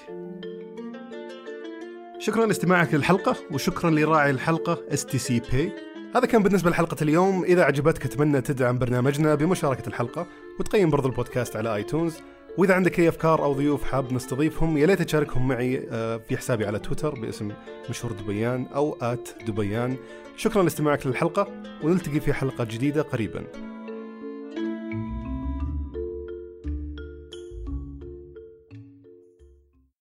شكرا 2.19 2.47
لاستماعك 2.47 2.95
للحلقة 2.95 3.37
وشكرا 3.53 3.91
لراعي 3.91 4.31
الحلقة 4.31 4.79
STC 4.93 5.41
Pay 5.53 5.73
هذا 6.15 6.27
كان 6.27 6.43
بالنسبة 6.43 6.71
لحلقة 6.71 6.97
اليوم. 7.03 7.45
إذا 7.45 7.65
عجبتك 7.65 8.05
أتمنى 8.05 8.41
تدعم 8.41 8.79
برنامجنا 8.79 9.35
بمشاركة 9.35 9.89
الحلقة 9.89 10.27
وتقيم 10.61 10.91
برضو 10.91 11.09
البودكاست 11.09 11.57
على 11.57 11.75
iTunes. 11.75 12.15
وإذا 12.59 12.75
عندك 12.75 13.01
أي 13.01 13.09
أفكار 13.09 13.45
أو 13.45 13.53
ضيوف 13.53 13.85
حاب 13.85 14.13
نستضيفهم 14.13 14.77
يا 14.77 14.87
ليت 14.87 15.03
تشاركهم 15.03 15.49
معي 15.49 15.89
آه، 15.91 16.17
في 16.17 16.37
حسابي 16.37 16.67
على 16.67 16.79
تويتر 16.79 17.15
باسم 17.15 17.53
مشهور 17.91 18.13
دبيان 18.13 18.67
أو 18.75 18.97
at 19.03 19.29
دبيان. 19.47 19.97
شكرا 20.37 20.63
لاستماعك 20.63 21.07
للحلقة 21.07 21.49
ونلتقي 21.83 22.21
في 22.21 22.33
حلقة 22.33 22.65
جديدة 22.65 23.03
قريبا. 23.03 23.45